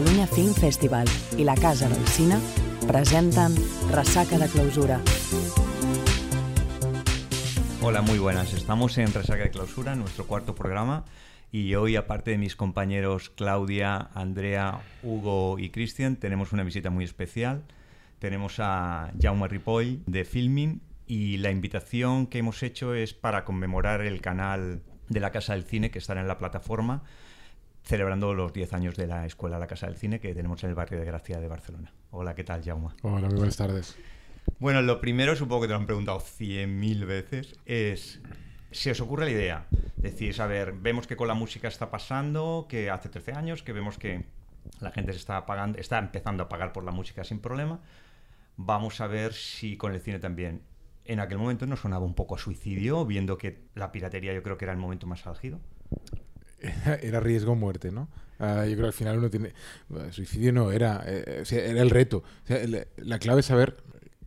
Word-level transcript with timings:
Catalunya 0.00 0.26
Film 0.26 0.54
Festival 0.54 1.08
i 1.36 1.44
la 1.44 1.54
Casa 1.60 1.86
del 1.86 2.06
Cine 2.08 2.38
presenten 2.88 3.52
Resaca 3.92 4.38
de 4.38 4.46
Clausura. 4.48 4.98
Hola, 7.82 8.00
muy 8.00 8.18
buenas. 8.18 8.54
Estamos 8.54 8.96
en 8.96 9.12
Resaca 9.12 9.42
de 9.42 9.50
Clausura, 9.50 9.96
nuestro 9.96 10.26
cuarto 10.26 10.54
programa. 10.54 11.04
Y 11.52 11.74
hoy, 11.74 11.96
aparte 11.96 12.30
de 12.30 12.38
mis 12.38 12.56
compañeros 12.56 13.28
Claudia, 13.28 14.08
Andrea, 14.14 14.80
Hugo 15.02 15.58
y 15.58 15.68
Cristian, 15.68 16.16
tenemos 16.16 16.54
una 16.54 16.64
visita 16.64 16.88
muy 16.88 17.04
especial. 17.04 17.64
Tenemos 18.20 18.54
a 18.58 19.12
Jaume 19.20 19.48
Ripoll 19.48 20.02
de 20.06 20.24
Filming 20.24 20.80
y 21.06 21.36
la 21.36 21.50
invitación 21.50 22.26
que 22.26 22.38
hemos 22.38 22.62
hecho 22.62 22.94
es 22.94 23.12
para 23.12 23.44
conmemorar 23.44 24.00
el 24.00 24.22
canal 24.22 24.80
de 25.10 25.20
la 25.20 25.30
Casa 25.30 25.52
del 25.52 25.64
Cine 25.64 25.90
que 25.90 25.98
estará 25.98 26.22
en 26.22 26.28
la 26.28 26.38
plataforma 26.38 27.02
celebrando 27.90 28.34
los 28.34 28.52
10 28.52 28.72
años 28.72 28.94
de 28.94 29.08
la 29.08 29.26
Escuela 29.26 29.58
La 29.58 29.66
Casa 29.66 29.88
del 29.88 29.96
Cine 29.96 30.20
que 30.20 30.32
tenemos 30.32 30.62
en 30.62 30.70
el 30.70 30.76
barrio 30.76 31.00
de 31.00 31.04
Gracia 31.04 31.40
de 31.40 31.48
Barcelona. 31.48 31.92
Hola, 32.12 32.36
¿qué 32.36 32.44
tal, 32.44 32.62
Jaume? 32.62 32.90
Hola, 33.02 33.26
muy 33.26 33.38
buenas 33.38 33.56
tardes. 33.56 33.98
Bueno, 34.60 34.80
lo 34.80 35.00
primero, 35.00 35.34
supongo 35.34 35.62
que 35.62 35.66
te 35.66 35.72
lo 35.72 35.80
han 35.80 35.86
preguntado 35.86 36.20
100.000 36.20 37.04
veces, 37.04 37.58
es 37.66 38.20
si 38.70 38.90
os 38.90 39.00
ocurre 39.00 39.24
la 39.24 39.32
idea. 39.32 39.66
Decís, 39.96 40.38
a 40.38 40.46
ver, 40.46 40.72
vemos 40.72 41.08
que 41.08 41.16
con 41.16 41.26
la 41.26 41.34
música 41.34 41.66
está 41.66 41.90
pasando, 41.90 42.66
que 42.68 42.90
hace 42.90 43.08
13 43.08 43.32
años, 43.32 43.64
que 43.64 43.72
vemos 43.72 43.98
que 43.98 44.24
la 44.78 44.92
gente 44.92 45.12
se 45.12 45.18
está 45.18 45.44
pagando, 45.44 45.76
está 45.76 45.98
empezando 45.98 46.44
a 46.44 46.48
pagar 46.48 46.72
por 46.72 46.84
la 46.84 46.92
música 46.92 47.24
sin 47.24 47.40
problema. 47.40 47.80
Vamos 48.56 49.00
a 49.00 49.08
ver 49.08 49.32
si 49.32 49.76
con 49.76 49.92
el 49.92 50.00
cine 50.00 50.20
también. 50.20 50.62
En 51.06 51.18
aquel 51.18 51.38
momento 51.38 51.66
nos 51.66 51.80
sonaba 51.80 52.04
un 52.04 52.14
poco 52.14 52.36
a 52.36 52.38
suicidio, 52.38 53.04
viendo 53.04 53.36
que 53.36 53.64
la 53.74 53.90
piratería 53.90 54.32
yo 54.32 54.44
creo 54.44 54.56
que 54.56 54.66
era 54.66 54.72
el 54.72 54.78
momento 54.78 55.08
más 55.08 55.26
álgido. 55.26 55.58
Era 57.02 57.20
riesgo 57.20 57.54
muerte, 57.54 57.90
¿no? 57.90 58.08
Ah, 58.38 58.64
yo 58.64 58.72
creo 58.72 58.84
que 58.84 58.86
al 58.86 58.92
final 58.92 59.18
uno 59.18 59.30
tiene... 59.30 59.52
Suicidio 60.10 60.52
no, 60.52 60.72
era, 60.72 61.04
eh, 61.06 61.44
era 61.50 61.82
el 61.82 61.90
reto. 61.90 62.22
la 62.96 63.18
clave 63.18 63.40
es 63.40 63.46
saber 63.46 63.76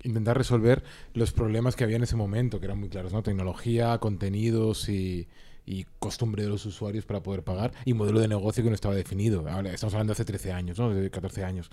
intentar 0.03 0.37
resolver 0.37 0.83
los 1.13 1.31
problemas 1.31 1.75
que 1.75 1.83
había 1.83 1.95
en 1.95 2.03
ese 2.03 2.15
momento, 2.15 2.59
que 2.59 2.65
eran 2.65 2.79
muy 2.79 2.89
claros, 2.89 3.11
¿no? 3.13 3.23
Tecnología, 3.23 3.97
contenidos 3.97 4.87
y, 4.89 5.27
y 5.65 5.85
costumbre 5.99 6.43
de 6.43 6.49
los 6.49 6.65
usuarios 6.65 7.05
para 7.05 7.23
poder 7.23 7.43
pagar 7.43 7.73
y 7.85 7.93
modelo 7.93 8.19
de 8.19 8.27
negocio 8.27 8.63
que 8.63 8.69
no 8.69 8.75
estaba 8.75 8.95
definido. 8.95 9.47
Ahora, 9.49 9.71
estamos 9.71 9.93
hablando 9.93 10.11
de 10.11 10.15
hace 10.15 10.25
13 10.25 10.51
años, 10.51 10.77
¿no? 10.77 10.93
De 10.93 11.09
14 11.09 11.43
años. 11.43 11.69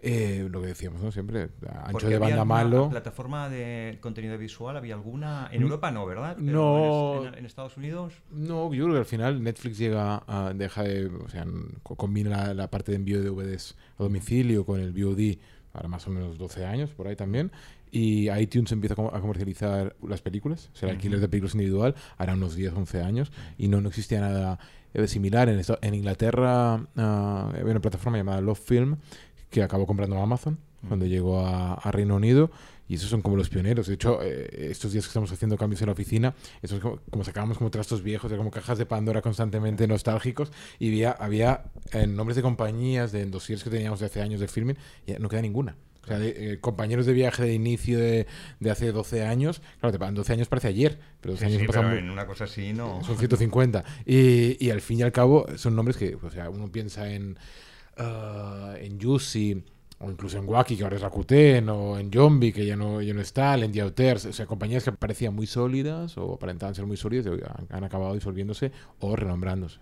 Eh, 0.00 0.46
lo 0.50 0.60
que 0.60 0.68
decíamos, 0.68 1.02
¿no? 1.02 1.10
Siempre, 1.10 1.48
ancho 1.84 2.08
de 2.08 2.18
banda 2.18 2.44
malo. 2.44 2.88
plataforma 2.88 3.48
de 3.48 3.98
contenido 4.00 4.38
visual 4.38 4.76
había 4.76 4.94
alguna? 4.94 5.48
En 5.52 5.62
Europa 5.62 5.90
no, 5.90 6.06
¿verdad? 6.06 6.36
no. 6.36 7.26
En, 7.26 7.44
Estados 7.44 7.76
Unidos? 7.76 8.14
No, 8.30 8.72
yo 8.72 8.84
creo 8.84 8.94
que 8.94 9.00
al 9.00 9.06
final 9.06 9.42
Netflix 9.42 9.78
llega 9.78 10.22
a, 10.26 10.52
deja 10.54 10.82
de, 10.82 11.06
o 11.06 11.28
sea, 11.28 11.46
combina 11.82 12.54
la, 12.54 12.70
parte 12.70 12.92
de 12.92 12.96
envío 12.96 13.20
de 13.20 13.30
DVDs 13.30 13.74
a 13.98 14.02
domicilio 14.02 14.64
con 14.64 14.80
el 14.80 14.92
VOD 14.92 15.38
ahora 15.72 15.88
más 15.88 16.06
o 16.06 16.10
menos 16.10 16.38
12 16.38 16.64
años, 16.64 16.90
por 16.90 17.08
ahí 17.08 17.16
también. 17.16 17.50
Y 17.90 18.30
iTunes 18.30 18.70
empieza 18.72 18.94
a 18.94 19.20
comercializar 19.20 19.96
las 20.06 20.20
películas, 20.20 20.70
o 20.74 20.76
sea, 20.76 20.90
el 20.90 20.96
alquiler 20.96 21.20
de 21.20 21.28
películas 21.28 21.54
individual, 21.54 21.94
hará 22.18 22.34
unos 22.34 22.54
10, 22.54 22.74
11 22.74 23.00
años, 23.00 23.32
y 23.56 23.68
no, 23.68 23.80
no 23.80 23.88
existía 23.88 24.20
nada 24.20 24.58
eh, 24.92 25.06
similar. 25.06 25.48
En, 25.48 25.60
en 25.80 25.94
Inglaterra 25.94 26.76
uh, 26.76 27.00
había 27.00 27.70
una 27.70 27.80
plataforma 27.80 28.18
llamada 28.18 28.40
Love 28.40 28.60
Film 28.60 28.96
que 29.50 29.62
acabó 29.62 29.86
comprando 29.86 30.20
Amazon 30.20 30.58
cuando 30.86 31.06
llegó 31.06 31.40
a, 31.40 31.90
Reino 31.90 32.16
Unido 32.16 32.50
y 32.88 32.94
esos 32.94 33.10
son 33.10 33.20
como 33.20 33.36
los 33.36 33.48
pioneros. 33.48 33.86
De 33.88 33.94
hecho, 33.94 34.20
eh, 34.22 34.68
estos 34.70 34.92
días 34.92 35.04
que 35.04 35.08
estamos 35.08 35.30
haciendo 35.32 35.56
cambios 35.56 35.80
en 35.82 35.86
la 35.86 35.92
oficina, 35.92 36.34
eso 36.62 36.76
es 36.76 36.82
como, 36.82 37.24
sacábamos 37.24 37.58
como 37.58 37.70
trastos 37.70 38.02
viejos, 38.02 38.32
como 38.32 38.50
cajas 38.50 38.78
de 38.78 38.86
Pandora 38.86 39.20
constantemente 39.20 39.86
nostálgicos 39.86 40.52
y 40.78 40.88
había, 40.88 41.10
había 41.12 41.64
en 41.92 42.16
nombres 42.16 42.36
de 42.36 42.42
compañías, 42.42 43.12
de 43.12 43.26
dossiers 43.26 43.64
que 43.64 43.70
teníamos 43.70 44.00
de 44.00 44.06
hace 44.06 44.22
años 44.22 44.40
de 44.40 44.48
filming, 44.48 44.76
ya 45.06 45.18
no 45.18 45.28
queda 45.28 45.42
ninguna. 45.42 45.76
O 46.02 46.06
sea, 46.06 46.18
de, 46.18 46.52
eh, 46.52 46.60
compañeros 46.60 47.04
de 47.04 47.12
viaje 47.12 47.42
de 47.42 47.52
inicio 47.52 47.98
de, 47.98 48.26
de, 48.60 48.70
hace 48.70 48.92
12 48.92 49.26
años, 49.26 49.60
claro, 49.80 49.92
te 49.92 49.98
pagan 49.98 50.14
12 50.14 50.32
años 50.32 50.48
parece 50.48 50.68
ayer, 50.68 50.98
pero 51.20 51.34
12 51.34 51.44
años 51.44 51.60
sí, 51.60 51.66
pero 51.66 51.92
en 51.92 52.08
una 52.08 52.26
cosa 52.26 52.44
así 52.44 52.72
no. 52.72 53.04
Son 53.04 53.18
150. 53.18 53.84
Y, 54.06 54.64
y 54.64 54.70
al 54.70 54.80
fin 54.80 55.00
y 55.00 55.02
al 55.02 55.12
cabo 55.12 55.46
son 55.56 55.76
nombres 55.76 55.98
que, 55.98 56.14
o 56.14 56.30
sea, 56.30 56.48
uno 56.48 56.72
piensa 56.72 57.12
en, 57.12 57.36
uh, 57.98 58.76
en 58.76 59.00
Juicy 59.00 59.62
o 60.00 60.10
incluso 60.10 60.38
en 60.38 60.48
Wacky, 60.48 60.76
que 60.76 60.84
ahora 60.84 60.96
es 60.96 61.02
Rakuten, 61.02 61.68
o 61.70 61.98
en 61.98 62.12
Zombie, 62.12 62.52
que 62.52 62.64
ya 62.64 62.76
no, 62.76 63.02
ya 63.02 63.12
no 63.14 63.20
está, 63.20 63.56
en 63.56 63.72
Diauters, 63.72 64.26
o 64.26 64.32
sea, 64.32 64.46
compañías 64.46 64.84
que 64.84 64.92
parecían 64.92 65.34
muy 65.34 65.48
sólidas 65.48 66.16
o 66.16 66.34
aparentaban 66.34 66.74
ser 66.74 66.86
muy 66.86 66.96
sólidas 66.96 67.26
han 67.70 67.84
acabado 67.84 68.14
disolviéndose 68.14 68.70
o 69.00 69.16
renombrándose 69.16 69.80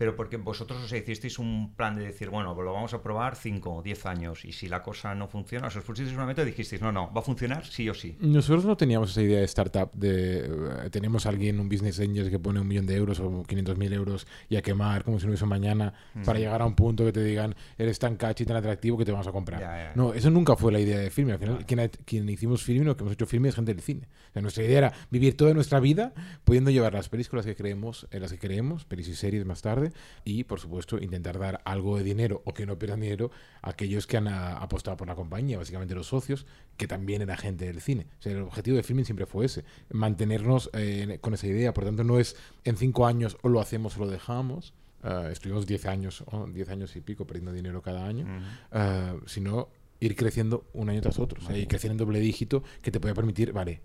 pero 0.00 0.16
porque 0.16 0.38
vosotros 0.38 0.82
os 0.82 0.90
hicisteis 0.94 1.38
un 1.38 1.74
plan 1.76 1.94
de 1.94 2.06
decir, 2.06 2.30
bueno, 2.30 2.54
lo 2.54 2.72
vamos 2.72 2.94
a 2.94 3.02
probar 3.02 3.36
5 3.36 3.70
o 3.70 3.82
10 3.82 4.06
años 4.06 4.46
y 4.46 4.52
si 4.52 4.66
la 4.66 4.82
cosa 4.82 5.14
no 5.14 5.28
funciona, 5.28 5.66
os 5.66 5.76
pusisteis 5.76 6.16
una 6.16 6.24
meta 6.24 6.40
y 6.40 6.46
dijisteis, 6.46 6.80
no, 6.80 6.90
no, 6.90 7.12
va 7.12 7.20
a 7.20 7.22
funcionar 7.22 7.66
sí 7.66 7.86
o 7.86 7.92
sí. 7.92 8.16
Nosotros 8.18 8.64
no 8.64 8.78
teníamos 8.78 9.10
esa 9.10 9.20
idea 9.20 9.40
de 9.40 9.44
startup, 9.44 9.92
de 9.92 10.38
eh, 10.38 10.90
tenemos 10.90 11.26
a 11.26 11.28
alguien, 11.28 11.60
un 11.60 11.68
business 11.68 12.00
angel 12.00 12.30
que 12.30 12.38
pone 12.38 12.62
un 12.62 12.66
millón 12.66 12.86
de 12.86 12.96
euros 12.96 13.20
o 13.20 13.42
500 13.42 13.76
mil 13.76 13.92
euros 13.92 14.26
y 14.48 14.56
a 14.56 14.62
quemar 14.62 15.04
como 15.04 15.20
si 15.20 15.26
no 15.26 15.32
hubiese 15.32 15.44
mañana 15.44 15.92
para 16.24 16.38
llegar 16.38 16.62
a 16.62 16.64
un 16.64 16.76
punto 16.76 17.04
que 17.04 17.12
te 17.12 17.22
digan, 17.22 17.54
eres 17.76 17.98
tan 17.98 18.16
catchy, 18.16 18.46
tan 18.46 18.56
atractivo 18.56 18.96
que 18.96 19.04
te 19.04 19.12
vamos 19.12 19.26
a 19.26 19.32
comprar. 19.32 19.92
No, 19.96 20.14
eso 20.14 20.30
nunca 20.30 20.56
fue 20.56 20.72
la 20.72 20.80
idea 20.80 20.98
de 20.98 21.10
Filme. 21.10 21.34
Al 21.34 21.38
final, 21.38 21.66
quien, 21.66 21.90
quien, 22.06 22.26
hicimos 22.30 22.62
Filme, 22.62 22.86
lo 22.86 22.96
que 22.96 23.02
hemos 23.02 23.12
hecho 23.12 23.26
Filme 23.26 23.50
es 23.50 23.54
gente 23.54 23.74
del 23.74 23.82
cine. 23.82 24.08
nuestra 24.32 24.64
idea 24.64 24.78
era 24.78 24.92
vivir 25.10 25.36
toda 25.36 25.52
nuestra 25.52 25.78
vida 25.78 26.14
pudiendo 26.44 26.70
llevar 26.70 26.94
las 26.94 27.10
películas 27.10 27.44
que 27.44 27.54
creemos, 27.54 28.08
en 28.10 28.22
las 28.22 28.32
que 28.32 28.38
creemos, 28.38 28.86
pelis 28.86 29.06
y 29.08 29.14
series 29.14 29.44
más 29.44 29.60
tarde, 29.60 29.89
y 30.24 30.44
por 30.44 30.60
supuesto 30.60 30.98
intentar 30.98 31.38
dar 31.38 31.60
algo 31.64 31.96
de 31.96 32.04
dinero 32.04 32.42
o 32.44 32.54
que 32.54 32.66
no 32.66 32.78
pierdan 32.78 33.00
dinero 33.00 33.30
a 33.62 33.70
aquellos 33.70 34.06
que 34.06 34.16
han 34.16 34.28
apostado 34.28 34.96
por 34.96 35.08
la 35.08 35.14
compañía, 35.14 35.58
básicamente 35.58 35.94
los 35.94 36.08
socios, 36.08 36.46
que 36.76 36.86
también 36.86 37.22
era 37.22 37.36
gente 37.36 37.66
del 37.66 37.80
cine. 37.80 38.06
O 38.18 38.22
sea, 38.22 38.32
el 38.32 38.42
objetivo 38.42 38.76
de 38.76 38.82
Filming 38.82 39.04
siempre 39.04 39.26
fue 39.26 39.46
ese, 39.46 39.64
mantenernos 39.90 40.70
eh, 40.72 41.18
con 41.20 41.34
esa 41.34 41.46
idea. 41.46 41.74
Por 41.74 41.84
tanto, 41.84 42.04
no 42.04 42.18
es 42.18 42.36
en 42.64 42.76
cinco 42.76 43.06
años 43.06 43.36
o 43.42 43.48
lo 43.48 43.60
hacemos 43.60 43.96
o 43.96 44.00
lo 44.00 44.08
dejamos. 44.08 44.72
Uh, 45.02 45.28
estuvimos 45.28 45.66
10 45.66 45.86
años, 45.86 46.24
o 46.26 46.46
10 46.46 46.68
años 46.68 46.94
y 46.94 47.00
pico 47.00 47.26
perdiendo 47.26 47.52
dinero 47.52 47.80
cada 47.80 48.04
año, 48.04 48.26
uh, 48.70 49.26
sino 49.26 49.70
ir 49.98 50.14
creciendo 50.14 50.66
un 50.74 50.90
año 50.90 51.00
tras 51.00 51.18
otro, 51.18 51.40
o 51.42 51.46
sea, 51.46 51.56
ir 51.56 51.68
creciendo 51.68 51.94
en 51.94 51.98
doble 52.06 52.20
dígito 52.20 52.62
que 52.82 52.90
te 52.90 53.00
puede 53.00 53.14
permitir, 53.14 53.54
vale, 53.54 53.80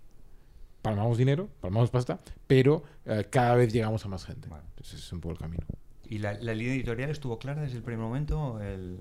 palmamos 0.82 1.16
dinero, 1.16 1.48
palmamos 1.62 1.88
pasta, 1.88 2.20
pero 2.46 2.84
cada 3.30 3.54
vez 3.54 3.72
llegamos 3.72 4.04
a 4.04 4.08
más 4.08 4.26
gente. 4.26 4.50
Ese 4.78 4.96
es 4.96 5.10
un 5.10 5.22
poco 5.22 5.32
el 5.32 5.38
camino. 5.38 5.66
¿Y 6.08 6.18
la, 6.18 6.34
línea 6.34 6.74
editorial 6.74 7.10
estuvo 7.10 7.38
clara 7.38 7.62
desde 7.62 7.76
el 7.76 7.82
primer 7.82 8.00
momento? 8.00 8.60
El, 8.60 8.98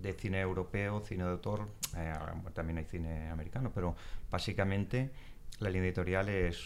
de 0.00 0.12
cine 0.14 0.40
europeo, 0.40 1.00
cine 1.00 1.24
de 1.24 1.30
autor, 1.30 1.68
eh, 1.96 2.12
también 2.54 2.78
hay 2.78 2.84
cine 2.84 3.30
americano, 3.30 3.70
pero 3.74 3.94
básicamente 4.30 5.10
la 5.58 5.70
línea 5.70 5.88
editorial 5.88 6.28
es, 6.28 6.58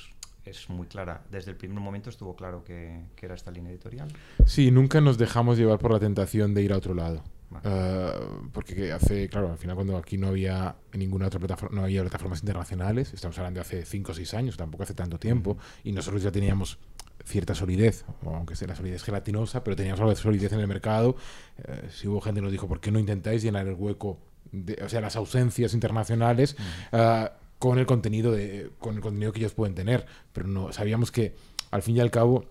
es 0.44 0.68
muy 0.70 0.86
clara. 0.86 1.22
Desde 1.30 1.50
el 1.50 1.56
primer 1.56 1.80
momento 1.80 2.10
estuvo 2.10 2.36
claro 2.36 2.64
que, 2.64 3.00
que, 3.16 3.26
era 3.26 3.34
esta 3.34 3.50
línea 3.50 3.72
editorial. 3.72 4.08
Sí, 4.46 4.70
nunca 4.70 5.00
nos 5.00 5.18
dejamos 5.18 5.58
llevar 5.58 5.78
por 5.78 5.92
la 5.92 6.00
tentación 6.00 6.54
de 6.54 6.62
ir 6.62 6.72
a 6.72 6.76
otro 6.76 6.94
lado. 6.94 7.22
Uh, 7.62 8.48
porque 8.52 8.92
hace, 8.92 9.28
claro, 9.28 9.52
al 9.52 9.58
final 9.58 9.76
cuando 9.76 9.96
aquí 9.96 10.18
no 10.18 10.28
había 10.28 10.74
ninguna 10.92 11.28
otra 11.28 11.38
plataforma, 11.38 11.76
no 11.76 11.84
había 11.84 12.00
plataformas 12.00 12.40
internacionales, 12.40 13.12
estamos 13.14 13.38
hablando 13.38 13.58
de 13.58 13.60
hace 13.62 13.84
5 13.84 14.10
o 14.10 14.14
6 14.14 14.34
años, 14.34 14.56
tampoco 14.56 14.82
hace 14.82 14.94
tanto 14.94 15.18
tiempo, 15.18 15.56
y 15.84 15.92
nosotros 15.92 16.22
ya 16.22 16.32
teníamos 16.32 16.78
cierta 17.24 17.54
solidez, 17.54 18.04
aunque 18.24 18.54
sea 18.56 18.68
la 18.68 18.76
solidez 18.76 19.02
gelatinosa, 19.02 19.64
pero 19.64 19.76
teníamos 19.76 20.00
algo 20.00 20.14
solidez 20.14 20.52
en 20.52 20.60
el 20.60 20.68
mercado. 20.68 21.16
Eh, 21.58 21.88
si 21.90 22.08
hubo 22.08 22.20
gente 22.20 22.40
que 22.40 22.42
nos 22.42 22.52
dijo, 22.52 22.68
¿por 22.68 22.80
qué 22.80 22.90
no 22.90 22.98
intentáis 22.98 23.42
llenar 23.42 23.66
el 23.66 23.74
hueco, 23.74 24.18
de, 24.52 24.80
o 24.84 24.88
sea, 24.88 25.00
las 25.00 25.16
ausencias 25.16 25.74
internacionales 25.74 26.56
uh, 26.92 27.26
con 27.58 27.78
el 27.78 27.86
contenido 27.86 28.32
de, 28.32 28.70
con 28.78 28.96
el 28.96 29.00
contenido 29.00 29.32
que 29.32 29.40
ellos 29.40 29.54
pueden 29.54 29.74
tener? 29.74 30.06
Pero 30.32 30.46
no, 30.46 30.72
sabíamos 30.72 31.10
que 31.10 31.34
al 31.70 31.82
fin 31.82 31.96
y 31.96 32.00
al 32.00 32.10
cabo 32.10 32.46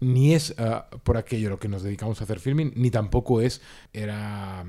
ni 0.00 0.34
es 0.34 0.54
uh, 0.58 0.98
por 0.98 1.16
aquello 1.16 1.48
lo 1.48 1.58
que 1.58 1.68
nos 1.68 1.82
dedicamos 1.82 2.20
a 2.20 2.24
hacer 2.24 2.38
filming, 2.38 2.72
ni 2.76 2.90
tampoco 2.90 3.40
es 3.40 3.62
era, 3.92 4.64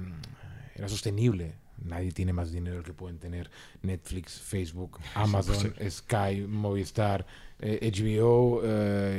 era 0.76 0.88
sostenible. 0.88 1.56
Nadie 1.84 2.12
tiene 2.12 2.34
más 2.34 2.52
dinero 2.52 2.84
que 2.84 2.94
pueden 2.94 3.20
tener 3.20 3.50
Netflix, 3.82 4.40
Facebook, 4.40 5.00
Amazon, 5.16 5.74
Sky, 5.90 6.46
Movistar, 6.48 7.26
HBO 7.60 8.62
eh, 8.64 8.68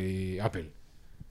eh, 0.01 0.37
y 0.37 0.39
Apple 0.39 0.71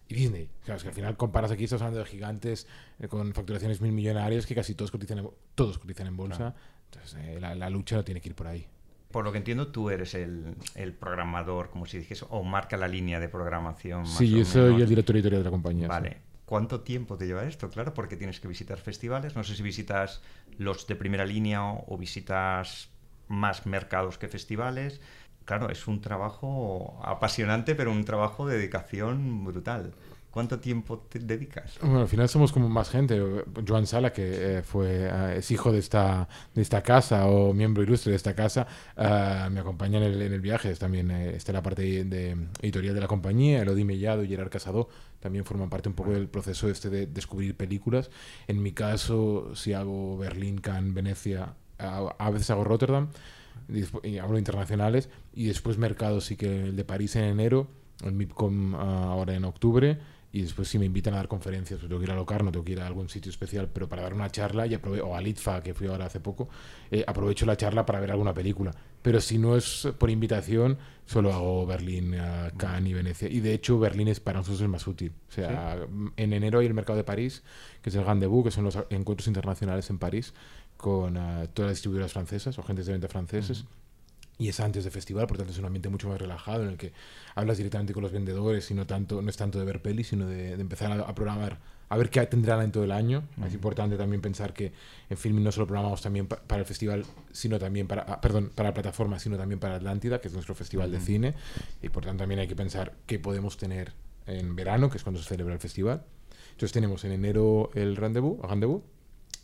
y 0.07 0.15
Disney. 0.15 0.50
Claro, 0.63 0.77
es 0.77 0.83
que 0.83 0.89
al 0.89 0.95
final 0.95 1.18
comparas 1.18 1.51
aquí, 1.51 1.63
estás 1.63 1.81
hablando 1.81 2.00
de 2.00 2.06
gigantes 2.06 2.68
eh, 3.00 3.07
con 3.07 3.33
facturaciones 3.33 3.81
mil 3.81 3.91
millonarias 3.91 4.45
que 4.45 4.56
casi 4.56 4.75
todos 4.75 4.91
cotizan 4.91 5.19
en, 5.19 5.30
todos 5.56 5.77
cotizan 5.77 6.07
en 6.07 6.18
bolsa. 6.18 6.56
Entonces, 6.91 7.41
la, 7.41 7.69
lucha 7.69 7.95
no 7.95 8.03
tiene 8.03 8.21
que 8.21 8.29
ir 8.29 8.36
por 8.36 8.47
ahí. 8.47 8.68
Por 9.12 9.25
lo 9.25 9.31
que 9.31 9.39
entiendo, 9.39 9.68
tú 9.68 9.89
eres 9.89 10.13
el, 10.15 10.56
el 10.75 10.94
programador, 10.94 11.69
como 11.69 11.86
si 11.86 12.00
dijese, 12.00 12.25
o 12.29 12.44
marca 12.44 12.77
la 12.77 12.88
línea 12.88 13.19
de 13.19 13.29
programación. 13.29 14.06
sí, 14.06 14.29
yo 14.29 14.45
soy 14.45 14.81
el 14.81 14.89
director 14.89 15.15
editorial 15.15 15.41
de 15.41 15.45
la 15.45 15.51
compañía. 15.51 15.88
Vale. 15.88 16.33
¿Cuánto 16.45 16.81
tiempo 16.81 17.18
te 17.18 17.25
lleva 17.25 17.45
esto? 17.45 17.69
Claro, 17.69 17.94
porque 17.94 18.18
tienes 18.18 18.39
que 18.39 18.47
visitar 18.47 18.77
festivales. 18.77 19.36
No 19.36 19.44
sé 19.44 19.56
si 19.56 19.63
visitas 19.63 20.21
los 20.57 20.88
de 20.88 20.95
primera 20.95 21.25
línea 21.25 21.63
o 21.63 21.97
visitas 21.97 22.89
más 23.27 23.65
mercados 23.65 24.17
que 24.17 24.27
festivales 24.27 25.01
claro, 25.45 25.69
es 25.69 25.88
un 25.88 26.01
trabajo 26.01 27.00
apasionante, 27.03 27.75
pero 27.75 27.91
un 27.91 28.05
trabajo 28.05 28.47
de 28.47 28.57
dedicación 28.57 29.44
brutal. 29.45 29.94
¿Cuánto 30.33 30.59
tiempo 30.59 30.97
te 30.97 31.19
dedicas? 31.19 31.77
Bueno, 31.80 32.00
al 32.00 32.07
final 32.07 32.27
somos 32.27 32.51
como 32.51 32.68
más 32.68 32.89
gente. 32.89 33.21
Joan 33.68 33.85
Sala, 33.85 34.12
que 34.12 34.57
eh, 34.57 34.63
fue, 34.63 35.07
eh, 35.07 35.35
es 35.38 35.51
hijo 35.51 35.71
de 35.71 35.77
esta, 35.77 36.27
de 36.56 36.63
esta 36.63 36.81
casa 36.81 37.27
o 37.27 37.53
miembro 37.53 37.83
ilustre 37.83 38.09
de 38.09 38.15
esta 38.15 38.33
casa, 38.33 38.65
eh, 38.97 39.47
me 39.51 39.59
acompaña 39.59 40.00
en 40.00 40.06
el, 40.06 40.19
en 40.24 40.33
el 40.33 40.41
viaje. 40.41 40.74
también 40.74 41.12
está 41.12 41.51
en 41.51 41.57
la 41.57 41.62
parte 41.62 42.03
de, 42.03 42.35
editorial 42.63 42.95
de 42.95 43.01
la 43.01 43.07
compañía. 43.07 43.62
Elodie 43.62 43.85
Mellado 43.85 44.24
y 44.24 44.27
Gerard 44.27 44.50
Casado 44.50 44.89
también 45.19 45.45
forman 45.45 45.69
parte 45.69 45.89
un 45.89 45.94
poco 45.94 46.13
del 46.13 46.27
proceso 46.27 46.68
este 46.68 46.89
de 46.89 47.06
descubrir 47.06 47.56
películas. 47.56 48.09
En 48.47 48.63
mi 48.63 48.71
caso, 48.71 49.56
si 49.56 49.74
hago 49.74 50.18
Berlín, 50.18 50.57
Cannes, 50.57 50.95
Venecia, 50.95 51.53
a, 51.77 52.29
veces 52.31 52.50
hago 52.50 52.63
Rotterdam, 52.63 53.09
y, 53.69 54.18
hablo 54.18 54.39
internacionales, 54.39 55.09
y 55.36 55.45
después 55.45 55.77
mercado 55.77 56.21
sí 56.21 56.38
que 56.38 56.63
el 56.63 56.75
de 56.75 56.86
París 56.86 57.15
en 57.18 57.25
enero, 57.25 57.68
el 58.03 58.13
MIPCOM 58.13 58.74
ah, 58.74 59.12
ahora 59.12 59.36
en 59.36 59.45
octubre 59.45 60.00
y 60.33 60.41
después 60.41 60.68
si 60.68 60.80
me 60.80 60.85
invitan 60.85 61.13
a 61.13 61.18
dar 61.18 61.27
conferencias, 61.27 61.80
pues 61.80 61.88
tengo 61.88 62.00
que 62.00 62.06
ir 62.06 62.12
a 62.12 62.15
Locarno, 62.15 62.51
tengo 62.51 62.65
que 62.65 62.71
ir 62.71 62.81
a 62.81 62.88
algún 62.88 63.07
sitio 63.07 63.30
especial, 63.30 63.69
pero 63.71 63.88
para 63.88 64.01
dar 64.01 64.15
una 64.15 64.31
charla, 64.31 64.65
y 64.65 64.74
o 64.74 65.15
a 65.15 65.21
Litfa, 65.21 65.62
que 65.62 65.75
fui 65.75 65.85
ahora 65.85 66.07
hace 66.07 66.19
poco, 66.19 66.50
eh, 66.89 67.03
aprovecho 67.06 67.45
la 67.45 67.56
charla 67.56 67.85
para 67.85 68.00
ver 68.00 68.09
alguna 68.09 68.33
película. 68.33 68.74
Pero 69.03 69.21
si 69.21 69.38
no 69.38 69.56
es 69.56 69.88
por 70.00 70.09
invitación, 70.09 70.80
solo 71.06 71.31
hago 71.31 71.68
Berlín, 71.68 72.15
uh, 72.15 72.57
Cannes 72.57 72.89
y 72.89 72.94
Venecia. 72.95 73.30
Y 73.30 73.41
de 73.41 73.53
hecho 73.53 73.77
Berlín 73.77 74.07
es 74.07 74.19
para 74.19 74.39
nosotros 74.39 74.62
el 74.62 74.69
más 74.69 74.88
útil. 74.88 75.12
O 75.30 75.31
sea, 75.31 75.85
en 76.18 76.33
enero 76.33 76.59
hay 76.59 76.65
el 76.65 76.74
mercado 76.74 76.97
de 76.97 77.03
París, 77.03 77.44
que 77.83 77.91
es 77.91 77.95
el 77.95 78.03
Gandebou, 78.03 78.44
que 78.44 78.50
son 78.50 78.63
los 78.63 78.79
encuentros 78.89 79.27
internacionales 79.27 79.88
en 79.91 80.00
París, 80.00 80.33
con 80.77 81.15
uh, 81.15 81.47
todas 81.53 81.69
las 81.69 81.77
distribuidoras 81.77 82.12
francesas 82.12 82.57
o 82.57 82.62
agentes 82.62 82.88
de 82.88 82.94
venta 82.94 83.07
franceses 83.07 83.65
y 84.38 84.50
es 84.50 84.59
antes 84.59 84.83
de 84.83 84.91
festival, 84.91 85.27
por 85.27 85.38
tanto 85.38 85.51
es 85.51 85.59
un 85.59 85.65
ambiente 85.65 85.89
mucho 85.89 86.09
más 86.09 86.19
relajado 86.19 86.63
en 86.63 86.69
el 86.69 86.77
que 86.77 86.91
hablas 87.35 87.57
directamente 87.57 87.94
con 87.94 88.03
los 88.03 88.12
vendedores 88.12 88.69
y 88.71 88.74
no, 88.74 88.85
tanto, 88.88 89.21
no 89.21 89.30
es 89.30 89.38
tanto 89.38 89.59
de 89.59 89.65
ver 89.65 89.81
pelis, 89.81 90.07
sino 90.07 90.25
de, 90.25 90.53
empezar 90.53 90.91
a, 90.91 91.15
programar, 91.15 91.59
a 91.89 91.97
ver 91.97 92.09
qué 92.09 92.25
tendrán 92.25 92.62
en 92.62 92.71
todo 92.71 92.83
el 92.83 92.91
año. 92.91 93.24
Es 93.45 93.53
importante 93.53 93.95
también 93.95 94.21
pensar 94.21 94.53
que 94.53 94.74
en 95.09 95.18
Filming 95.18 95.44
no 95.44 95.51
solo 95.51 95.68
programamos 95.68 96.01
también 96.01 96.27
para 96.27 96.59
el 96.59 96.65
festival, 96.65 97.06
sino 97.31 97.59
también 97.59 97.88
para, 97.88 98.03
ah, 98.03 98.21
perdón, 98.21 98.51
para 98.56 98.69
la 98.69 98.74
plataforma, 98.74 99.19
sino 99.19 99.38
también 99.38 99.59
para 99.59 99.75
Atlántida, 99.75 100.19
que 100.19 100.27
es 100.27 100.33
nuestro 100.33 100.56
festival 100.56 100.91
de 100.91 101.00
cine, 101.00 101.36
y 101.81 101.89
por 101.89 102.03
tanto 102.03 102.24
también 102.24 102.39
hay 102.39 102.47
que 102.47 102.56
pensar 102.56 102.94
qué 103.06 103.19
podemos 103.19 103.57
tener 103.57 103.94
en 104.25 104.56
verano, 104.56 104.89
que 104.89 104.97
es 104.97 105.03
cuando 105.03 105.21
se 105.21 105.27
celebra 105.27 105.53
el 105.53 105.59
festival. 105.59 106.03
Entonces 106.51 106.71
tenemos 106.71 107.03
en 107.03 107.12
enero 107.12 107.69
el 107.75 107.95
rendezvous, 107.95 108.39
el 108.44 108.50
rendezvous 108.50 108.81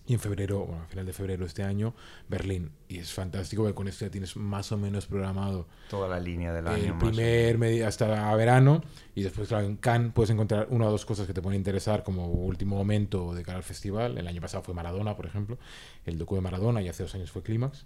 y 0.10 0.14
en 0.14 0.20
febrero, 0.20 0.66
bueno, 0.66 0.82
a 0.82 0.88
final 0.88 1.06
de 1.06 1.14
febrero 1.14 1.42
de 1.42 1.48
este 1.48 1.62
año, 1.62 1.94
Berlín. 2.28 2.72
Y 2.88 2.98
es 2.98 3.14
fantástico 3.14 3.62
porque 3.62 3.76
con 3.76 3.88
esto 3.88 4.06
ya 4.06 4.10
tienes 4.10 4.36
más 4.36 4.72
o 4.72 4.78
menos 4.78 5.06
programado 5.06 5.68
toda 5.88 6.10
la 6.10 6.20
línea 6.20 6.52
del 6.52 6.68
año. 6.68 6.94
El 6.94 6.98
primer 6.98 7.60
medio 7.60 7.88
hasta 7.88 8.36
verano. 8.36 8.82
Y 9.14 9.22
después, 9.22 9.50
claro, 9.50 9.68
en 9.68 9.76
Cannes 9.76 10.12
puedes 10.12 10.32
encontrar 10.32 10.66
una 10.72 10.88
o 10.88 10.92
dos 10.92 11.06
cosas 11.06 11.28
que 11.28 11.34
te 11.34 11.44
pueden 11.44 11.60
interesar 11.60 12.02
como 12.02 12.26
último 12.26 12.76
momento 12.76 13.36
de 13.36 13.44
cara 13.44 13.60
al 13.60 13.64
festival. 13.64 14.18
El 14.18 14.28
año 14.28 14.42
pasado 14.42 14.64
fue 14.64 14.74
Maradona, 14.74 15.16
por 15.16 15.28
ejemplo. 15.28 15.60
El 16.08 16.18
docu 16.18 16.34
de 16.34 16.42
Maradona 16.42 16.82
y 16.82 16.90
hace 16.90 17.04
dos 17.04 17.14
años 17.14 17.30
fue 17.30 17.44
Clímax. 17.44 17.86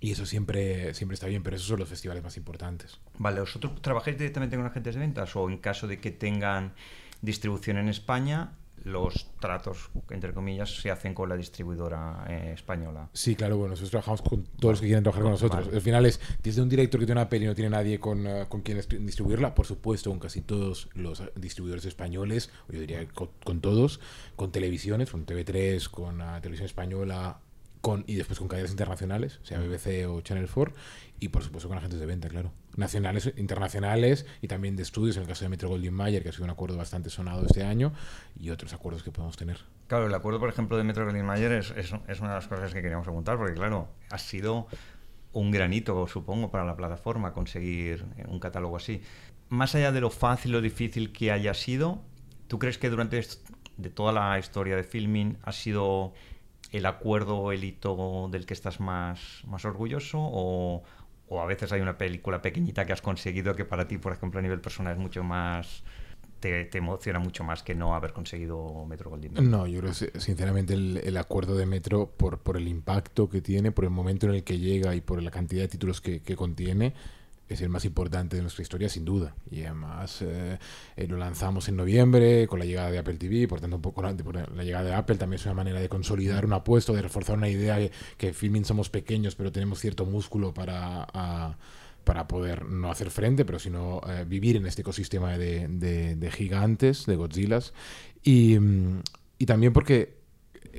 Y 0.00 0.12
eso 0.12 0.24
siempre, 0.24 0.94
siempre 0.94 1.12
está 1.12 1.26
bien, 1.26 1.42
pero 1.42 1.56
esos 1.56 1.68
son 1.68 1.78
los 1.78 1.90
festivales 1.90 2.24
más 2.24 2.38
importantes. 2.38 3.00
Vale, 3.18 3.40
¿vosotros 3.40 3.82
trabajáis 3.82 4.16
directamente 4.16 4.56
con 4.56 4.64
agentes 4.64 4.94
de 4.94 5.00
ventas 5.02 5.36
o 5.36 5.50
en 5.50 5.58
caso 5.58 5.88
de 5.88 5.98
que 5.98 6.10
tengan 6.10 6.72
distribución 7.20 7.76
en 7.76 7.90
España, 7.90 8.52
los 8.84 9.30
tratos, 9.40 9.90
entre 10.10 10.32
comillas, 10.32 10.80
se 10.80 10.90
hacen 10.90 11.14
con 11.14 11.28
la 11.28 11.36
distribuidora 11.36 12.24
eh, 12.28 12.52
española. 12.54 13.08
Sí, 13.12 13.34
claro, 13.34 13.56
bueno, 13.56 13.70
nosotros 13.70 13.90
trabajamos 13.90 14.22
con 14.22 14.44
todos 14.44 14.74
los 14.74 14.80
que 14.80 14.86
quieren 14.86 15.02
trabajar 15.02 15.22
con 15.22 15.32
nosotros. 15.32 15.68
Al 15.72 15.80
final 15.80 16.06
es, 16.06 16.20
desde 16.42 16.62
un 16.62 16.68
director 16.68 17.00
que 17.00 17.06
tiene 17.06 17.20
una 17.20 17.28
peli 17.28 17.46
y 17.46 17.48
no 17.48 17.54
tiene 17.54 17.70
nadie 17.70 17.98
con, 17.98 18.26
uh, 18.26 18.46
con 18.48 18.60
quien 18.60 18.80
distribuirla, 19.06 19.54
por 19.54 19.66
supuesto, 19.66 20.10
con 20.10 20.18
casi 20.18 20.42
todos 20.42 20.88
los 20.94 21.22
distribuidores 21.34 21.86
españoles, 21.86 22.50
yo 22.68 22.80
diría 22.80 23.06
con, 23.08 23.60
todos, 23.60 24.00
con 24.36 24.52
televisiones, 24.52 25.10
con 25.10 25.24
TV3, 25.24 25.88
con 25.88 26.20
uh, 26.20 26.40
Televisión 26.40 26.66
Española, 26.66 27.40
con, 27.84 28.02
y 28.06 28.14
después 28.14 28.38
con 28.38 28.48
cadenas 28.48 28.70
internacionales, 28.70 29.40
sea 29.42 29.60
BBC 29.60 30.08
o 30.08 30.22
Channel 30.22 30.48
4, 30.48 30.74
y 31.20 31.28
por 31.28 31.42
supuesto 31.44 31.68
con 31.68 31.76
agentes 31.76 32.00
de 32.00 32.06
venta, 32.06 32.28
claro. 32.30 32.50
Nacionales, 32.76 33.30
internacionales 33.36 34.24
y 34.40 34.48
también 34.48 34.74
de 34.74 34.82
estudios, 34.82 35.16
en 35.16 35.24
el 35.24 35.28
caso 35.28 35.44
de 35.44 35.50
Metro 35.50 35.68
Goldwyn 35.68 35.92
Mayer, 35.92 36.22
que 36.22 36.30
ha 36.30 36.32
sido 36.32 36.44
un 36.44 36.50
acuerdo 36.50 36.78
bastante 36.78 37.10
sonado 37.10 37.44
este 37.44 37.62
año, 37.62 37.92
y 38.40 38.48
otros 38.48 38.72
acuerdos 38.72 39.02
que 39.02 39.10
podemos 39.10 39.36
tener. 39.36 39.58
Claro, 39.86 40.06
el 40.06 40.14
acuerdo, 40.14 40.40
por 40.40 40.48
ejemplo, 40.48 40.78
de 40.78 40.82
Metro 40.82 41.04
Goldwyn 41.04 41.26
Mayer 41.26 41.52
es, 41.52 41.74
es, 41.76 41.92
una 41.92 42.30
de 42.30 42.34
las 42.36 42.48
cosas 42.48 42.72
que 42.72 42.80
queríamos 42.80 43.04
preguntar, 43.04 43.36
porque 43.36 43.52
claro, 43.52 43.88
ha 44.10 44.16
sido 44.16 44.66
un 45.34 45.50
granito, 45.50 46.06
supongo, 46.06 46.50
para 46.50 46.64
la 46.64 46.76
plataforma 46.76 47.34
conseguir 47.34 48.06
un 48.28 48.40
catálogo 48.40 48.78
así. 48.78 49.02
Más 49.50 49.74
allá 49.74 49.92
de 49.92 50.00
lo 50.00 50.08
fácil 50.08 50.54
o 50.54 50.62
difícil 50.62 51.12
que 51.12 51.30
haya 51.30 51.52
sido, 51.52 52.00
¿tú 52.48 52.58
crees 52.58 52.78
que 52.78 52.88
durante 52.88 53.22
de 53.76 53.90
toda 53.90 54.12
la 54.12 54.38
historia 54.38 54.74
de 54.74 54.84
filming 54.84 55.36
ha 55.42 55.52
sido 55.52 56.14
el 56.76 56.86
acuerdo 56.86 57.38
o 57.38 57.52
el 57.52 57.62
hito 57.62 58.28
del 58.30 58.46
que 58.46 58.54
estás 58.54 58.80
más, 58.80 59.42
más 59.46 59.64
orgulloso 59.64 60.18
o, 60.20 60.82
o 61.28 61.40
a 61.40 61.46
veces 61.46 61.72
hay 61.72 61.80
una 61.80 61.96
película 61.96 62.42
pequeñita 62.42 62.84
que 62.84 62.92
has 62.92 63.00
conseguido 63.00 63.54
que 63.54 63.64
para 63.64 63.86
ti, 63.86 63.98
por 63.98 64.12
ejemplo, 64.12 64.40
a 64.40 64.42
nivel 64.42 64.60
personal 64.60 64.94
es 64.94 64.98
mucho 64.98 65.22
más... 65.22 65.82
Te, 66.40 66.68
emociona 66.76 67.18
mucho 67.20 67.42
más 67.42 67.62
que 67.62 67.74
no 67.74 67.94
haber 67.94 68.12
conseguido 68.12 68.84
Metro 68.86 69.08
Goldwyn. 69.08 69.50
No, 69.50 69.66
yo 69.66 69.80
creo 69.80 69.94
sinceramente 69.94 70.74
el, 70.74 71.16
acuerdo 71.16 71.56
de 71.56 71.64
Metro 71.64 72.10
por, 72.10 72.40
por 72.40 72.58
el 72.58 72.68
impacto 72.68 73.30
que 73.30 73.40
tiene, 73.40 73.72
por 73.72 73.84
el 73.84 73.90
momento 73.90 74.26
en 74.26 74.34
el 74.34 74.44
que 74.44 74.58
llega 74.58 74.94
y 74.94 75.00
por 75.00 75.22
la 75.22 75.30
cantidad 75.30 75.62
de 75.62 75.68
títulos 75.68 76.02
que, 76.02 76.20
que 76.20 76.36
contiene, 76.36 76.92
es 77.48 77.60
el 77.60 77.68
más 77.68 77.84
importante 77.84 78.36
de 78.36 78.42
nuestra 78.42 78.62
historia, 78.62 78.88
sin 78.88 79.04
duda. 79.04 79.34
Y 79.50 79.62
además 79.62 80.22
eh, 80.22 80.58
eh, 80.96 81.06
lo 81.06 81.16
lanzamos 81.16 81.68
en 81.68 81.76
noviembre 81.76 82.46
con 82.46 82.58
la 82.58 82.64
llegada 82.64 82.90
de 82.90 82.98
Apple 82.98 83.14
TV, 83.14 83.46
por 83.46 83.60
tanto, 83.60 83.76
un 83.76 83.82
poco 83.82 84.02
la, 84.02 84.12
la 84.12 84.64
llegada 84.64 84.84
de 84.84 84.94
Apple 84.94 85.16
también 85.16 85.40
es 85.40 85.46
una 85.46 85.54
manera 85.54 85.80
de 85.80 85.88
consolidar 85.88 86.46
un 86.46 86.54
apuesto, 86.54 86.94
de 86.94 87.02
reforzar 87.02 87.36
una 87.36 87.48
idea 87.48 87.76
que, 87.76 87.92
que 88.16 88.32
Filming 88.32 88.64
somos 88.64 88.88
pequeños, 88.88 89.34
pero 89.34 89.52
tenemos 89.52 89.80
cierto 89.80 90.06
músculo 90.06 90.54
para. 90.54 91.56
para 92.04 92.28
poder 92.28 92.66
no 92.66 92.90
hacer 92.90 93.10
frente, 93.10 93.46
pero 93.46 93.58
sino 93.58 94.02
eh, 94.06 94.26
vivir 94.28 94.56
en 94.56 94.66
este 94.66 94.82
ecosistema 94.82 95.38
de, 95.38 95.68
de, 95.68 96.30
gigantes, 96.30 97.06
de 97.06 97.16
Godzillas. 97.16 97.72
Y, 98.22 98.58
y 99.38 99.46
también 99.46 99.72
porque 99.72 100.18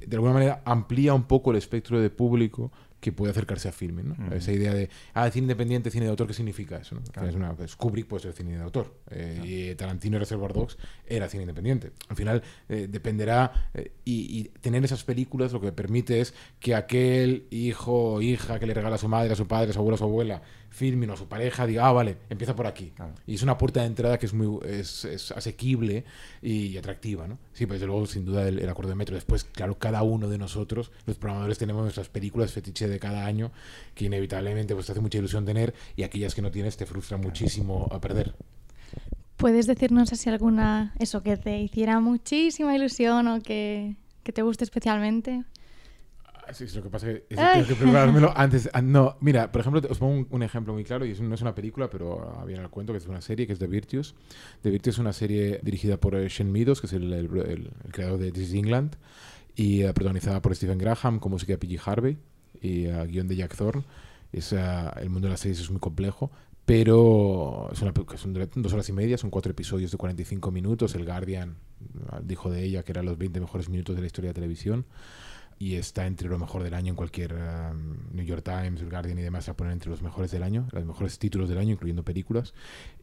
de 0.05 0.15
alguna 0.15 0.33
manera 0.33 0.61
amplía 0.65 1.13
un 1.13 1.23
poco 1.23 1.51
el 1.51 1.57
espectro 1.57 1.99
de 1.99 2.09
público 2.09 2.71
que 3.05 3.11
puede 3.11 3.29
acercarse 3.29 3.69
a 3.69 3.71
filming. 3.71 4.15
¿no? 4.17 4.33
Esa 4.33 4.51
idea 4.51 4.73
de, 4.73 4.89
ah, 5.13 5.29
cine 5.29 5.43
independiente, 5.43 5.91
cine 5.91 6.05
de 6.05 6.09
autor, 6.09 6.25
¿qué 6.25 6.33
significa 6.33 6.77
eso? 6.77 6.99
Es 7.23 7.35
una, 7.35 7.55
pues, 7.55 7.75
Kubrick 7.75 8.07
puede 8.07 8.23
ser 8.23 8.33
cine 8.33 8.57
de 8.57 8.63
autor. 8.63 8.95
Eh, 9.11 9.41
y 9.43 9.75
Tarantino 9.75 10.17
Reservoir 10.17 10.53
Dogs 10.53 10.75
era 11.05 11.29
cine 11.29 11.43
independiente. 11.43 11.91
Al 12.09 12.15
final 12.15 12.41
eh, 12.67 12.87
dependerá, 12.89 13.69
eh, 13.75 13.91
y, 14.05 14.39
y, 14.39 14.43
tener 14.59 14.83
esas 14.83 15.03
películas 15.03 15.53
lo 15.53 15.61
que 15.61 15.71
permite 15.71 16.19
es 16.19 16.33
que 16.59 16.73
aquel 16.73 17.45
hijo 17.51 18.13
o 18.13 18.21
hija 18.23 18.57
que 18.57 18.65
le 18.65 18.73
regala 18.73 18.95
a 18.95 18.97
su 18.97 19.07
madre, 19.07 19.33
a 19.33 19.35
su 19.35 19.47
padre, 19.47 19.69
a 19.69 19.73
su 19.73 19.79
abuelo, 19.79 19.95
a 19.95 19.99
su 19.99 20.03
abuela, 20.05 20.41
filmen 20.75 21.09
o 21.09 21.15
su 21.15 21.27
pareja 21.27 21.65
diga, 21.65 21.87
ah, 21.87 21.93
vale, 21.93 22.17
empieza 22.29 22.55
por 22.55 22.67
aquí. 22.67 22.91
Y 23.25 23.35
es 23.35 23.43
una 23.43 23.57
puerta 23.57 23.79
de 23.79 23.87
entrada 23.87 24.19
que 24.19 24.25
es 24.25 24.33
muy 24.33 24.59
es, 24.67 25.05
es 25.05 25.31
asequible 25.31 26.03
y, 26.41 26.77
atractiva, 26.77 27.27
¿no? 27.27 27.39
Sí, 27.53 27.65
pues 27.65 27.81
luego, 27.81 28.05
sin 28.05 28.25
duda, 28.25 28.47
el, 28.47 28.67
acuerdo 28.69 28.89
de 28.89 28.95
metro. 28.95 29.15
Después, 29.15 29.45
claro, 29.45 29.79
cada 29.79 30.03
uno 30.03 30.27
de 30.27 30.37
nosotros, 30.37 30.91
los 31.05 31.17
programadores, 31.17 31.57
tenemos 31.57 31.83
nuestras 31.83 32.09
películas 32.09 32.51
fetiche 32.51 32.87
de 32.89 32.99
cada 32.99 33.25
año 33.25 33.51
que 33.95 34.05
inevitablemente 34.05 34.73
pues, 34.73 34.85
te 34.85 34.91
hace 34.91 35.01
mucha 35.01 35.17
ilusión 35.17 35.45
tener 35.45 35.73
y 35.95 36.03
aquellas 36.03 36.35
que 36.35 36.41
no 36.41 36.51
tienes 36.51 36.75
te 36.75 36.85
frustran 36.85 37.21
muchísimo 37.21 37.87
a 37.91 38.01
perder. 38.01 38.35
¿Puedes 39.37 39.67
decirnos 39.67 40.09
si 40.09 40.29
alguna, 40.29 40.93
eso, 40.99 41.23
que 41.23 41.37
te 41.37 41.57
hiciera 41.59 41.99
muchísima 42.01 42.75
ilusión 42.75 43.27
o 43.27 43.41
que, 43.41 43.95
que 44.23 44.33
te 44.33 44.41
guste 44.41 44.65
especialmente? 44.65 45.43
Sí, 46.53 46.65
lo 46.75 46.83
que 46.83 46.89
pasa 46.89 47.09
es 47.09 47.21
que 47.21 47.35
tengo 47.35 47.67
que 47.67 47.75
preparármelo 47.75 48.31
antes. 48.35 48.69
Ah, 48.73 48.81
no, 48.81 49.17
mira, 49.19 49.51
por 49.51 49.61
ejemplo, 49.61 49.81
os 49.89 49.97
pongo 49.97 50.27
un, 50.29 50.43
ejemplo 50.43 50.73
muy 50.73 50.83
claro, 50.83 51.05
y 51.05 51.13
no 51.13 51.33
es 51.33 51.41
una 51.41 51.55
película, 51.55 51.89
pero 51.89 52.43
viene 52.45 52.61
al 52.61 52.69
cuento, 52.69 52.93
que 52.93 52.97
es 52.97 53.07
una 53.07 53.21
serie, 53.21 53.47
que 53.47 53.53
es 53.53 53.59
The 53.59 53.67
Virtues. 53.67 54.15
The 54.61 54.69
Virtues 54.69 54.95
es 54.95 54.99
una 54.99 55.13
serie 55.13 55.59
dirigida 55.63 55.97
por 55.97 56.15
eh, 56.15 56.27
Shane 56.29 56.51
Meadows, 56.51 56.81
que 56.81 56.87
es 56.87 56.93
el, 56.93 57.71
creador 57.91 58.19
de 58.19 58.31
This 58.31 58.49
is 58.49 58.53
England, 58.53 58.95
y 59.55 59.85
uh, 59.85 59.93
protagonizada 59.93 60.41
por 60.41 60.55
Stephen 60.55 60.77
Graham, 60.77 61.19
con 61.19 61.31
música 61.31 61.53
de 61.53 61.57
P.G. 61.57 61.79
Harvey, 61.85 62.17
y 62.61 62.87
uh, 62.87 63.05
guion 63.05 63.27
de 63.27 63.35
Jack 63.35 63.55
Thorne. 63.55 63.83
Es, 64.31 64.51
el 64.51 65.09
mundo 65.09 65.27
de 65.27 65.31
las 65.31 65.39
series 65.39 65.61
es 65.61 65.69
muy 65.69 65.79
complejo, 65.79 66.31
pero 66.65 67.69
es 67.71 67.81
una, 67.81 67.93
son 68.17 68.33
dos 68.55 68.73
horas 68.73 68.89
y 68.89 68.91
media, 68.91 69.17
son 69.17 69.29
cuatro 69.29 69.51
episodios 69.51 69.91
de 69.91 69.97
45 69.97 70.51
minutos. 70.51 70.93
El 70.95 71.05
Guardian 71.05 71.55
dijo 72.23 72.49
de 72.49 72.63
ella 72.63 72.83
que 72.83 72.91
eran 72.91 73.05
los 73.05 73.17
20 73.17 73.39
mejores 73.39 73.69
minutos 73.69 73.95
de 73.95 74.01
la 74.01 74.07
historia 74.07 74.31
de 74.31 74.33
televisión 74.33 74.85
y 75.57 75.75
está 75.75 76.05
entre 76.05 76.27
lo 76.27 76.37
mejor 76.37 76.63
del 76.63 76.73
año 76.73 76.89
en 76.89 76.95
cualquier 76.95 77.33
um, 77.33 77.95
New 78.13 78.25
York 78.25 78.43
Times, 78.43 78.81
el 78.81 78.89
Guardian 78.89 79.17
y 79.17 79.21
demás, 79.21 79.47
a 79.47 79.55
poner 79.55 79.73
entre 79.73 79.89
los 79.89 80.01
mejores 80.01 80.31
del 80.31 80.43
año, 80.43 80.67
los 80.71 80.85
mejores 80.85 81.17
títulos 81.17 81.47
del 81.47 81.57
año, 81.57 81.73
incluyendo 81.73 82.03
películas. 82.03 82.53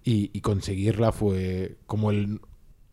Y, 0.05 0.41
conseguirla 0.41 1.13
fue 1.13 1.77
como 1.87 2.11
el. 2.11 2.41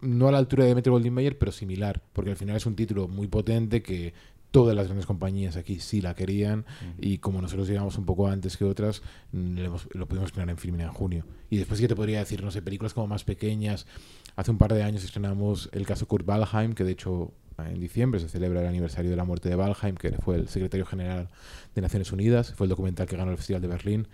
No 0.01 0.29
a 0.29 0.31
la 0.31 0.37
altura 0.37 0.63
de 0.63 0.75
Metro 0.75 0.93
Goldwyn 0.93 1.13
Mayer, 1.13 1.37
pero 1.37 1.51
similar, 1.51 2.01
porque 2.13 2.31
al 2.31 2.37
final 2.37 2.55
es 2.55 2.65
un 2.65 2.75
título 2.75 3.09
muy 3.09 3.27
potente 3.27 3.81
que 3.81 4.13
todas 4.51 4.73
las 4.73 4.85
grandes 4.85 5.05
compañías 5.05 5.57
aquí 5.57 5.81
sí 5.81 6.01
la 6.01 6.15
querían 6.15 6.65
y 6.97 7.19
como 7.19 7.41
nosotros 7.41 7.67
llegamos 7.67 7.97
un 7.97 8.05
poco 8.05 8.27
antes 8.27 8.55
que 8.55 8.63
otras, 8.63 9.03
mm, 9.33 9.59
lo 9.93 10.07
pudimos 10.07 10.29
estrenar 10.29 10.49
en 10.49 10.57
Filmin 10.57 10.81
en 10.81 10.89
junio. 10.89 11.25
Y 11.49 11.57
después 11.57 11.81
que 11.81 11.89
te 11.89 11.97
podría 11.97 12.19
decir, 12.19 12.41
no 12.41 12.49
sé, 12.49 12.61
películas 12.61 12.93
como 12.93 13.07
más 13.07 13.25
pequeñas. 13.25 13.85
Hace 14.37 14.51
un 14.51 14.57
par 14.57 14.73
de 14.73 14.83
años 14.83 15.03
estrenamos 15.03 15.69
el 15.73 15.85
caso 15.85 16.07
Kurt 16.07 16.27
Waldheim, 16.27 16.73
que 16.73 16.85
de 16.85 16.93
hecho 16.93 17.33
en 17.67 17.79
diciembre 17.79 18.19
se 18.19 18.29
celebra 18.29 18.61
el 18.61 18.67
aniversario 18.67 19.09
de 19.09 19.17
la 19.17 19.23
muerte 19.23 19.49
de 19.49 19.55
Waldheim, 19.55 19.95
que 19.95 20.11
fue 20.13 20.35
el 20.35 20.47
secretario 20.47 20.85
general 20.85 21.29
de 21.75 21.81
Naciones 21.81 22.11
Unidas. 22.11 22.53
Fue 22.53 22.65
el 22.65 22.69
documental 22.69 23.07
que 23.07 23.17
ganó 23.17 23.31
el 23.31 23.37
Festival 23.37 23.61
de 23.61 23.67
Berlín 23.67 24.07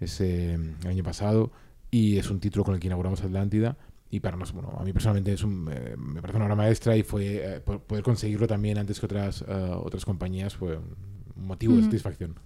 ese 0.00 0.56
mm, 0.56 0.86
año 0.86 1.02
pasado 1.02 1.50
y 1.90 2.18
es 2.18 2.30
un 2.30 2.40
título 2.40 2.64
con 2.64 2.74
el 2.74 2.80
que 2.80 2.86
inauguramos 2.86 3.22
Atlántida 3.22 3.76
y 4.10 4.20
para 4.20 4.36
nosotros, 4.36 4.64
bueno, 4.64 4.80
a 4.80 4.84
mí 4.84 4.92
personalmente 4.92 5.32
es 5.32 5.42
un, 5.42 5.68
eh, 5.72 5.94
me 5.96 6.20
parece 6.20 6.36
una 6.36 6.46
obra 6.46 6.56
maestra 6.56 6.96
y 6.96 7.02
fue 7.02 7.56
eh, 7.56 7.60
poder 7.60 8.04
conseguirlo 8.04 8.46
también 8.46 8.78
antes 8.78 9.00
que 9.00 9.06
otras, 9.06 9.42
eh, 9.46 9.52
otras 9.52 10.04
compañías 10.04 10.54
fue 10.54 10.76
un 10.76 11.46
motivo 11.46 11.74
de 11.74 11.82
satisfacción. 11.82 12.36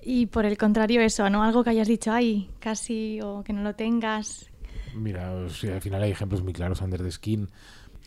Y 0.00 0.26
por 0.26 0.46
el 0.46 0.56
contrario 0.56 1.00
eso, 1.00 1.28
¿no? 1.30 1.42
Algo 1.42 1.64
que 1.64 1.70
hayas 1.70 1.88
dicho, 1.88 2.12
ay, 2.12 2.50
casi, 2.58 3.20
o 3.22 3.42
que 3.44 3.52
no 3.52 3.62
lo 3.62 3.74
tengas. 3.74 4.50
Mira, 4.94 5.30
al 5.30 5.50
final 5.50 6.02
hay 6.02 6.10
ejemplos 6.10 6.42
muy 6.42 6.52
claros, 6.52 6.80
Under 6.82 7.02
the 7.02 7.10
Skin. 7.10 7.48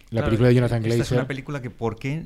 La 0.09 0.23
película 0.23 0.49
de 0.49 0.55
Jonathan 0.55 0.83
Glazer. 0.83 1.01
es 1.01 1.11
una 1.11 1.27
película 1.27 1.61
que, 1.61 1.69
¿por 1.69 1.97
qué 1.97 2.25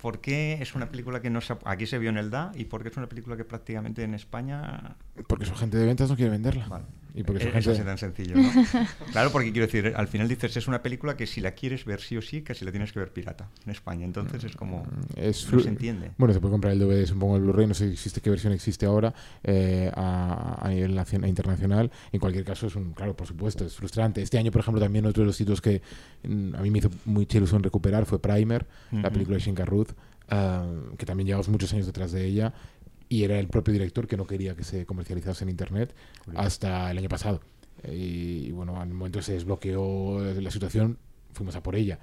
¿Por 0.00 0.20
qué 0.20 0.58
es 0.60 0.76
una 0.76 0.88
película 0.90 1.20
que 1.20 1.28
no 1.28 1.40
se, 1.40 1.56
aquí 1.64 1.84
se 1.86 1.98
vio 1.98 2.10
en 2.10 2.18
el 2.18 2.30
DA 2.30 2.52
y 2.54 2.66
por 2.66 2.82
qué 2.82 2.88
es 2.88 2.96
una 2.96 3.08
película 3.08 3.36
que 3.36 3.44
prácticamente 3.44 4.04
en 4.04 4.14
España... 4.14 4.96
Porque 5.26 5.44
su 5.44 5.56
gente 5.56 5.76
de 5.76 5.86
ventas 5.86 6.08
no 6.08 6.14
quiere 6.14 6.30
venderla. 6.30 6.84
Y 7.18 7.24
porque 7.24 7.50
gente... 7.50 7.72
es 7.72 7.84
tan 7.84 7.98
sencillo, 7.98 8.36
claro, 9.10 9.32
porque 9.32 9.50
quiero 9.50 9.66
decir, 9.66 9.92
al 9.96 10.06
final 10.06 10.28
dices, 10.28 10.56
es 10.56 10.68
una 10.68 10.82
película 10.82 11.16
que 11.16 11.26
si 11.26 11.40
la 11.40 11.50
quieres 11.50 11.84
ver 11.84 12.00
sí 12.00 12.16
o 12.16 12.22
sí, 12.22 12.42
casi 12.42 12.64
la 12.64 12.70
tienes 12.70 12.92
que 12.92 13.00
ver 13.00 13.12
pirata 13.12 13.48
en 13.64 13.72
España. 13.72 14.04
Entonces 14.04 14.44
es 14.44 14.54
como... 14.54 14.84
Mm, 14.84 14.86
es 15.16 15.52
no 15.52 15.58
se 15.58 15.68
entiende. 15.68 16.12
Bueno, 16.16 16.32
se 16.32 16.38
puede 16.38 16.52
comprar 16.52 16.74
el 16.74 16.78
DVD, 16.78 17.04
supongo 17.06 17.34
el 17.34 17.42
Blu-ray, 17.42 17.66
no 17.66 17.74
sé 17.74 17.90
existe 17.90 18.20
qué 18.20 18.30
versión 18.30 18.52
existe 18.52 18.86
ahora 18.86 19.12
eh, 19.42 19.90
a, 19.96 20.64
a, 20.64 20.68
nivel 20.68 20.96
internacional. 21.26 21.90
En 22.12 22.20
cualquier 22.20 22.44
caso, 22.44 22.68
es 22.68 22.76
un... 22.76 22.92
Claro, 22.92 23.16
por 23.16 23.26
supuesto, 23.26 23.64
es 23.64 23.74
frustrante. 23.74 24.22
Este 24.22 24.38
año, 24.38 24.52
por 24.52 24.60
ejemplo, 24.60 24.80
también 24.80 25.04
otro 25.04 25.24
de 25.24 25.26
los 25.26 25.36
sitios 25.36 25.60
que 25.60 25.82
mm, 26.22 26.54
a 26.54 26.62
mí 26.62 26.70
me 26.70 26.78
hizo 26.78 26.90
mucha 27.04 27.38
ilusión 27.38 27.64
recuperar 27.64 28.06
fue 28.06 28.22
Primer, 28.22 28.64
la 28.92 29.10
película 29.10 29.38
de 29.38 29.42
Shinka 29.42 29.64
Ruth 29.64 29.90
que 30.98 31.06
también 31.06 31.26
llevamos 31.26 31.48
muchos 31.48 31.72
años 31.72 31.86
detrás 31.86 32.12
de 32.12 32.24
ella, 32.26 32.52
y 33.08 33.24
era 33.24 33.38
el 33.38 33.48
propio 33.48 33.72
director 33.72 34.06
que 34.06 34.16
no 34.16 34.26
quería 34.26 34.54
que 34.54 34.64
se 34.64 34.86
comercializase 34.86 35.44
en 35.44 35.50
Internet 35.50 35.94
hasta 36.34 36.90
el 36.90 36.98
año 36.98 37.08
pasado. 37.08 37.40
Y, 37.90 38.50
bueno, 38.50 38.80
al 38.80 38.88
momento 38.88 39.22
se 39.22 39.34
desbloqueó 39.34 40.20
la 40.20 40.50
situación, 40.50 40.98
fuimos 41.32 41.54
a 41.56 41.62
por 41.62 41.76
ella 41.76 41.98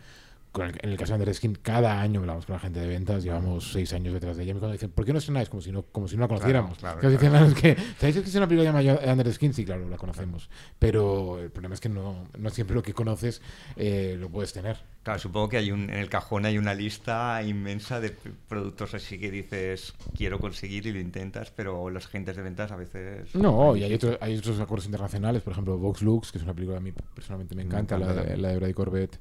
en 0.63 0.89
el 0.89 0.97
caso 0.97 1.13
de 1.13 1.19
Underskin, 1.19 1.55
cada 1.55 2.01
año 2.01 2.21
hablamos 2.21 2.45
con 2.45 2.53
la 2.53 2.59
gente 2.59 2.79
de 2.79 2.87
ventas, 2.87 3.23
llevamos 3.23 3.71
seis 3.71 3.91
años 3.93 4.13
detrás 4.13 4.37
de 4.37 4.43
ella. 4.43 4.51
Y 4.51 4.55
cuando 4.55 4.71
dicen, 4.71 4.91
¿por 4.91 5.05
qué 5.05 5.11
no 5.11 5.19
estrenáis? 5.19 5.49
Como 5.49 5.61
si 5.61 5.71
no, 5.71 5.83
como 5.83 6.07
si 6.07 6.15
no 6.15 6.21
la 6.21 6.27
conociéramos. 6.27 6.77
Claro, 6.77 6.99
claro, 6.99 7.17
Dicen, 7.17 7.53
que, 7.55 7.75
¿Sabéis 7.99 8.17
que 8.17 8.29
es 8.29 8.35
una 8.35 8.47
película 8.47 8.71
llamada 8.71 9.11
Underskin? 9.13 9.53
Sí, 9.53 9.65
claro, 9.65 9.87
la 9.89 9.97
conocemos. 9.97 10.49
Pero 10.79 11.39
el 11.39 11.49
problema 11.49 11.75
es 11.75 11.81
que 11.81 11.89
no, 11.89 12.27
no 12.37 12.49
siempre 12.49 12.75
lo 12.75 12.83
que 12.83 12.93
conoces 12.93 13.41
eh, 13.75 14.15
lo 14.19 14.29
puedes 14.29 14.53
tener. 14.53 14.77
Claro, 15.03 15.19
supongo 15.19 15.49
que 15.49 15.57
hay 15.57 15.71
un, 15.71 15.89
en 15.89 15.97
el 15.97 16.09
cajón 16.09 16.45
hay 16.45 16.57
una 16.57 16.73
lista 16.73 17.43
inmensa 17.43 17.99
de 17.99 18.15
productos 18.47 18.95
así 18.95 19.19
que 19.19 19.29
dices, 19.29 19.93
quiero 20.17 20.39
conseguir 20.39 20.87
y 20.87 20.91
lo 20.91 20.99
intentas, 20.99 21.51
pero 21.51 21.91
los 21.91 22.07
agentes 22.07 22.35
de 22.35 22.41
ventas 22.41 22.71
a 22.71 22.75
veces... 22.75 23.35
No, 23.35 23.75
y 23.75 23.83
hay, 23.83 23.93
otros 23.93 24.17
hay 24.19 24.35
otros 24.35 24.59
acuerdos 24.59 24.85
internacionales, 24.85 25.43
por 25.43 25.51
ejemplo, 25.51 25.77
Vox 25.77 26.01
Lux, 26.01 26.31
que 26.31 26.39
es 26.39 26.43
una 26.43 26.55
película 26.55 26.77
que 26.77 26.81
a 26.81 26.83
mí 26.83 26.93
personalmente 27.13 27.53
me 27.53 27.61
encanta, 27.61 27.99
la, 27.99 28.13
de, 28.13 28.37
la 28.37 28.49
de 28.49 28.57
Brady 28.57 28.73
Corbett 28.73 29.19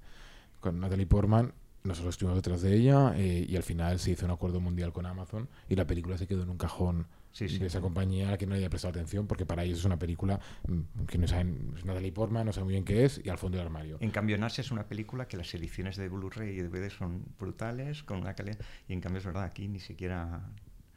con 0.64 0.80
Natalie 0.80 1.04
Portman. 1.04 1.52
Nosotros 1.82 2.14
estuvimos 2.14 2.38
detrás 2.38 2.62
de 2.62 2.74
ella 2.74 3.12
eh, 3.16 3.44
y 3.46 3.54
al 3.56 3.62
final 3.62 3.98
se 3.98 4.12
hizo 4.12 4.24
un 4.24 4.32
acuerdo 4.32 4.60
mundial 4.60 4.94
con 4.94 5.04
Amazon 5.04 5.46
y 5.68 5.76
la 5.76 5.86
película 5.86 6.16
se 6.16 6.26
quedó 6.26 6.42
en 6.42 6.48
un 6.48 6.56
cajón 6.56 7.06
de 7.38 7.66
esa 7.66 7.82
compañía 7.82 8.28
a 8.28 8.30
la 8.30 8.38
que 8.38 8.46
no 8.46 8.54
había 8.54 8.70
prestado 8.70 8.92
atención 8.92 9.26
porque 9.26 9.44
para 9.44 9.64
ellos 9.64 9.80
es 9.80 9.84
una 9.84 9.98
película 9.98 10.40
mm, 10.66 11.04
que 11.06 11.18
no 11.18 11.28
saben, 11.28 11.74
es 11.76 11.84
Natalie 11.84 12.12
Portman, 12.12 12.46
no 12.46 12.52
saben 12.54 12.64
muy 12.64 12.72
bien 12.72 12.84
qué 12.84 13.04
es 13.04 13.20
y 13.22 13.28
al 13.28 13.36
fondo 13.36 13.58
del 13.58 13.66
armario. 13.66 13.98
En 14.00 14.10
cambio, 14.10 14.38
Nasia 14.38 14.62
es 14.62 14.70
una 14.70 14.88
película 14.88 15.28
que 15.28 15.36
las 15.36 15.52
ediciones 15.52 15.96
de 15.96 16.08
Blu-ray 16.08 16.56
y 16.56 16.62
DVD 16.62 16.88
son 16.88 17.26
brutales, 17.38 18.02
con 18.02 18.18
una 18.18 18.32
calidad, 18.32 18.58
y 18.88 18.94
en 18.94 19.02
cambio 19.02 19.18
es 19.18 19.26
verdad, 19.26 19.42
aquí 19.42 19.68
ni 19.68 19.80
siquiera 19.80 20.48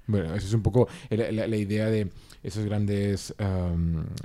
bueno, 0.07 0.33
esa 0.35 0.47
es 0.47 0.53
un 0.53 0.63
poco 0.63 0.87
la, 1.09 1.57
idea 1.57 1.87
de 1.87 2.09
esas 2.43 2.65
grandes, 2.65 3.35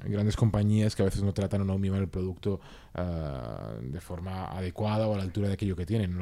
grandes 0.04 0.36
compañías 0.36 0.96
que 0.96 1.02
a 1.02 1.04
veces 1.04 1.22
no 1.22 1.34
tratan 1.34 1.62
o 1.62 1.64
no 1.64 1.78
miman 1.78 2.00
el 2.00 2.08
producto 2.08 2.60
ah, 2.94 3.74
de 3.82 4.00
forma 4.00 4.46
adecuada 4.46 5.08
o 5.08 5.14
a 5.14 5.16
la 5.16 5.22
altura 5.22 5.48
de 5.48 5.54
aquello 5.54 5.76
que 5.76 5.86
tienen. 5.86 6.18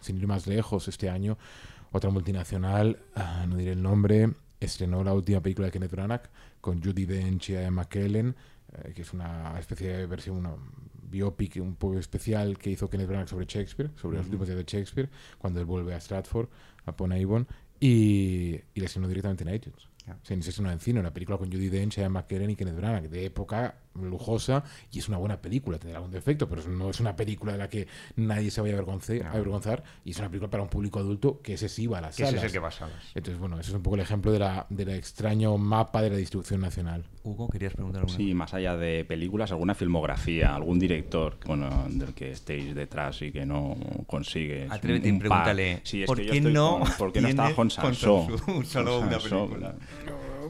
sin 0.00 0.16
ir 0.16 0.26
más 0.26 0.46
lejos, 0.46 0.88
este 0.88 1.08
año 1.08 1.38
otra 1.94 2.10
multinacional, 2.10 2.98
ah, 3.14 3.46
no 3.48 3.56
diré 3.56 3.70
el 3.70 3.82
nombre, 3.82 4.32
estrenó 4.58 5.04
la 5.04 5.12
última 5.12 5.40
película 5.40 5.66
de 5.66 5.72
Kenneth 5.72 5.92
Branagh 5.92 6.22
con 6.60 6.82
Judy 6.82 7.06
Dench 7.06 7.50
y 7.50 7.54
Emma 7.54 7.88
Kellen, 7.88 8.34
eh, 8.72 8.92
que 8.92 9.02
es 9.02 9.12
una 9.12 9.56
especie 9.60 9.98
de 9.98 10.06
versión, 10.06 10.38
una 10.38 10.56
biopic 11.08 11.54
un 11.60 11.76
poco 11.76 11.96
especial 11.96 12.58
que 12.58 12.70
hizo 12.70 12.90
Kenneth 12.90 13.06
Branagh 13.06 13.28
sobre 13.28 13.46
Shakespeare, 13.46 13.92
sobre 13.94 14.16
los 14.16 14.26
últimos 14.26 14.48
días 14.48 14.58
de 14.58 14.64
Shakespeare, 14.64 15.08
cuando 15.38 15.60
él 15.60 15.66
vuelve 15.66 15.94
a 15.94 16.00
Stratford, 16.00 16.48
a 16.84 16.90
Avon, 16.90 17.46
y, 17.84 18.62
y 18.72 18.80
la 18.80 18.86
estrenó 18.86 19.08
directamente 19.08 19.44
en 19.44 19.54
iTunes. 19.54 19.88
Yeah. 20.06 20.18
Se 20.22 20.34
estrenó 20.34 20.70
en 20.70 20.80
cine, 20.80 21.00
una 21.00 21.12
película 21.12 21.36
con 21.36 21.52
Judy 21.52 21.68
Dench, 21.68 21.98
Ian 21.98 22.12
McKellen 22.12 22.48
y 22.48 22.56
Kenneth 22.56 22.76
Branagh, 22.76 23.10
de 23.10 23.26
época 23.26 23.74
lujosa 24.00 24.64
y 24.92 24.98
es 24.98 25.08
una 25.08 25.18
buena 25.18 25.40
película, 25.40 25.78
tendrá 25.78 25.98
algún 25.98 26.12
defecto, 26.12 26.48
pero 26.48 26.62
no 26.68 26.90
es 26.90 27.00
una 27.00 27.16
película 27.16 27.52
de 27.52 27.58
la 27.58 27.68
que 27.68 27.86
nadie 28.16 28.50
se 28.50 28.60
vaya 28.60 28.74
a 28.74 28.78
avergonzar, 28.78 29.84
y 30.04 30.10
es 30.10 30.18
una 30.18 30.28
película 30.28 30.50
para 30.50 30.62
un 30.62 30.68
público 30.68 30.98
adulto 30.98 31.40
que 31.42 31.54
ese 31.54 31.68
sí 31.68 31.86
va 31.86 31.98
a 31.98 32.00
las 32.02 32.16
salas. 32.16 32.34
Ese 32.34 32.38
es 32.38 32.44
el 32.44 32.52
que 32.52 32.58
va 32.58 32.68
a 32.68 32.72
salas. 32.72 33.12
Entonces, 33.14 33.38
bueno, 33.38 33.58
ese 33.58 33.70
es 33.70 33.76
un 33.76 33.82
poco 33.82 33.96
el 33.96 34.02
ejemplo 34.02 34.32
de 34.32 34.38
la, 34.38 34.66
del 34.68 34.90
extraño 34.90 35.56
mapa 35.58 36.02
de 36.02 36.10
la 36.10 36.16
distribución 36.16 36.60
nacional. 36.60 37.04
Hugo, 37.22 37.48
¿querías 37.48 37.72
preguntar 37.72 38.02
algo? 38.02 38.14
Sí, 38.14 38.34
más 38.34 38.52
allá 38.54 38.76
de 38.76 39.04
películas, 39.04 39.50
alguna 39.50 39.74
filmografía, 39.74 40.54
algún 40.54 40.78
director 40.78 41.38
bueno, 41.46 41.86
del 41.88 42.14
que 42.14 42.30
estéis 42.30 42.74
detrás 42.74 43.22
y 43.22 43.32
que 43.32 43.46
no 43.46 43.76
consigue. 44.06 44.66
Atrévete 44.68 45.08
y 45.08 45.18
pregúntale, 45.18 45.82
¿por, 46.06 46.20
qué 46.20 46.40
no 46.40 46.82
¿por 46.98 47.12
qué 47.12 47.20
no 47.20 47.28
está 47.28 47.54
Hong 47.54 47.70
Solo 48.64 49.00
una 49.00 49.18
película. 49.18 49.74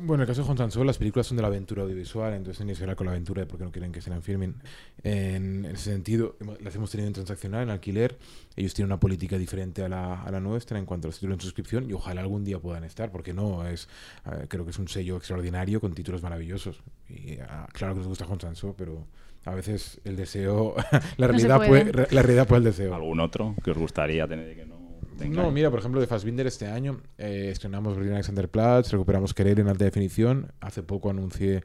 Bueno, 0.00 0.14
en 0.14 0.20
el 0.22 0.26
caso 0.26 0.40
de 0.40 0.46
Juan 0.46 0.58
Sansó, 0.58 0.84
las 0.84 0.98
películas 0.98 1.26
son 1.26 1.36
de 1.36 1.42
la 1.42 1.48
aventura 1.48 1.82
audiovisual, 1.82 2.32
entonces 2.34 2.58
tenéis 2.58 2.78
que 2.78 2.84
hablar 2.84 2.96
con 2.96 3.06
la 3.06 3.12
aventura 3.12 3.42
de 3.42 3.46
por 3.46 3.58
qué 3.58 3.64
no 3.64 3.72
quieren 3.72 3.92
que 3.92 4.00
se 4.00 4.10
la 4.10 4.20
filmen. 4.20 4.56
En, 5.02 5.64
ese 5.66 5.90
sentido, 5.90 6.36
las 6.60 6.74
hemos 6.74 6.90
tenido 6.90 7.06
en 7.06 7.12
transaccional, 7.14 7.62
en 7.62 7.70
alquiler. 7.70 8.18
Ellos 8.56 8.74
tienen 8.74 8.88
una 8.90 9.00
política 9.00 9.38
diferente 9.38 9.84
a 9.84 9.88
la, 9.88 10.22
a 10.22 10.30
la 10.30 10.40
nuestra 10.40 10.78
en 10.78 10.86
cuanto 10.86 11.06
a 11.06 11.08
los 11.08 11.16
títulos 11.16 11.36
en 11.36 11.40
suscripción 11.40 11.88
y 11.88 11.92
ojalá 11.92 12.20
algún 12.20 12.44
día 12.44 12.58
puedan 12.58 12.84
estar, 12.84 13.10
porque 13.12 13.32
no, 13.32 13.66
es 13.66 13.88
eh, 14.26 14.46
creo 14.48 14.64
que 14.64 14.70
es 14.70 14.78
un 14.78 14.88
sello 14.88 15.16
extraordinario 15.16 15.80
con 15.80 15.94
títulos 15.94 16.22
maravillosos. 16.22 16.82
Y 17.08 17.38
ah, 17.40 17.68
claro 17.72 17.94
que 17.94 17.98
nos 17.98 18.08
gusta 18.08 18.24
Juan 18.24 18.40
Sansó, 18.40 18.74
pero 18.76 19.06
a 19.44 19.54
veces 19.54 20.00
el 20.04 20.16
deseo, 20.16 20.74
la 21.16 21.28
realidad, 21.28 21.66
puede. 21.66 21.92
la 22.10 22.22
realidad 22.22 22.46
puede 22.46 22.58
el 22.58 22.64
deseo. 22.64 22.94
¿Algún 22.94 23.20
otro 23.20 23.54
que 23.62 23.70
os 23.70 23.78
gustaría 23.78 24.26
tener 24.26 24.54
que 24.56 24.66
no? 24.66 24.73
No, 25.20 25.50
mira, 25.50 25.70
por 25.70 25.78
ejemplo, 25.78 26.00
de 26.00 26.06
Fassbinder 26.06 26.46
este 26.46 26.66
año 26.66 27.00
eh, 27.18 27.48
estrenamos 27.50 27.96
Berlin 27.96 28.14
Alexanderplatz, 28.14 28.90
recuperamos 28.90 29.32
Querer 29.32 29.60
en 29.60 29.68
alta 29.68 29.84
definición. 29.84 30.52
Hace 30.60 30.82
poco 30.82 31.10
anuncié 31.10 31.62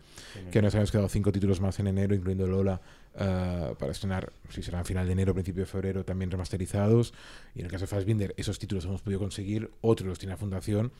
que 0.51 0.61
nos 0.61 0.73
habíamos 0.73 0.91
quedado 0.91 1.09
cinco 1.09 1.31
títulos 1.31 1.59
más 1.59 1.79
en 1.79 1.87
enero, 1.87 2.15
incluyendo 2.15 2.47
Lola, 2.47 2.81
uh, 3.15 3.75
para 3.75 3.91
estrenar, 3.91 4.31
si 4.49 4.61
será 4.61 4.81
a 4.81 4.83
final 4.83 5.05
de 5.05 5.13
enero, 5.13 5.33
principio 5.33 5.63
de 5.63 5.65
febrero, 5.65 6.05
también 6.05 6.31
remasterizados. 6.31 7.13
Y 7.55 7.59
en 7.59 7.65
el 7.65 7.71
caso 7.71 7.83
de 7.83 7.87
Fassbinder, 7.87 8.33
esos 8.37 8.59
títulos 8.59 8.85
hemos 8.85 9.01
podido 9.01 9.19
conseguir, 9.19 9.71
otros 9.81 10.07
los 10.07 10.19
tiene 10.19 10.33
la 10.33 10.37
Fundación 10.37 10.91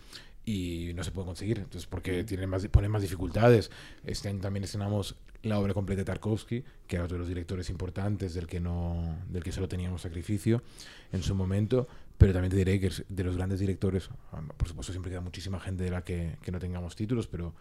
y 0.46 0.92
no 0.96 1.04
se 1.04 1.12
pueden 1.12 1.28
conseguir, 1.28 1.60
entonces 1.60 1.86
porque 1.86 2.24
tienen 2.24 2.50
más, 2.50 2.68
ponen 2.68 2.90
más 2.92 3.02
dificultades. 3.02 3.70
Este 4.04 4.30
año 4.30 4.40
también 4.42 4.64
estrenamos 4.64 5.16
la 5.44 5.60
obra 5.60 5.74
completa 5.74 6.00
de 6.00 6.06
Tarkovsky, 6.06 6.64
que 6.88 6.96
era 6.96 7.06
otro 7.06 7.16
de 7.16 7.20
los 7.20 7.28
directores 7.28 7.70
importantes 7.70 8.34
del 8.34 8.48
que 8.48 8.60
no 8.60 9.18
del 9.30 9.44
que 9.44 9.52
solo 9.52 9.68
teníamos 9.68 10.02
sacrificio 10.02 10.64
en 11.12 11.24
su 11.24 11.36
momento, 11.36 11.88
pero 12.20 12.34
también 12.34 12.52
te 12.52 12.58
diré 12.58 12.80
que 12.82 12.92
de 13.08 13.24
los 13.24 13.38
grandes 13.38 13.62
directores, 13.62 14.10
ah, 14.34 14.42
por 14.58 14.68
supuesto 14.68 14.92
siempre 14.92 15.10
queda 15.10 15.22
muchísima 15.22 15.58
gente 15.58 15.86
de 15.86 15.90
la 15.90 16.04
que, 16.04 16.36
que 16.44 16.52
no 16.52 16.60
tengamos 16.60 16.94
títulos, 16.96 17.28
pero 17.28 17.56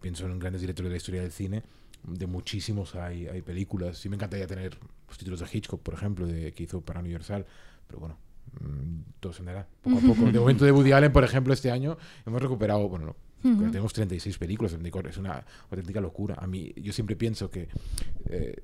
pienso 0.00 0.24
en 0.26 0.38
grandes 0.38 0.60
directores 0.60 0.88
de 0.88 0.94
la 0.94 0.96
historia 0.96 1.20
del 1.20 1.32
cine, 1.32 1.64
de 2.04 2.26
muchísimos 2.28 2.94
hay, 2.94 3.26
hay 3.26 3.42
películas. 3.42 3.98
Sí 3.98 4.08
me 4.08 4.14
encantaría 4.14 4.46
tener 4.46 4.78
pues, 5.04 5.18
títulos 5.18 5.40
de 5.40 5.46
Hitchcock, 5.52 5.82
por 5.82 5.94
ejemplo, 5.94 6.28
de, 6.28 6.52
que 6.52 6.62
hizo 6.62 6.80
para 6.80 7.00
Universal, 7.00 7.44
pero 7.88 7.98
bueno, 7.98 8.16
mm, 8.60 9.00
todo 9.18 9.32
se 9.32 9.40
andará 9.40 9.66
poco 9.82 9.98
a 9.98 10.00
poco. 10.00 10.30
De 10.30 10.38
momento 10.38 10.64
de 10.64 10.70
Woody 10.70 10.92
Allen, 10.92 11.12
por 11.12 11.24
ejemplo, 11.24 11.52
este 11.52 11.72
año 11.72 11.98
hemos 12.24 12.40
recuperado, 12.40 12.88
bueno, 12.88 13.16
tenemos 13.42 13.92
36 13.92 14.38
películas 14.38 14.72
es 14.72 15.18
una 15.18 15.44
auténtica 15.70 16.00
locura. 16.00 16.36
A 16.38 16.46
mí, 16.46 16.72
yo 16.76 16.92
siempre 16.92 17.16
pienso 17.16 17.50
que 17.50 17.68
eh, 18.30 18.62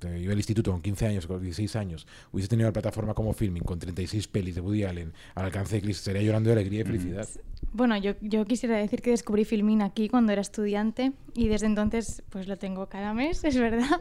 yo 0.00 0.30
al 0.30 0.36
instituto 0.36 0.72
con 0.72 0.82
15 0.82 1.06
años, 1.06 1.26
con 1.26 1.42
16 1.42 1.76
años, 1.76 2.06
hubiese 2.32 2.48
tenido 2.48 2.68
la 2.68 2.72
plataforma 2.72 3.14
como 3.14 3.32
filming 3.32 3.62
con 3.62 3.78
36 3.78 4.28
pelis 4.28 4.54
de 4.54 4.60
Woody 4.60 4.84
Allen 4.84 5.12
al 5.34 5.46
alcance 5.46 5.76
de 5.76 5.82
Chris, 5.82 5.98
estaría 5.98 6.22
llorando 6.22 6.48
de 6.50 6.54
alegría 6.54 6.80
y 6.80 6.84
felicidad. 6.84 7.28
Bueno, 7.72 7.96
yo, 7.96 8.12
yo 8.20 8.44
quisiera 8.44 8.76
decir 8.76 9.02
que 9.02 9.10
descubrí 9.10 9.44
filming 9.44 9.82
aquí 9.82 10.08
cuando 10.08 10.32
era 10.32 10.40
estudiante 10.40 11.12
y 11.34 11.48
desde 11.48 11.66
entonces 11.66 12.22
pues 12.30 12.48
lo 12.48 12.56
tengo 12.56 12.88
cada 12.88 13.14
mes, 13.14 13.44
es 13.44 13.56
verdad. 13.56 14.00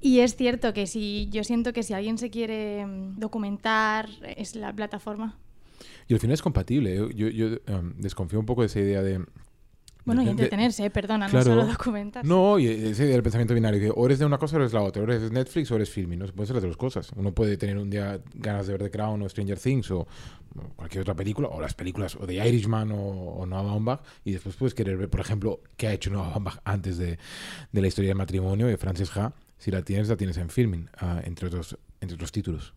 Y 0.00 0.20
es 0.20 0.36
cierto 0.36 0.72
que 0.72 0.86
si 0.86 1.28
yo 1.30 1.44
siento 1.44 1.72
que 1.72 1.82
si 1.82 1.94
alguien 1.94 2.18
se 2.18 2.30
quiere 2.30 2.84
mm, 2.84 3.18
documentar 3.18 4.08
es 4.36 4.54
la 4.56 4.72
plataforma 4.72 5.38
Y 6.08 6.14
al 6.14 6.20
final 6.20 6.34
es 6.34 6.42
compatible. 6.42 6.94
Yo, 6.94 7.10
yo, 7.10 7.28
yo, 7.28 7.46
em, 7.66 7.94
desconfío 7.96 8.38
un 8.38 8.46
poco 8.46 8.62
de 8.62 8.66
esa 8.66 8.80
idea 8.80 9.02
de 9.02 9.24
Bueno, 10.06 10.22
y 10.22 10.28
entretenerse, 10.28 10.86
eh, 10.86 10.90
perdona, 10.90 11.28
Claro. 11.28 11.54
no 11.54 11.60
solo 11.60 11.72
documentarse. 11.72 12.26
No, 12.28 12.58
y 12.58 12.68
ese 12.68 13.06
del 13.06 13.22
pensamiento 13.22 13.52
binario, 13.54 13.80
que 13.80 13.90
o 13.94 14.06
eres 14.06 14.18
de 14.18 14.24
una 14.24 14.38
cosa 14.38 14.56
o 14.56 14.60
eres 14.60 14.72
la 14.72 14.80
otra, 14.80 15.02
o 15.02 15.04
eres 15.04 15.30
Netflix 15.30 15.70
o 15.70 15.76
eres 15.76 15.90
filming, 15.90 16.18
no 16.20 16.26
puede 16.28 16.46
ser 16.46 16.54
las 16.54 16.62
dos 16.64 16.76
cosas. 16.76 17.10
Uno 17.16 17.32
puede 17.32 17.56
tener 17.56 17.76
un 17.76 17.90
día 17.90 18.20
ganas 18.34 18.66
de 18.66 18.72
ver 18.72 18.82
The 18.84 18.90
Crown 18.90 19.20
o 19.22 19.28
Stranger 19.28 19.58
Things 19.58 19.90
o, 19.90 20.06
cualquier 20.76 21.02
otra 21.02 21.14
película, 21.14 21.48
o 21.48 21.60
las 21.60 21.74
películas 21.74 22.16
o 22.16 22.24
de 22.24 22.34
Irishman 22.34 22.90
o, 22.92 22.96
o 22.96 23.46
Noah 23.46 23.62
Baumbach, 23.62 24.00
y 24.24 24.32
después 24.32 24.56
puedes 24.56 24.74
querer 24.74 24.96
ver, 24.96 25.10
por 25.10 25.20
ejemplo, 25.20 25.60
qué 25.76 25.88
ha 25.88 25.92
hecho 25.92 26.10
Noah 26.10 26.30
Baumbach 26.30 26.58
antes 26.64 26.96
de, 26.96 27.18
de 27.72 27.80
la 27.80 27.86
historia 27.88 28.08
del 28.10 28.16
matrimonio 28.16 28.66
de 28.66 28.76
Frances 28.78 29.14
Ha. 29.16 29.32
Si 29.58 29.70
la 29.70 29.82
tienes, 29.82 30.08
la 30.08 30.16
tienes 30.16 30.36
en 30.36 30.50
filming, 30.50 30.88
ah, 30.98 31.20
entre, 31.24 31.48
otros, 31.48 31.76
entre 32.00 32.14
otros 32.14 32.30
títulos. 32.30 32.74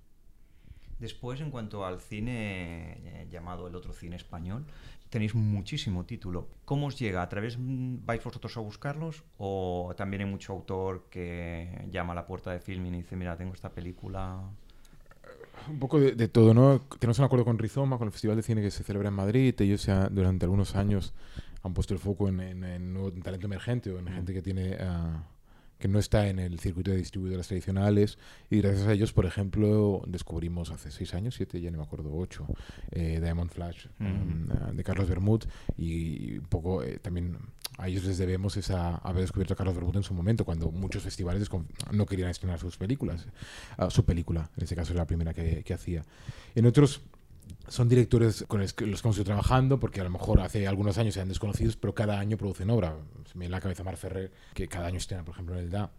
Después, 1.00 1.40
en 1.42 1.50
cuanto 1.52 1.86
al 1.86 2.02
cine 2.02 2.98
eh, 3.22 3.28
llamado 3.32 3.68
el 3.68 3.76
otro 3.76 3.94
cine 3.94 4.16
español, 4.18 4.66
tenéis 5.10 5.34
muchísimo 5.34 6.06
título. 6.06 6.48
¿Cómo 6.66 6.88
os 6.88 7.00
llega? 7.00 7.22
¿A 7.22 7.30
través 7.30 7.58
mm, 7.58 8.06
vais 8.06 8.24
vosotros 8.24 8.56
a 8.58 8.60
buscarlos? 8.60 9.24
¿O 9.38 9.94
también 9.96 10.22
hay 10.24 10.28
mucho 10.30 10.54
autor 10.54 11.06
que 11.10 11.88
llama 11.90 12.12
a 12.14 12.16
la 12.18 12.26
puerta 12.28 12.52
de 12.52 12.60
filming 12.60 12.94
y 12.96 12.98
dice, 12.98 13.16
mira, 13.16 13.38
tengo 13.38 13.54
esta 13.54 13.70
película? 13.70 14.42
Un 15.70 15.80
poco 15.80 16.00
de, 16.00 16.14
de 16.14 16.28
todo, 16.28 16.54
¿no? 16.54 16.80
Tenemos 17.00 17.20
un 17.20 17.26
acuerdo 17.26 17.46
con 17.46 17.58
Rizoma, 17.58 17.98
con 17.98 18.08
el 18.08 18.12
Festival 18.12 18.36
de 18.38 18.44
Cine 18.44 18.62
que 18.62 18.72
se 18.72 18.84
celebra 18.84 19.10
en 19.10 19.16
Madrid. 19.16 19.56
Ellos 19.60 19.86
ya 19.86 20.10
durante 20.10 20.46
algunos 20.46 20.76
años 20.76 21.14
han 21.64 21.74
puesto 21.74 21.94
el 21.94 22.00
foco 22.00 22.28
en, 22.30 22.40
en- 22.40 22.64
en 22.64 22.94
nuevo 22.94 23.12
talento 23.22 23.46
emergente 23.48 23.92
o 23.92 24.00
en 24.00 24.08
gente 24.08 24.34
que 24.34 24.42
tiene 24.42 24.78
ah, 24.80 25.24
que 25.80 25.88
no 25.88 25.98
está 25.98 26.28
en 26.28 26.40
el 26.40 26.60
circuito 26.60 26.92
de 26.92 26.98
distribuidoras 26.98 27.48
tradicionales. 27.48 28.18
Y 28.50 28.62
gracias 28.62 28.88
a 28.88 28.94
ellos, 28.94 29.14
por 29.14 29.26
ejemplo, 29.26 30.04
descubrimos 30.06 30.72
hace 30.72 30.92
seis 30.92 31.14
años, 31.14 31.36
siete, 31.36 31.62
ya 31.62 31.72
no 31.72 31.78
me 31.78 31.84
acuerdo, 31.84 32.14
ocho, 32.14 32.46
eh, 32.92 33.20
Diamond 33.22 33.50
Flash 33.50 33.88
Mm. 34.00 34.06
um, 34.06 34.76
de 34.76 34.84
Carlos 34.84 35.08
Bermud. 35.08 35.44
Y, 35.78 36.38
un 36.38 36.46
poco 36.46 36.84
eh, 36.84 37.00
también 37.02 37.38
a 37.78 37.88
ellos 37.88 38.04
les 38.04 38.18
debemos 38.18 38.58
esa, 38.58 38.98
haber 38.98 39.22
descubierto 39.22 39.54
a 39.54 39.58
Carlos 39.58 39.76
Bermud 39.76 39.96
en 39.96 40.04
su 40.04 40.14
momento, 40.14 40.44
cuando 40.44 40.70
muchos 40.72 41.04
festivales 41.04 41.50
no 41.92 42.06
querían 42.06 42.30
estrenar 42.30 42.60
sus 42.60 42.78
películas. 42.78 43.26
Ah, 43.78 43.90
su 43.90 44.04
película, 44.04 44.50
en 44.58 44.64
este 44.64 44.76
caso 44.76 44.92
es 44.92 44.98
la 44.98 45.08
primera 45.08 45.34
que, 45.34 45.64
que 45.64 45.74
hacía. 45.74 46.04
En 46.56 46.66
otros 46.66 47.02
son 47.70 47.90
directores 47.90 48.46
con 48.48 48.62
los 48.62 48.74
que, 48.74 48.86
ido 48.86 49.24
trabajando, 49.24 49.80
porque 49.80 50.02
a 50.02 50.04
lo 50.04 50.10
mejor 50.10 50.42
hace 50.42 50.68
algunos 50.68 50.98
años 50.98 51.16
eran 51.18 51.30
desconocidos, 51.30 51.78
pero 51.78 51.94
cada 51.94 52.20
año 52.20 52.38
producen 52.38 52.70
obra. 52.70 52.96
Se 53.26 53.36
me 53.36 53.42
viene 53.42 53.52
la 53.52 53.62
cabeza 53.62 53.84
Mar 53.84 53.98
Ferrer, 53.98 54.32
que 54.54 54.68
cada 54.68 54.88
año 54.88 54.98
estrena, 54.98 55.24
por 55.24 55.34
ejemplo, 55.34 55.56
en 55.56 55.64
el 55.64 55.70
DA. 55.70 55.92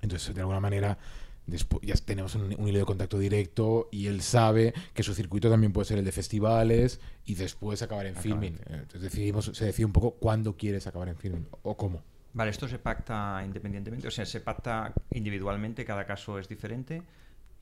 Entonces, 0.00 0.34
de 0.34 0.40
alguna 0.40 0.60
manera, 0.60 0.98
después 1.46 1.82
ya 1.82 1.94
tenemos 1.96 2.34
un, 2.34 2.54
un 2.58 2.68
hilo 2.68 2.78
de 2.78 2.84
contacto 2.84 3.18
directo 3.18 3.88
y 3.90 4.06
él 4.06 4.22
sabe 4.22 4.74
que 4.94 5.02
su 5.02 5.14
circuito 5.14 5.50
también 5.50 5.72
puede 5.72 5.86
ser 5.86 5.98
el 5.98 6.04
de 6.04 6.12
festivales 6.12 7.00
y 7.24 7.34
después 7.34 7.82
acabar 7.82 8.06
en 8.06 8.16
filming. 8.16 8.58
en 8.66 8.74
Entonces 8.74 9.02
decidimos, 9.02 9.50
se 9.52 9.64
decide 9.64 9.86
un 9.86 9.92
poco 9.92 10.12
cuándo 10.12 10.56
quieres 10.56 10.86
acabar 10.86 11.08
en 11.08 11.16
filming 11.16 11.46
o 11.62 11.76
cómo. 11.76 12.02
Vale, 12.34 12.50
esto 12.50 12.66
se 12.66 12.78
pacta 12.78 13.42
independientemente, 13.44 14.08
o 14.08 14.10
sea, 14.10 14.24
se 14.24 14.40
pacta 14.40 14.94
individualmente, 15.10 15.84
cada 15.84 16.06
caso 16.06 16.38
es 16.38 16.48
diferente. 16.48 17.02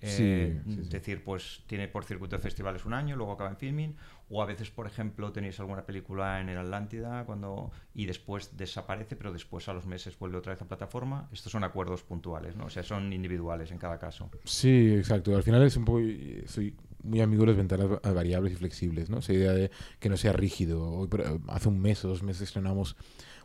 Eh, 0.03 0.61
Sí, 0.65 0.73
sí, 0.75 0.81
Es 0.81 0.91
decir, 0.91 1.23
pues 1.23 1.63
tiene 1.67 1.89
por 1.89 2.05
circuito 2.05 2.37
de 2.37 2.43
festivales 2.43 2.85
un 2.85 2.95
año, 2.95 3.17
luego 3.17 3.33
acaba 3.33 3.51
en 3.51 3.57
filming, 3.57 3.97
o 4.31 4.43
a 4.43 4.47
veces, 4.47 4.71
por 4.71 4.87
ejemplo, 4.87 5.33
tenéis 5.33 5.61
alguna 5.61 5.85
película 5.85 6.41
en 6.41 6.49
el 6.49 6.59
Atlántida 6.59 7.25
cuando 7.25 7.71
y 7.95 8.07
después 8.07 8.57
desaparece, 8.57 9.17
pero 9.17 9.33
después 9.33 9.69
a 9.69 9.75
los 9.75 9.87
meses 9.87 10.19
vuelve 10.19 10.39
otra 10.39 10.53
vez 10.53 10.63
a 10.63 10.67
plataforma. 10.67 11.29
Estos 11.33 11.53
son 11.53 11.65
acuerdos 11.65 12.03
puntuales, 12.03 12.57
¿no? 12.57 12.67
O 12.67 12.71
sea, 12.71 12.83
son 12.83 13.13
individuales 13.13 13.71
en 13.73 13.79
cada 13.79 13.99
caso. 13.99 14.31
Sí, 14.45 14.95
exacto. 14.95 15.37
Al 15.37 15.43
final 15.43 15.63
es 15.65 15.77
un 15.77 15.85
poco, 15.85 16.01
soy 16.47 16.75
muy 17.03 17.21
amigo 17.21 17.43
de 17.43 17.49
las 17.49 17.57
ventanas 17.57 17.87
va- 17.91 18.13
variables 18.13 18.53
y 18.53 18.57
flexibles, 18.57 19.11
¿no? 19.11 19.19
Esa 19.19 19.33
idea 19.33 19.53
de 19.53 19.71
que 19.99 20.09
no 20.09 20.17
sea 20.17 20.33
rígido. 20.33 20.91
Hoy, 20.91 21.09
por- 21.09 21.41
hace 21.49 21.69
un 21.69 21.81
mes 21.81 22.05
o 22.05 22.09
dos 22.09 22.23
meses 22.23 22.43
estrenamos 22.43 22.97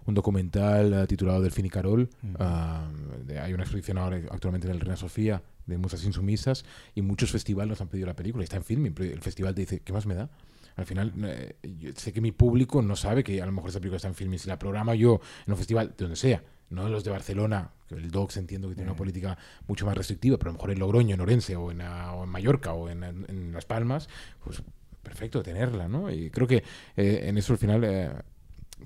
un 0.06 0.14
documental 0.14 0.94
eh, 0.94 1.08
titulado 1.08 1.42
Delfín 1.42 1.66
y 1.66 1.70
Carol. 1.70 2.10
Ujú. 2.24 2.34
Ah, 2.40 2.90
de- 3.26 3.40
hay 3.40 3.54
una 3.54 3.64
exposición 3.64 3.98
ahora 3.98 4.18
actualmente 4.32 4.68
en 4.68 4.74
el 4.74 4.80
Reina 4.80 4.96
Sofía 4.98 5.42
de 5.66 5.78
Musas 5.78 6.04
Insumisas 6.06 6.64
y 6.94 7.02
muchos 7.02 7.32
festivales 7.32 7.70
nos 7.70 7.82
han 7.82 7.88
pedido 7.88 8.08
la 8.08 8.16
película. 8.16 8.44
Está 8.44 8.58
en 8.58 8.64
filming, 8.64 8.94
pero 8.94 9.12
el 9.12 9.22
festival 9.22 9.56
te 9.56 9.62
dice, 9.62 9.80
¿qué 9.80 9.94
más 9.94 10.06
me 10.06 10.14
da? 10.16 10.30
Al 10.76 10.86
final, 10.86 11.14
eh, 11.24 11.56
sé 11.96 12.12
que 12.14 12.20
mi 12.22 12.32
público 12.34 12.82
no 12.82 12.96
sabe 12.98 13.24
que 13.24 13.42
a 13.42 13.46
lo 13.46 13.52
mejor 13.54 13.70
esa 13.70 13.80
película 13.80 13.96
está 13.96 14.10
en 14.10 14.14
filming. 14.16 14.38
Si 14.38 14.48
la 14.50 14.60
programa 14.60 14.94
yo 14.94 15.22
en 15.48 15.54
un 15.54 15.58
festival, 15.58 15.88
de 15.98 16.04
donde 16.04 16.18
sea, 16.18 16.44
no 16.70 16.90
los 16.90 17.04
de 17.04 17.12
Barcelona, 17.12 17.72
que 17.88 17.96
el 17.96 18.12
DOCS 18.12 18.38
entiendo 18.38 18.70
que 18.70 18.76
tiene 18.76 18.90
una 18.90 18.98
política 18.98 19.38
mucho 19.68 19.86
más 19.86 19.96
restrictiva, 19.96 20.38
pero 20.38 20.50
a 20.50 20.54
lo 20.54 20.58
mejor 20.58 20.72
en 20.72 20.80
Logroño, 20.80 21.16
en 21.16 21.22
Orense 21.22 21.56
o 21.56 21.72
en, 21.72 21.82
ah, 21.82 22.14
o 22.14 22.24
en 22.24 22.30
Mallorca 22.30 22.74
o 22.74 22.90
en, 22.90 23.54
Las 23.54 23.66
Palmas, 23.66 24.10
pues 24.44 24.62
perfecto 25.04 25.44
tenerla, 25.44 25.88
¿no? 25.88 26.12
Y 26.12 26.30
creo 26.32 26.48
que 26.48 26.64
eh, 26.98 27.26
en 27.26 27.38
eso 27.38 27.54
al 27.54 27.60
final 27.60 27.84
eh, 27.84 28.12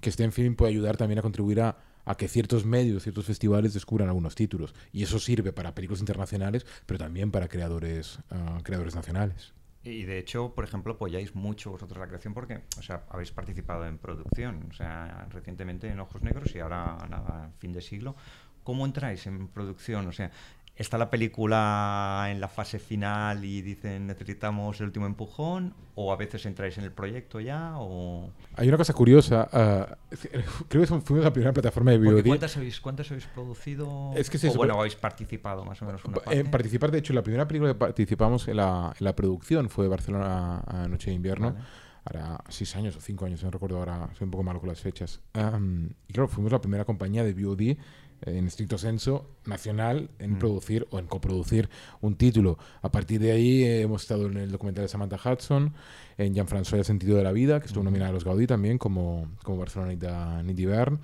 que 0.02 0.10
esté 0.10 0.24
en 0.24 0.32
film 0.32 0.56
puede 0.56 0.72
ayudar 0.72 0.98
también 0.98 1.20
a 1.20 1.22
contribuir 1.22 1.62
a, 1.62 1.78
a 2.10 2.16
que 2.16 2.28
ciertos 2.28 2.66
medios, 2.66 3.04
ciertos 3.04 3.26
festivales 3.26 3.74
descubran 3.74 4.08
algunos 4.08 4.34
títulos. 4.34 4.74
Y 4.92 5.04
eso 5.04 5.20
sirve 5.20 5.54
para 5.54 5.76
películas 5.76 6.00
internacionales, 6.00 6.66
pero 6.88 6.98
también 6.98 7.30
para 7.30 7.48
creadores, 7.48 8.20
ah, 8.32 8.60
creadores 8.64 8.96
nacionales. 8.96 9.54
Y 9.84 10.04
de 10.04 10.18
hecho, 10.18 10.54
por 10.54 10.66
ejemplo, 10.66 10.94
apoyáis 10.94 11.36
mucho 11.36 11.72
vosotros 11.72 12.00
la 12.00 12.08
creación 12.08 12.34
porque, 12.34 12.62
o 12.78 12.82
sea, 12.82 13.06
habéis 13.10 13.32
participado 13.32 13.86
en 13.86 13.98
producción, 13.98 14.68
o 14.70 14.74
sea, 14.74 15.28
recientemente 15.30 15.88
en 15.88 16.00
Ojos 16.00 16.22
Negros 16.22 16.54
y 16.54 16.60
ahora, 16.60 16.98
nada, 17.10 17.52
fin 17.60 17.72
de 17.72 17.82
siglo. 17.82 18.16
¿Cómo 18.64 18.86
entráis 18.86 19.26
en 19.26 19.48
producción? 19.48 20.08
O 20.08 20.12
sea, 20.12 20.32
¿está 20.80 20.98
la 20.98 21.10
película 21.12 22.28
en 22.30 22.40
la 22.42 22.48
fase 22.48 22.80
final 22.80 23.46
y 23.46 23.62
dicen 23.62 24.08
necesitamos 24.08 24.80
el 24.80 24.88
último 24.88 25.06
empujón? 25.06 25.74
¿O 25.96 26.12
a 26.14 26.16
veces 26.16 26.46
entráis 26.46 26.78
en 26.78 26.86
el 26.86 26.92
proyecto 26.94 27.40
ya? 27.42 27.74
O... 27.78 28.32
Hay 28.56 28.68
una 28.70 28.78
cosa 28.78 28.94
curiosa, 28.94 29.48
ah, 29.52 29.98
creo 30.70 30.82
que 30.82 30.88
son- 30.88 31.02
fuimos 31.02 31.26
la 31.26 31.32
primera 31.34 31.52
plataforma 31.54 31.92
de 31.92 31.98
VOD. 31.98 32.26
¿cuántas, 32.26 32.56
habéis, 32.58 32.80
¿Cuántas 32.80 33.12
habéis 33.12 33.26
producido? 33.28 34.12
Es 34.16 34.30
que 34.30 34.38
se 34.38 34.48
o, 34.48 34.52
supone- 34.52 34.58
bueno, 34.72 34.80
habéis 34.80 34.96
participado 34.96 35.66
más 35.66 35.82
o 35.82 35.86
menos 35.86 36.04
una 36.06 36.16
parte. 36.18 36.40
En 36.40 36.50
participar, 36.50 36.90
de 36.92 37.00
hecho, 37.00 37.14
la 37.14 37.22
primera 37.24 37.48
película 37.48 37.74
que 37.74 37.78
participamos 37.80 38.48
en 38.48 38.58
la, 38.58 38.94
en 38.98 39.04
la 39.06 39.16
producción 39.16 39.70
fue 39.70 39.88
Barcelona 39.88 40.62
a 40.66 40.88
Noche 40.88 41.12
de 41.12 41.16
Invierno. 41.16 41.52
Vale. 41.54 41.66
Ahora 42.06 42.42
seis 42.48 42.74
años 42.78 42.96
o 42.96 43.02
cinco 43.02 43.26
años, 43.26 43.44
no 43.44 43.52
recuerdo 43.52 43.78
ahora, 43.78 44.10
soy 44.18 44.24
un 44.26 44.32
poco 44.32 44.44
malo 44.44 44.60
con 44.62 44.70
las 44.70 44.80
fechas. 44.80 45.20
Am, 45.34 45.90
y 46.08 46.14
claro, 46.14 46.30
fuimos 46.30 46.52
la 46.52 46.62
primera 46.62 46.86
compañía 46.86 47.24
de 47.26 47.34
VOD, 47.34 47.62
eh, 47.62 47.78
en 48.22 48.48
estricto 48.48 48.78
senso, 48.78 49.30
nacional, 49.46 50.10
en 50.20 50.34
Mm. 50.34 50.40
producir 50.40 50.88
o 50.92 51.00
en 51.00 51.08
coproducir 51.08 51.70
un 52.02 52.16
título. 52.16 52.58
A 52.82 52.92
partir 52.92 53.20
de 53.20 53.32
ahí 53.32 53.64
eh, 53.64 53.82
hemos 53.82 54.02
estado 54.04 54.28
en 54.28 54.38
el 54.38 54.52
documental 54.52 54.84
de 54.86 54.90
Samantha 54.90 55.18
Hudson, 55.24 55.74
en 56.18 56.34
Jean-François 56.34 56.78
El 56.80 56.86
sentido 56.86 57.18
de 57.18 57.24
la 57.24 57.32
vida, 57.32 57.60
que 57.60 57.68
estuvo 57.68 57.82
Ujú. 57.82 57.90
nominada 57.92 58.10
a 58.10 58.14
los 58.14 58.26
Gaudí 58.26 58.48
también, 58.48 58.78
como, 58.78 59.28
como 59.44 59.58
Barcelona 59.58 59.92
Nit 59.94 60.04
Nit 60.46 60.56
d'hivern, 60.58 61.00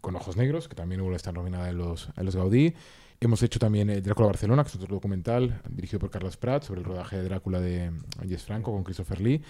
con 0.00 0.16
Ojos 0.16 0.36
Negros, 0.36 0.68
que 0.68 0.74
también 0.74 1.00
hubo 1.00 1.14
estar 1.14 1.34
nominada 1.34 1.68
en 1.70 1.78
los, 1.78 2.08
en 2.16 2.24
los 2.24 2.36
Gaudí. 2.36 2.74
Hemos 3.22 3.42
hecho 3.42 3.58
también 3.58 3.90
eh, 3.90 4.00
Drácula 4.00 4.28
Barcelona, 4.28 4.62
que 4.64 4.68
es 4.70 4.76
otro 4.76 4.94
documental 4.94 5.60
dirigido 5.68 5.98
por 5.98 6.10
Carlos 6.10 6.36
Prat 6.38 6.62
sobre 6.62 6.80
el 6.80 6.86
rodaje 6.86 7.16
de 7.18 7.24
Drácula 7.24 7.60
de 7.60 7.90
Jess 8.26 8.44
Franco 8.44 8.72
con 8.72 8.82
Christopher 8.82 9.20
Lee. 9.20 9.42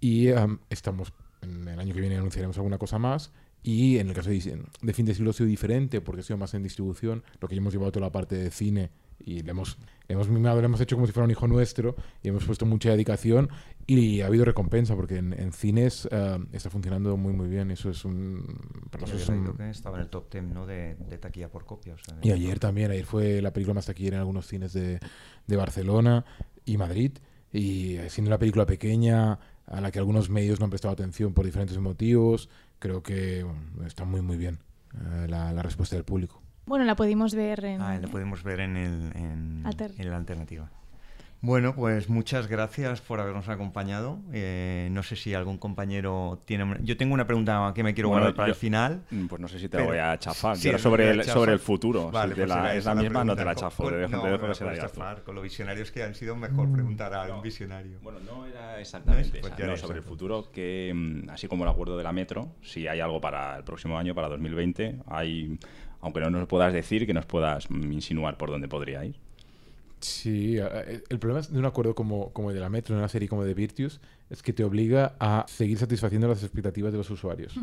Y 0.00 0.30
am, 0.32 0.58
estamos, 0.68 1.12
en 1.42 1.68
el 1.68 1.78
año 1.78 1.94
que 1.94 2.00
viene 2.00 2.16
anunciaremos 2.16 2.56
alguna 2.56 2.76
cosa 2.78 2.98
más. 2.98 3.30
Y 3.66 3.96
en 3.98 4.08
el 4.08 4.14
caso 4.14 4.28
de, 4.30 4.62
de 4.82 4.92
fin 4.92 5.06
de 5.06 5.14
siglo 5.14 5.30
ha 5.30 5.32
sido 5.32 5.48
diferente 5.48 6.00
porque 6.02 6.20
ha 6.20 6.24
sido 6.24 6.36
más 6.36 6.52
en 6.54 6.62
distribución, 6.62 7.24
lo 7.40 7.48
que 7.48 7.56
hemos 7.56 7.72
llevado 7.72 7.90
toda 7.92 8.06
la 8.06 8.12
parte 8.12 8.36
de 8.36 8.50
cine 8.50 8.90
y 9.24 9.40
le 9.40 9.52
hemos, 9.52 9.78
le 10.06 10.14
hemos 10.14 10.28
mimado, 10.28 10.60
le 10.60 10.66
hemos 10.66 10.80
hecho 10.82 10.96
como 10.96 11.06
si 11.06 11.12
fuera 11.14 11.24
un 11.24 11.30
hijo 11.30 11.48
nuestro 11.48 11.96
y 12.22 12.28
hemos 12.28 12.44
puesto 12.44 12.66
mucha 12.66 12.90
dedicación 12.90 13.48
y 13.86 14.20
ha 14.20 14.26
habido 14.26 14.44
recompensa 14.44 14.94
porque 14.96 15.16
en, 15.16 15.32
en 15.32 15.52
cines 15.52 16.06
ah, 16.12 16.38
está 16.52 16.68
funcionando 16.68 17.16
muy 17.16 17.32
muy 17.32 17.48
bien. 17.48 17.70
Eso 17.70 17.88
es 17.88 18.04
un... 18.04 18.44
Para 18.90 19.02
nosotros 19.06 19.22
es 19.22 19.28
un- 19.30 19.56
que 19.56 19.70
estaba 19.70 19.96
en 19.96 20.02
el 20.02 20.10
top 20.10 20.30
10 20.30 20.44
¿no? 20.44 20.66
de, 20.66 20.96
de 20.96 21.16
taquilla 21.16 21.48
por 21.48 21.64
copia. 21.64 21.94
o 21.94 21.98
sea, 21.98 22.18
y 22.22 22.32
ayer 22.32 22.58
también, 22.58 22.90
ayer 22.90 23.06
fue 23.06 23.40
la 23.40 23.52
película 23.52 23.72
más 23.72 23.86
taquillera 23.86 24.16
en 24.16 24.20
algunos 24.20 24.46
cines 24.46 24.74
de, 24.74 25.00
de 25.46 25.56
Barcelona 25.56 26.26
y 26.66 26.76
Madrid. 26.76 27.12
Y 27.50 27.94
eh, 27.96 28.10
siendo 28.10 28.28
una 28.30 28.38
película 28.38 28.66
pequeña 28.66 29.38
a 29.66 29.80
la 29.80 29.90
que 29.90 29.98
algunos 29.98 30.28
medios 30.28 30.58
no 30.60 30.64
han 30.64 30.70
prestado 30.70 30.92
atención 30.92 31.32
por 31.32 31.46
diferentes 31.46 31.78
motivos, 31.78 32.50
creo 32.84 33.02
que 33.02 33.42
bueno, 33.44 33.86
está 33.86 34.04
muy 34.04 34.20
muy 34.20 34.36
bien 34.36 34.58
eh, 34.94 35.26
la, 35.26 35.54
la 35.54 35.62
respuesta 35.62 35.96
del 35.96 36.04
público. 36.04 36.42
Bueno, 36.66 36.84
la 36.84 36.94
pudimos 36.96 37.34
ver 37.34 37.64
en... 37.64 37.80
Ah, 37.80 37.98
lo 37.98 38.08
podemos 38.10 38.42
ver 38.42 38.60
en 38.60 38.76
el, 38.76 39.12
en, 39.16 39.62
Alter- 39.64 39.94
en 39.96 40.10
la 40.10 40.16
alternativa. 40.18 40.70
Bueno, 41.40 41.74
pues 41.74 42.08
muchas 42.08 42.48
gracias 42.48 43.02
por 43.02 43.20
habernos 43.20 43.50
acompañado. 43.50 44.18
Eh, 44.32 44.88
no 44.92 45.02
sé 45.02 45.14
si 45.14 45.34
algún 45.34 45.58
compañero 45.58 46.40
tiene... 46.46 46.78
Yo 46.82 46.96
tengo 46.96 47.12
una 47.12 47.26
pregunta 47.26 47.70
que 47.74 47.82
me 47.82 47.92
quiero 47.92 48.08
Bueno, 48.08 48.22
guardar 48.22 48.34
para 48.36 48.48
yo- 48.48 48.52
el 48.54 48.58
final. 48.58 49.02
Mm, 49.10 49.26
Pues 49.26 49.42
no 49.42 49.48
sé 49.48 49.58
si 49.58 49.64
te 49.68 49.76
Pero- 49.76 49.84
la 49.84 49.88
voy 49.90 49.98
a 49.98 50.18
chafar. 50.18 50.56
Sí, 50.56 50.68
Yo 50.68 50.72
no 50.72 50.78
sobre, 50.78 51.10
el, 51.10 51.18
la 51.18 51.24
sobre 51.24 51.52
el 51.52 51.58
futuro. 51.58 52.10
Vale, 52.10 52.34
si 52.34 52.40
pues 52.40 52.48
la- 52.48 52.60
era 52.60 52.74
es 52.76 52.84
la 52.86 52.94
misma, 52.94 53.24
no 53.24 53.36
te 53.36 53.44
la 53.44 53.54
chafo. 53.54 53.82
Con- 53.82 53.92
Te 53.92 53.98
dejo, 53.98 54.12
no, 54.12 54.22
te 54.22 54.28
dejo 54.30 54.38
me 54.38 54.42
que 54.44 54.48
la 54.48 54.54
se 54.54 54.64
la 54.64 54.76
chafar. 54.78 55.22
Con 55.22 55.34
lo 55.34 55.42
visionarios 55.42 55.90
que 55.90 56.02
han 56.02 56.14
sido, 56.14 56.34
mejor 56.34 56.72
preguntar 56.72 57.12
a 57.12 57.34
un 57.34 57.42
visionario. 57.42 57.98
Bueno, 58.02 58.20
no 58.20 58.46
era 58.46 58.72
No 58.72 58.78
exactamente 58.78 59.36
es, 59.36 59.42
pues 59.42 59.52
esa, 59.52 59.56
ya 59.62 59.66
no, 59.66 59.76
sobre 59.76 59.98
el 59.98 60.04
futuro, 60.04 60.50
que 60.50 60.92
mm, 60.94 61.28
así 61.28 61.46
como 61.46 61.64
el 61.64 61.70
acuerdo 61.70 61.98
de 61.98 62.04
la 62.04 62.12
Metro, 62.12 62.54
si 62.62 62.86
hay 62.88 63.00
algo 63.00 63.20
para 63.20 63.58
el 63.58 63.64
próximo 63.64 63.98
año, 63.98 64.14
para 64.14 64.30
2020, 64.30 64.96
hay, 65.06 65.58
aunque 66.00 66.20
no 66.20 66.30
nos 66.30 66.48
puedas 66.48 66.72
decir, 66.72 67.06
que 67.06 67.12
nos 67.12 67.26
puedas 67.26 67.70
mm, 67.70 67.92
insinuar 67.92 68.38
por 68.38 68.48
dónde 68.50 68.66
podría 68.66 69.04
ir. 69.04 69.20
Sí, 70.04 70.58
eh, 70.58 71.02
el 71.08 71.18
problema 71.18 71.46
de 71.46 71.58
un 71.58 71.64
acuerdo 71.64 71.94
como, 71.94 72.30
como 72.34 72.50
el 72.50 72.54
de 72.54 72.60
la 72.60 72.68
Metro, 72.68 72.94
en 72.94 72.98
una 72.98 73.08
serie 73.08 73.26
como 73.26 73.42
de 73.42 73.54
Virtues, 73.54 74.00
es 74.28 74.42
que 74.42 74.52
te 74.52 74.62
obliga 74.62 75.16
a 75.18 75.46
seguir 75.48 75.78
satisfaciendo 75.78 76.28
las 76.28 76.42
expectativas 76.42 76.92
de 76.92 76.98
los 76.98 77.08
usuarios. 77.08 77.54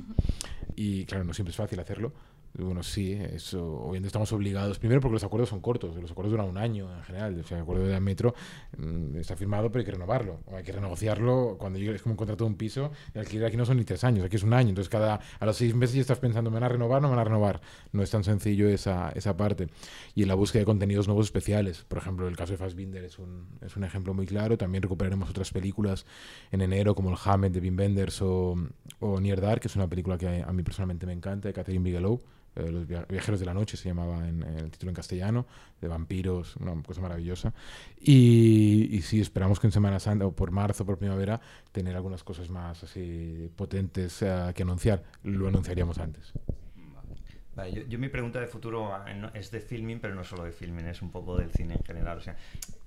Y 0.75 1.05
claro, 1.05 1.23
no 1.23 1.35
siempre 1.35 1.51
es 1.51 1.57
fácil 1.57 1.79
hacerlo, 1.79 2.13
bueno, 2.53 2.83
sí, 2.83 3.13
eso, 3.13 3.89
día 3.91 4.01
estamos 4.05 4.31
obligados, 4.33 4.79
primero 4.79 5.01
porque 5.01 5.13
los 5.13 5.23
acuerdos 5.23 5.49
son 5.49 5.61
cortos, 5.61 5.95
los 5.95 6.11
acuerdos 6.11 6.31
duran 6.31 6.47
un 6.47 6.57
año 6.57 6.93
en 6.95 7.03
general, 7.03 7.39
o 7.39 7.43
sea, 7.43 7.57
el 7.57 7.63
acuerdo 7.63 7.85
de 7.85 7.99
metro 7.99 8.33
mm, 8.77 9.17
está 9.17 9.35
firmado, 9.35 9.71
pero 9.71 9.79
hay 9.79 9.85
que 9.85 9.91
renovarlo, 9.91 10.39
hay 10.53 10.63
que 10.63 10.71
renegociarlo 10.71 11.55
cuando 11.57 11.79
llegue, 11.79 11.95
es 11.95 12.01
como 12.01 12.13
un 12.13 12.17
contrato 12.17 12.43
de 12.43 12.49
un 12.49 12.57
piso, 12.57 12.91
y 13.13 13.19
alquiler 13.19 13.45
aquí 13.45 13.57
no 13.57 13.65
son 13.65 13.77
ni 13.77 13.83
tres 13.83 14.03
años, 14.03 14.25
aquí 14.25 14.35
es 14.35 14.43
un 14.43 14.53
año, 14.53 14.69
entonces 14.69 14.89
cada, 14.89 15.19
a 15.39 15.45
los 15.45 15.55
seis 15.55 15.73
meses 15.75 15.95
ya 15.95 16.01
estás 16.01 16.19
pensando, 16.19 16.49
¿me 16.49 16.55
van 16.55 16.63
a 16.63 16.69
renovar 16.69 17.01
no 17.01 17.09
me 17.09 17.15
van 17.15 17.19
a 17.19 17.23
renovar? 17.23 17.61
No 17.91 18.03
es 18.03 18.11
tan 18.11 18.23
sencillo 18.23 18.67
esa, 18.67 19.11
esa 19.11 19.37
parte. 19.37 19.67
Y 20.15 20.23
en 20.23 20.27
la 20.27 20.35
búsqueda 20.35 20.61
de 20.61 20.65
contenidos 20.65 21.07
nuevos 21.07 21.27
especiales, 21.27 21.83
por 21.87 21.97
ejemplo, 21.97 22.27
el 22.27 22.35
caso 22.35 22.53
de 22.53 22.57
Fassbinder 22.57 23.03
es 23.03 23.19
un, 23.19 23.47
es 23.61 23.75
un 23.75 23.83
ejemplo 23.83 24.13
muy 24.13 24.25
claro, 24.25 24.57
también 24.57 24.81
recuperaremos 24.81 25.29
otras 25.29 25.51
películas 25.51 26.05
en 26.51 26.61
enero, 26.61 26.95
como 26.95 27.09
el 27.09 27.17
Hammett 27.23 27.53
de 27.53 27.59
Wim 27.59 27.77
Wenders 27.77 28.21
o, 28.21 28.55
o 28.99 29.19
Near 29.19 29.41
Dark, 29.41 29.61
que 29.61 29.67
es 29.67 29.75
una 29.75 29.87
película 29.87 30.17
que 30.17 30.43
a 30.45 30.51
mí 30.51 30.63
personalmente 30.63 31.05
me 31.05 31.13
encanta, 31.13 31.47
de 31.47 31.53
Catherine 31.53 31.83
Bigelow, 31.83 32.21
los 32.55 32.87
Viajeros 32.87 33.39
de 33.39 33.45
la 33.45 33.53
Noche 33.53 33.77
se 33.77 33.87
llamaba 33.87 34.27
en, 34.27 34.43
el 34.43 34.71
título 34.71 34.89
en 34.89 34.95
castellano, 34.95 35.45
de 35.79 35.87
vampiros, 35.87 36.55
una 36.57 36.81
cosa 36.83 37.01
maravillosa. 37.01 37.53
Y, 37.99 38.89
y 38.91 39.01
sí, 39.01 39.21
esperamos 39.21 39.59
que 39.59 39.67
en 39.67 39.71
Semana 39.71 39.99
Santa 39.99 40.25
o 40.25 40.31
por 40.31 40.51
marzo, 40.51 40.85
por 40.85 40.97
primavera, 40.97 41.39
tener 41.71 41.95
algunas 41.95 42.23
cosas 42.23 42.49
más 42.49 42.83
así 42.83 43.49
potentes 43.55 44.21
uh, 44.21 44.53
que 44.53 44.63
anunciar. 44.63 45.03
Lo 45.23 45.47
anunciaríamos 45.47 45.97
antes. 45.97 46.33
Vale, 47.55 47.73
yo, 47.73 47.81
yo, 47.83 47.99
mi 47.99 48.07
pregunta 48.07 48.39
de 48.39 48.47
futuro 48.47 48.95
eh, 49.05 49.29
es 49.33 49.51
de 49.51 49.59
filming, 49.59 49.99
pero 49.99 50.15
no 50.15 50.23
solo 50.23 50.43
de 50.43 50.53
filming, 50.53 50.85
es 50.85 51.01
un 51.01 51.11
poco 51.11 51.37
del 51.37 51.51
cine 51.51 51.75
en 51.75 51.83
general. 51.83 52.17
O 52.17 52.21
sea, 52.21 52.37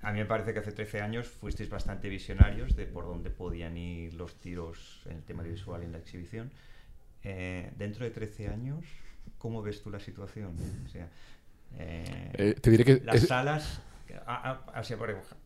a 0.00 0.10
mí 0.12 0.18
me 0.18 0.24
parece 0.24 0.54
que 0.54 0.60
hace 0.60 0.72
13 0.72 1.02
años 1.02 1.28
fuisteis 1.28 1.68
bastante 1.68 2.08
visionarios 2.08 2.74
de 2.74 2.86
por 2.86 3.04
dónde 3.04 3.30
podían 3.30 3.76
ir 3.76 4.14
los 4.14 4.34
tiros 4.36 5.02
en 5.06 5.16
el 5.16 5.22
tema 5.22 5.42
visual 5.42 5.82
y 5.82 5.86
en 5.86 5.92
la 5.92 5.98
exhibición. 5.98 6.50
Eh, 7.22 7.72
dentro 7.76 8.04
de 8.04 8.10
13 8.10 8.48
años, 8.48 8.84
¿Cómo 9.44 9.60
ves 9.60 9.82
tú 9.82 9.90
la 9.90 10.00
situación? 10.00 10.56
O 10.86 10.88
sea, 10.88 11.06
eh, 11.76 12.30
eh, 12.32 12.54
te 12.54 12.70
diré 12.70 12.82
que 12.82 13.02
las 13.04 13.16
es... 13.16 13.28
salas 13.28 13.78
Asia, 14.72 14.96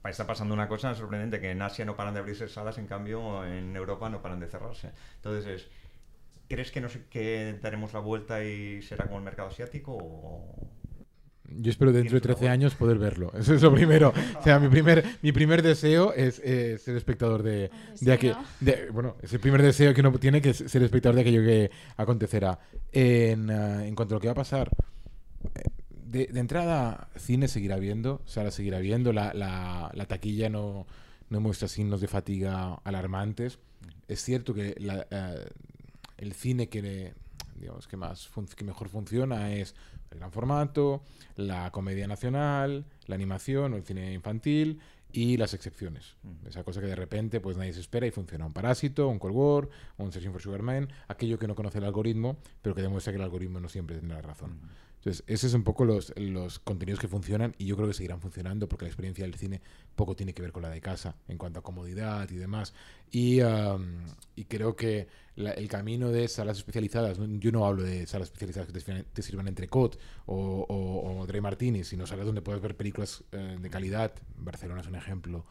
está 0.05 0.25
pasando 0.25 0.55
una 0.55 0.69
cosa 0.69 0.95
sorprendente, 0.95 1.41
que 1.41 1.51
en 1.51 1.61
Asia 1.61 1.85
no 1.85 1.97
paran 1.97 2.15
de 2.15 2.21
abrirse 2.21 2.47
salas, 2.47 2.79
en 2.79 2.87
cambio 2.87 3.45
en 3.45 3.75
Europa 3.75 4.09
no 4.09 4.23
paran 4.23 4.39
de 4.39 4.47
cerrarse. 4.47 4.93
Entonces, 5.17 5.67
¿crees 6.49 6.71
que, 6.71 6.81
nos, 6.81 6.97
que 7.11 7.59
daremos 7.61 7.93
la 7.93 7.99
vuelta 7.99 8.45
y 8.45 8.83
será 8.83 9.07
como 9.07 9.19
el 9.19 9.25
mercado 9.25 9.49
asiático? 9.49 9.97
O... 10.01 10.71
Yo 11.51 11.71
espero 11.71 11.93
dentro 11.93 12.15
de 12.15 12.21
13 12.21 12.49
años 12.49 12.75
poder 12.75 12.99
verlo. 12.99 13.33
Eso 13.39 13.55
es 13.55 13.63
lo 13.63 13.73
primero. 13.73 14.13
O 14.39 14.43
sea, 14.43 14.59
mi 14.59 14.69
primer, 14.69 15.05
mi 15.23 15.33
primer 15.33 15.63
deseo 15.63 16.13
es 16.13 16.37
ser 16.37 16.97
espectador 16.97 17.43
de, 17.43 17.71
de 18.01 18.13
aquello. 18.13 18.37
De, 18.61 18.91
bueno, 18.91 19.17
es 19.23 19.33
el 19.33 19.41
primer 19.41 19.63
deseo 19.63 19.95
que 19.95 20.01
uno 20.01 20.13
tiene 20.13 20.43
que 20.43 20.51
es 20.51 20.59
ser 20.59 20.83
espectador 20.83 21.15
de 21.17 21.21
aquello 21.23 21.43
que 21.43 21.71
acontecerá. 21.97 22.59
En, 22.93 23.51
uh, 23.51 23.81
en 23.81 23.95
cuanto 23.95 24.15
a 24.15 24.17
lo 24.17 24.21
que 24.21 24.29
va 24.29 24.33
a 24.33 24.37
pasar, 24.37 24.71
eh, 25.55 25.63
de, 25.91 26.27
de, 26.27 26.41
entrada, 26.41 27.09
cine 27.17 27.49
seguirá 27.49 27.77
viendo, 27.77 28.23
sala 28.25 28.51
seguirá 28.51 28.79
viendo, 28.79 29.13
la, 29.13 29.33
la, 29.35 29.91
la 29.93 30.07
taquilla 30.07 30.49
no, 30.49 30.87
no, 31.29 31.41
muestra 31.41 31.69
signos 31.69 32.01
de 32.01 32.09
fatiga 32.09 32.75
alarmantes. 32.85 33.59
Es 34.07 34.23
cierto 34.23 34.55
que 34.55 34.75
la, 34.79 35.07
uh, 35.11 35.49
el 36.19 36.33
cine 36.33 36.69
que, 36.69 37.13
digamos, 37.59 37.87
que, 37.87 37.97
más 37.97 38.31
que 38.57 38.65
mejor 38.65 38.89
funciona 38.89 39.53
es 39.53 39.75
el 40.11 40.19
gran 40.19 40.33
formato, 40.33 41.03
la 41.37 41.71
comedia 41.71 42.07
nacional, 42.07 42.85
la 43.07 43.15
animación 43.15 43.75
o 43.75 43.77
el 43.77 43.85
cine 43.85 44.13
infantil 44.13 44.81
y 45.13 45.37
las 45.37 45.55
excepciones. 45.55 46.17
Mm. 46.23 46.49
Esa 46.49 46.65
cosa 46.65 46.81
que 46.81 46.87
de 46.87 46.97
repente 46.97 47.41
pues 47.41 47.57
nadie 47.57 47.73
se 47.73 47.81
espera 47.81 48.07
y 48.07 48.11
funciona. 48.11 48.47
Un 48.47 48.53
Parásito, 48.53 49.09
un 49.09 49.19
Cold 49.19 49.35
War, 49.35 49.69
un 49.97 50.13
Searching 50.13 50.33
for 50.33 50.41
Sugar 50.41 50.63
Man, 50.63 50.89
aquello 51.09 51.39
que 51.39 51.47
no 51.47 51.55
conoce 51.55 51.79
el 51.79 51.85
algoritmo, 51.85 52.37
pero 52.63 52.75
que 52.75 52.83
demuestra 52.83 53.13
que 53.13 53.17
el 53.19 53.25
algoritmo 53.25 53.61
no 53.61 53.69
siempre 53.69 53.99
tiene 53.99 54.15
la 54.15 54.23
razón. 54.23 54.53
Mm. 54.53 54.88
Entonces, 54.99 55.25
esos 55.27 55.53
son 55.53 55.61
un 55.61 55.65
poco 55.65 55.85
los, 55.85 56.13
los 56.17 56.59
contenidos 56.59 57.01
que 57.01 57.09
funcionan 57.09 57.55
y 57.57 57.67
yo 57.67 57.77
creo 57.77 57.89
que 57.89 57.95
seguirán 57.95 58.21
funcionando 58.21 58.69
porque 58.69 58.85
la 58.85 58.89
experiencia 58.89 59.25
del 59.25 59.35
cine 59.35 59.61
poco 59.95 60.17
tiene 60.17 60.35
que 60.35 60.43
ver 60.43 60.53
con 60.53 60.63
la 60.63 60.71
de 60.71 60.81
casa 60.81 61.15
en 61.29 61.39
cuanto 61.39 61.61
a 61.61 61.63
comodidad 61.63 62.29
y 62.31 62.37
demás. 62.37 62.75
Y, 63.11 63.41
um, 63.41 64.05
y 64.35 64.45
creo 64.45 64.75
que 64.75 65.07
la, 65.37 65.53
el 65.53 65.69
camino 65.69 66.11
de 66.11 66.27
salas 66.27 66.59
especializadas, 66.59 67.19
yo 67.19 67.53
no 67.53 67.65
hablo 67.65 67.85
de 67.85 68.07
salas 68.07 68.29
especializadas 68.29 68.71
que 68.71 68.81
te, 68.81 69.05
te 69.05 69.23
sirvan 69.23 69.47
entre 69.47 69.69
COT 69.69 69.99
o, 70.27 70.67
o, 70.69 71.21
o 71.21 71.27
Dre 71.27 71.41
Martini, 71.41 71.85
sino 71.85 72.07
salas 72.07 72.27
donde 72.27 72.43
puedes 72.43 72.61
ver 72.61 72.77
películas 72.77 73.23
eh, 73.33 73.57
de 73.61 73.71
calidad. 73.71 74.13
Barcelona 74.37 74.81
es 74.81 74.89
un 74.89 74.97
ejemplo 74.97 75.47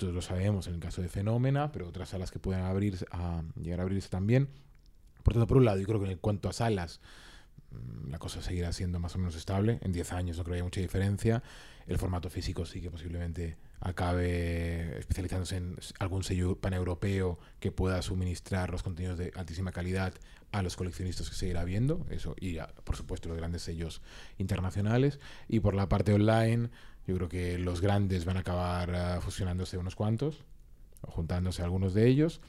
todos 0.00 0.14
lo 0.14 0.22
sabemos 0.22 0.66
en 0.66 0.74
el 0.74 0.80
caso 0.80 1.02
de 1.02 1.08
Fenómena, 1.10 1.70
pero 1.72 1.86
otras 1.86 2.08
salas 2.08 2.30
que 2.30 2.38
pueden 2.38 2.62
abrir, 2.62 3.06
a, 3.10 3.42
llegar 3.62 3.80
a 3.80 3.82
abrirse 3.82 4.08
también. 4.08 4.48
Por 5.22 5.34
tanto, 5.34 5.46
por 5.46 5.58
un 5.58 5.66
lado, 5.66 5.78
yo 5.78 5.86
creo 5.86 6.00
que 6.00 6.10
en 6.10 6.16
cuanto 6.16 6.48
a 6.48 6.54
salas, 6.54 7.00
la 8.08 8.18
cosa 8.18 8.42
seguirá 8.42 8.72
siendo 8.72 8.98
más 8.98 9.14
o 9.14 9.18
menos 9.18 9.36
estable. 9.36 9.78
En 9.82 9.92
10 9.92 10.12
años 10.12 10.36
no 10.38 10.44
creo 10.44 10.52
que 10.52 10.56
haya 10.56 10.64
mucha 10.64 10.80
diferencia. 10.80 11.42
El 11.86 11.98
formato 11.98 12.30
físico 12.30 12.66
sí 12.66 12.80
que 12.80 12.90
posiblemente 12.90 13.56
acabe 13.80 14.98
especializándose 14.98 15.56
en 15.56 15.76
algún 15.98 16.22
sello 16.22 16.56
paneuropeo 16.56 17.38
que 17.58 17.72
pueda 17.72 18.02
suministrar 18.02 18.70
los 18.70 18.82
contenidos 18.82 19.18
de 19.18 19.32
altísima 19.34 19.72
calidad 19.72 20.14
a 20.52 20.62
los 20.62 20.76
coleccionistas 20.76 21.30
que 21.30 21.36
seguirá 21.36 21.64
viendo, 21.64 22.04
eso, 22.10 22.34
y 22.38 22.58
por 22.84 22.96
supuesto 22.96 23.28
los 23.28 23.38
grandes 23.38 23.62
sellos 23.62 24.02
internacionales. 24.38 25.20
Y 25.48 25.60
por 25.60 25.74
la 25.74 25.88
parte 25.88 26.12
online, 26.12 26.70
yo 27.06 27.14
creo 27.16 27.28
que 27.28 27.58
los 27.58 27.80
grandes 27.80 28.24
van 28.24 28.36
a 28.36 28.40
acabar 28.40 29.18
uh, 29.18 29.20
fusionándose 29.20 29.78
unos 29.78 29.94
cuantos, 29.94 30.44
o 31.02 31.10
juntándose 31.10 31.62
algunos 31.62 31.94
de 31.94 32.06
ellos. 32.06 32.40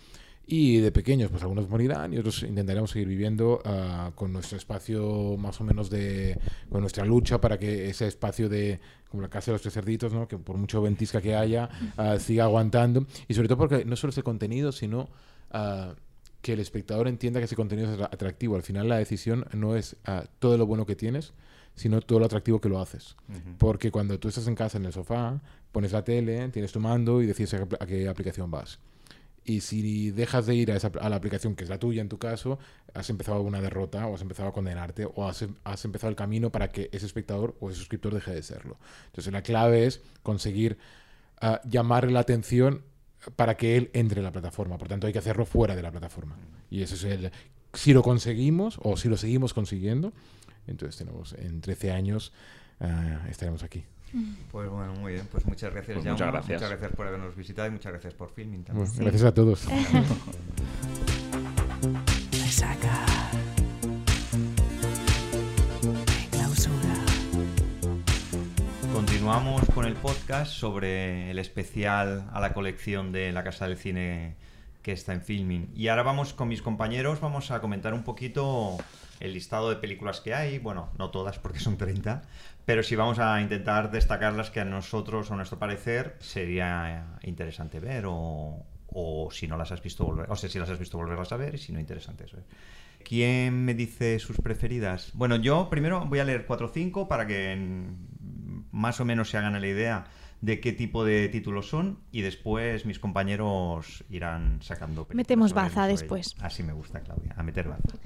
Y 0.53 0.81
de 0.81 0.91
pequeños, 0.91 1.31
pues 1.31 1.41
algunos 1.43 1.69
morirán 1.69 2.13
y 2.13 2.17
otros 2.17 2.43
intentaremos 2.43 2.91
seguir 2.91 3.07
viviendo 3.07 3.61
uh, 3.63 4.11
con 4.15 4.33
nuestro 4.33 4.57
espacio 4.57 5.37
más 5.37 5.61
o 5.61 5.63
menos 5.63 5.89
de... 5.89 6.37
con 6.69 6.81
nuestra 6.81 7.05
lucha 7.05 7.39
para 7.39 7.57
que 7.57 7.89
ese 7.89 8.05
espacio 8.07 8.49
de... 8.49 8.81
como 9.09 9.23
la 9.23 9.29
casa 9.29 9.51
de 9.51 9.53
los 9.53 9.61
tres 9.61 9.73
cerditos, 9.73 10.11
¿no? 10.11 10.27
Que 10.27 10.37
por 10.37 10.57
mucho 10.57 10.81
ventisca 10.81 11.21
que 11.21 11.35
haya, 11.35 11.69
uh, 11.97 12.19
siga 12.19 12.43
aguantando. 12.43 13.05
Y 13.29 13.33
sobre 13.33 13.47
todo 13.47 13.59
porque 13.59 13.85
no 13.85 13.95
solo 13.95 14.11
es 14.11 14.17
el 14.17 14.23
contenido, 14.25 14.71
sino... 14.71 15.09
Uh, 15.53 15.93
que 16.41 16.53
el 16.53 16.59
espectador 16.59 17.07
entienda 17.07 17.39
que 17.39 17.45
ese 17.45 17.55
contenido 17.55 17.93
es 17.93 18.01
atractivo. 18.01 18.55
Al 18.55 18.63
final 18.63 18.89
la 18.89 18.97
decisión 18.97 19.45
no 19.53 19.75
es 19.75 19.95
todo 20.39 20.57
lo 20.57 20.65
bueno 20.65 20.87
que 20.87 20.95
tienes, 20.95 21.33
sino 21.75 22.01
todo 22.01 22.17
lo 22.17 22.25
atractivo 22.25 22.59
que 22.59 22.67
lo 22.67 22.79
haces. 22.81 23.15
Uh 23.29 23.33
-huh. 23.33 23.57
Porque 23.59 23.91
cuando 23.91 24.17
tú 24.17 24.27
estás 24.27 24.47
en 24.47 24.55
casa, 24.55 24.79
en 24.79 24.85
el 24.85 24.91
sofá, 24.91 25.39
pones 25.71 25.91
la 25.91 26.03
tele, 26.03 26.49
tienes 26.49 26.71
tu 26.71 26.79
mando 26.79 27.21
y 27.21 27.27
decides 27.27 27.53
a, 27.53 27.67
a 27.79 27.85
qué 27.85 28.09
aplicación 28.09 28.49
vas. 28.49 28.79
Y 29.43 29.62
si 29.62 30.12
dejas 30.12 30.45
de 30.45 30.56
ir 30.56 30.71
a, 30.71 30.75
esa, 30.75 30.91
a, 30.99 31.10
la 31.10 31.15
aplicación 31.15 31.56
que 31.56 31.63
es 31.63 31.69
la 31.69 31.80
tuya 31.80 32.01
en 32.01 32.10
tu 32.10 32.19
caso, 32.19 32.60
has 32.93 33.10
empezado 33.10 33.41
una 33.41 33.60
derrota 33.60 34.06
o 34.08 34.15
has 34.15 34.21
empezado 34.21 34.49
a 34.49 34.54
condenarte 34.54 35.06
o 35.06 35.27
has, 35.27 35.45
has, 35.63 35.86
empezado 35.86 36.10
el 36.10 36.15
camino 36.15 36.51
para 36.51 36.69
que 36.69 36.89
ese 36.91 37.06
espectador 37.08 37.56
o 37.60 37.69
ese 37.69 37.80
suscriptor 37.80 38.13
deje 38.13 38.34
de 38.34 38.43
serlo. 38.43 38.77
Entonces 39.08 39.34
la 39.34 39.41
clave 39.41 39.88
es 39.88 40.01
conseguir 40.21 40.77
uh, 41.41 41.56
llamar 41.67 42.12
la 42.12 42.19
atención 42.19 42.84
para 43.36 43.58
que 43.58 43.77
él 43.77 43.89
entre 43.93 44.19
en 44.19 44.25
la 44.25 44.32
plataforma. 44.32 44.77
Por 44.77 44.88
tanto 44.88 45.08
hay 45.08 45.13
que 45.13 45.19
hacerlo 45.19 45.45
fuera 45.45 45.75
de 45.75 45.82
la 45.82 45.91
plataforma. 45.91 46.38
Y 46.69 46.84
eso 46.84 46.95
es 46.95 47.04
el... 47.04 47.32
Si 47.73 47.93
lo 47.93 48.04
conseguimos 48.04 48.80
o 48.84 48.97
si 48.97 49.08
lo 49.08 49.17
seguimos 49.17 49.54
consiguiendo, 49.54 50.13
entonces 50.67 50.97
tenemos 50.97 51.34
en 51.34 51.62
13 51.62 51.91
años 51.91 52.34
uh, 52.80 53.30
estaremos 53.30 53.63
aquí. 53.63 53.86
Pues 54.52 54.69
bueno, 54.69 54.93
muy 54.95 55.13
bien. 55.13 55.28
Pues 55.32 55.45
muchas 55.45 55.74
gracias, 55.74 55.97
pues. 55.97 56.06
Muchas 56.06 56.32
gracias. 56.32 56.62
Muchas 56.62 56.69
gracias 56.69 56.95
por 56.95 57.08
habernos 57.08 57.36
visitado 57.36 57.67
y 57.67 57.71
muchas 57.71 57.93
gracias 57.93 58.13
por 58.13 58.30
filming 58.32 58.63
también. 58.63 58.88
Sí. 58.88 59.00
Gracias 59.00 59.24
a 59.24 59.34
todos. 59.34 59.67
Continuamos 68.93 69.62
con 69.74 69.86
el 69.86 69.93
podcast 69.93 70.52
sobre 70.52 71.32
el 71.32 71.39
especial 71.39 72.30
a 72.34 72.39
la 72.39 72.54
colección 72.54 73.12
de 73.12 73.32
la 73.32 73.43
Casa 73.43 73.67
del 73.67 73.78
Cine 73.78 74.36
que 74.82 74.91
está 74.91 75.13
en 75.13 75.21
filming. 75.21 75.71
Y 75.76 75.88
ahora 75.88 76.04
vamos 76.04 76.34
con 76.34 76.47
mis 76.47 76.62
compañeros, 76.62 77.21
vamos 77.21 77.52
a 77.52 77.62
comentar 77.62 77.93
un 77.93 78.04
poquito 78.04 78.78
el 79.21 79.34
listado 79.34 79.69
de 79.69 79.77
películas 79.77 80.21
que 80.21 80.34
hay, 80.34 80.60
bueno, 80.60 80.89
no 80.97 81.12
todas 81.12 81.39
porque 81.39 81.60
son 81.60 81.77
30, 81.77 82.21
pero 82.65 82.84
sí 82.84 82.95
vamos 82.95 83.19
a 83.19 83.41
intentar 83.41 83.91
destacar 83.91 84.34
las 84.34 84.51
que 84.51 84.60
a 84.60 84.65
nosotros, 84.65 85.31
a 85.31 85.36
nuestro 85.36 85.60
parecer, 85.60 86.17
sería 86.19 87.17
interesante 87.23 87.79
ver 87.79 88.05
o, 88.07 88.65
o 88.88 89.29
si 89.31 89.47
no 89.47 89.57
las 89.57 89.71
has 89.71 89.81
visto 89.81 90.05
volver, 90.05 90.29
o 90.29 90.36
sea, 90.36 90.49
si 90.49 90.60
las 90.60 90.69
has 90.69 90.79
visto 90.79 90.97
volverlas 90.97 91.31
a 91.31 91.38
ver 91.38 91.55
y 91.55 91.57
si 91.57 91.71
no 91.71 91.79
interesantes 91.79 92.34
ver. 92.34 92.43
¿Quién 93.03 93.65
me 93.65 93.73
dice 93.73 94.19
sus 94.19 94.38
preferidas? 94.38 95.12
Bueno, 95.13 95.36
yo 95.36 95.69
primero 95.69 96.05
voy 96.05 96.19
a 96.19 96.23
leer 96.23 96.45
4 96.45 96.67
o 96.67 96.69
5 96.69 97.07
para 97.07 97.25
que 97.25 97.57
más 98.71 98.99
o 98.99 99.05
menos 99.05 99.29
se 99.29 99.38
hagan 99.38 99.60
la 99.60 99.67
idea 99.67 100.05
de 100.41 100.60
qué 100.60 100.71
tipo 100.73 101.05
de 101.05 101.29
títulos 101.29 101.69
son 101.69 101.99
y 102.12 102.21
después 102.21 102.86
mis 102.86 102.99
compañeros 102.99 104.03
irán 104.10 104.60
sacando 104.62 105.07
Metemos 105.13 105.53
baza 105.53 105.88
después. 105.88 106.36
Así 106.41 106.63
me 106.63 106.73
gusta, 106.73 107.01
Claudia, 107.01 107.34
a 107.38 107.43
meter 107.43 107.67
baza. 107.67 107.97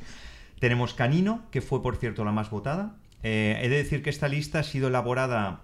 Tenemos 0.60 0.94
Canino, 0.94 1.44
que 1.52 1.62
fue 1.62 1.82
por 1.82 1.98
cierto 1.98 2.24
la 2.24 2.32
más 2.32 2.50
votada. 2.50 2.98
Eh, 3.24 3.60
he 3.62 3.70
de 3.70 3.78
decir 3.78 4.04
que 4.04 4.10
esta 4.10 4.28
lista 4.28 4.60
ha 4.60 4.64
sido 4.64 4.88
elaborada 4.88 5.62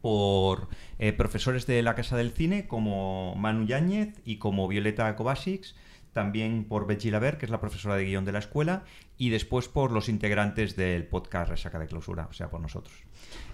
por 0.00 0.68
eh, 0.98 1.12
profesores 1.12 1.66
de 1.66 1.82
la 1.82 1.94
Casa 1.94 2.16
del 2.16 2.32
Cine 2.32 2.66
como 2.66 3.34
Manu 3.36 3.64
Yáñez 3.64 4.20
y 4.24 4.36
como 4.36 4.68
Violeta 4.68 5.16
Kovacic, 5.16 5.74
también 6.12 6.64
por 6.64 6.86
Betty 6.86 7.10
Laver, 7.10 7.38
que 7.38 7.46
es 7.46 7.50
la 7.50 7.60
profesora 7.60 7.96
de 7.96 8.04
guion 8.04 8.24
de 8.24 8.32
la 8.32 8.38
escuela, 8.38 8.84
y 9.16 9.30
después 9.30 9.68
por 9.68 9.92
los 9.92 10.08
integrantes 10.08 10.76
del 10.76 11.06
podcast 11.06 11.50
Resaca 11.50 11.78
de 11.78 11.86
Clausura, 11.86 12.28
o 12.30 12.32
sea, 12.32 12.50
por 12.50 12.60
nosotros. 12.60 12.94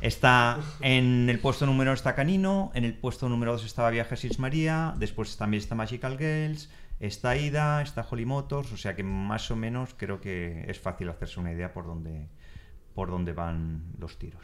Está 0.01 0.59
en 0.81 1.29
el 1.31 1.39
puesto 1.39 1.67
número 1.67 1.93
está 1.93 2.15
Canino, 2.15 2.71
en 2.75 2.85
el 2.85 2.95
puesto 2.95 3.29
número 3.29 3.53
2 3.53 3.65
estaba 3.65 3.91
Viajes 3.91 4.25
Is 4.25 4.39
María, 4.39 4.95
después 4.99 5.37
también 5.37 5.63
está 5.63 5.75
Magical 5.75 6.19
Girls, 6.19 6.69
está 7.01 7.37
Ida, 7.37 7.83
está 7.83 8.07
Holly 8.09 8.27
Motors, 8.27 8.73
o 8.73 8.77
sea 8.77 8.95
que 8.95 9.03
más 9.03 9.51
o 9.51 9.57
menos 9.57 9.95
creo 9.97 10.21
que 10.21 10.65
es 10.69 10.79
fácil 10.79 11.09
hacerse 11.09 11.41
una 11.41 11.53
idea 11.53 11.73
por 11.73 11.87
dónde, 11.87 12.29
por 12.95 13.11
dónde 13.11 13.33
van 13.33 13.83
los 13.99 14.19
tiros. 14.19 14.43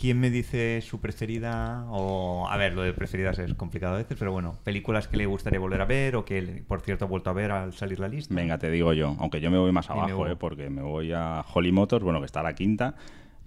¿Quién 0.00 0.18
me 0.18 0.30
dice 0.30 0.80
su 0.80 0.98
preferida? 0.98 1.84
O, 1.90 2.48
a 2.48 2.56
ver, 2.56 2.72
lo 2.72 2.80
de 2.80 2.94
preferidas 2.94 3.38
es 3.38 3.52
complicado 3.52 3.96
a 3.96 3.98
veces, 3.98 4.16
pero 4.18 4.32
bueno, 4.32 4.56
películas 4.64 5.08
que 5.08 5.18
le 5.18 5.26
gustaría 5.26 5.60
volver 5.60 5.82
a 5.82 5.84
ver 5.84 6.16
o 6.16 6.24
que, 6.24 6.64
por 6.66 6.80
cierto, 6.80 7.04
ha 7.04 7.08
vuelto 7.08 7.28
a 7.28 7.34
ver 7.34 7.50
al 7.50 7.74
salir 7.74 8.00
la 8.00 8.08
lista. 8.08 8.34
Venga, 8.34 8.56
te 8.56 8.70
digo 8.70 8.94
yo, 8.94 9.14
aunque 9.18 9.42
yo 9.42 9.50
me 9.50 9.58
voy 9.58 9.72
más 9.72 9.90
abajo, 9.90 10.14
Hugo. 10.14 10.26
eh, 10.28 10.36
porque 10.36 10.70
me 10.70 10.80
voy 10.80 11.12
a 11.12 11.44
Holly 11.52 11.70
Motors, 11.70 12.02
bueno, 12.02 12.20
que 12.20 12.24
está 12.24 12.40
a 12.40 12.44
la 12.44 12.54
quinta. 12.54 12.94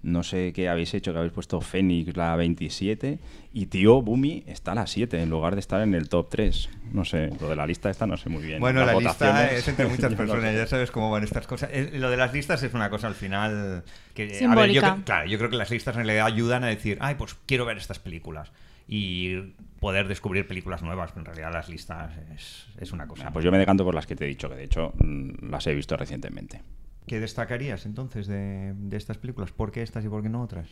No 0.03 0.21
sé 0.21 0.51
qué 0.53 0.67
habéis 0.67 0.93
hecho, 0.93 1.13
que 1.13 1.17
habéis 1.19 1.31
puesto 1.33 1.61
Fénix 1.61 2.15
la 2.17 2.35
27 2.35 3.19
y 3.53 3.65
Tío 3.67 4.01
Bumi 4.01 4.43
está 4.47 4.73
a 4.73 4.75
la 4.75 4.85
7 4.85 5.21
en 5.21 5.29
lugar 5.29 5.53
de 5.55 5.61
estar 5.61 5.81
en 5.81 5.93
el 5.93 6.09
top 6.09 6.27
3. 6.29 6.69
No 6.91 7.05
sé, 7.05 7.29
lo 7.39 7.47
de 7.49 7.55
la 7.55 7.65
lista 7.65 7.89
esta 7.89 8.05
no 8.05 8.17
sé 8.17 8.27
muy 8.29 8.43
bien. 8.43 8.59
Bueno, 8.59 8.81
Las 8.85 8.93
la 8.95 8.99
lista 8.99 9.51
es 9.53 9.65
entre 9.67 9.85
yo 9.89 9.89
muchas 9.91 10.13
personas, 10.13 10.51
sé. 10.51 10.57
ya 10.57 10.67
sabes 10.67 10.91
cómo 10.91 11.09
van 11.09 11.23
estas 11.23 11.47
cosas. 11.47 11.69
Es- 11.71 11.93
lo 11.93 12.09
de 12.09 12.17
las 12.17 12.33
listas 12.33 12.61
es 12.63 12.73
una 12.73 12.89
cosa 12.89 13.07
al 13.07 13.15
final 13.15 13.83
que... 14.13 14.23
a 14.23 14.27
ver, 14.27 14.71
yo 14.71 14.81
Simbólica. 14.81 14.95
cre- 14.97 15.03
claro, 15.05 15.29
yo 15.29 15.37
creo 15.37 15.49
que 15.49 15.55
las 15.57 15.71
listas 15.71 15.95
en 15.95 16.03
realidad 16.05 16.25
ayudan 16.25 16.65
a 16.65 16.67
decir, 16.67 16.97
ay, 16.99 17.15
pues 17.15 17.35
quiero 17.45 17.65
ver 17.65 17.77
estas 17.77 17.99
películas 17.99 18.51
y 18.89 19.37
poder 19.79 20.09
descubrir 20.09 20.45
películas 20.45 20.81
nuevas, 20.81 21.11
pero 21.11 21.21
en 21.21 21.25
realidad 21.27 21.53
las 21.53 21.69
listas 21.69 22.11
es, 22.35 22.65
es 22.77 22.91
una 22.91 23.07
cosa. 23.07 23.27
Ah, 23.29 23.31
pues 23.31 23.45
yo 23.45 23.51
me 23.53 23.57
decanto 23.57 23.85
por 23.85 23.95
las 23.95 24.05
que 24.05 24.17
te 24.17 24.25
he 24.25 24.27
dicho, 24.27 24.49
que 24.49 24.55
de 24.55 24.65
hecho 24.65 24.91
mm, 24.97 25.49
las 25.49 25.65
he 25.67 25.73
visto 25.73 25.95
recientemente. 25.95 26.61
¿Qué 27.07 27.19
destacarías 27.19 27.85
entonces 27.85 28.27
de, 28.27 28.73
de 28.75 28.97
estas 28.97 29.17
películas? 29.17 29.51
¿Por 29.51 29.71
qué 29.71 29.81
estas 29.81 30.05
y 30.05 30.09
por 30.09 30.21
qué 30.23 30.29
no 30.29 30.41
otras? 30.41 30.69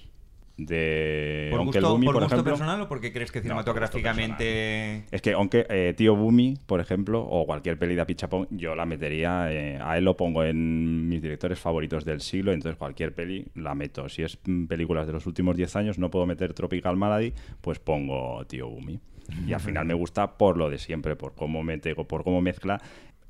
De 0.58 1.48
¿Por 1.50 1.62
Onkel 1.62 1.82
gusto, 1.82 1.94
Bumi, 1.94 2.06
por 2.06 2.14
por, 2.16 2.24
gusto 2.24 2.36
ejemplo. 2.36 2.52
personal 2.54 2.82
o 2.82 2.88
porque 2.88 3.12
crees 3.12 3.32
que 3.32 3.40
No, 3.40 3.44
cinematográficamente... 3.44 5.06
Es 5.10 5.22
que 5.22 5.34
aunque 5.34 5.66
eh, 5.70 5.94
Tío 5.96 6.16
Bumi, 6.16 6.58
por 6.66 6.80
ejemplo, 6.80 7.22
o 7.22 7.46
cualquier 7.46 7.80
peli 7.80 7.96
de 7.96 8.06
Pichapón, 8.06 8.48
yo 8.52 8.76
la 8.76 8.86
metería, 8.86 9.52
eh, 9.52 9.80
a 9.82 9.98
él 9.98 10.04
lo 10.06 10.16
pongo 10.18 10.44
en 10.44 11.08
mis 11.08 11.22
directores 11.22 11.58
favoritos 11.58 12.06
del 12.06 12.22
siglo, 12.22 12.52
entonces 12.52 12.78
cualquier 12.78 13.14
peli 13.16 13.48
la 13.56 13.74
meto. 13.74 14.08
Si 14.10 14.24
es 14.24 14.38
mm, 14.46 14.66
películas 14.66 15.08
de 15.08 15.14
los 15.14 15.26
últimos 15.26 15.56
10 15.56 15.76
años, 15.78 15.98
no 15.98 16.12
puedo 16.12 16.26
meter 16.26 16.54
Tropical 16.54 16.96
Malady, 16.98 17.34
pues 17.62 17.80
pongo 17.80 18.46
Tío 18.46 18.70
Bumi. 18.70 19.00
Y 19.48 19.54
al 19.54 19.62
final 19.62 19.86
me 19.86 19.94
gusta 19.94 20.38
por 20.38 20.58
lo 20.58 20.70
de 20.70 20.78
siempre, 20.78 21.16
por 21.16 21.34
cómo 21.36 21.64
mete, 21.64 21.96
por 21.96 22.24
cómo 22.24 22.42
mezcla 22.42 22.82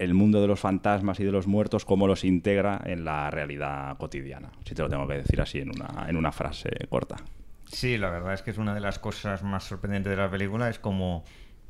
el 0.03 0.13
mundo 0.13 0.41
de 0.41 0.47
los 0.47 0.59
fantasmas 0.59 1.19
y 1.19 1.23
de 1.23 1.31
los 1.31 1.47
muertos, 1.47 1.85
cómo 1.85 2.07
los 2.07 2.23
integra 2.23 2.81
en 2.85 3.05
la 3.05 3.29
realidad 3.29 3.97
cotidiana. 3.97 4.49
Si 4.65 4.73
te 4.73 4.81
lo 4.81 4.89
tengo 4.89 5.07
que 5.07 5.15
decir 5.15 5.39
así 5.41 5.59
en 5.59 5.69
una, 5.69 6.07
en 6.09 6.15
una 6.17 6.31
frase 6.31 6.69
corta. 6.89 7.17
Sí, 7.71 7.97
la 7.97 8.09
verdad 8.09 8.33
es 8.33 8.41
que 8.41 8.51
es 8.51 8.57
una 8.57 8.73
de 8.73 8.79
las 8.81 8.99
cosas 8.99 9.43
más 9.43 9.63
sorprendentes 9.63 10.09
de 10.09 10.17
la 10.17 10.29
película, 10.29 10.69
es 10.69 10.79
como 10.79 11.23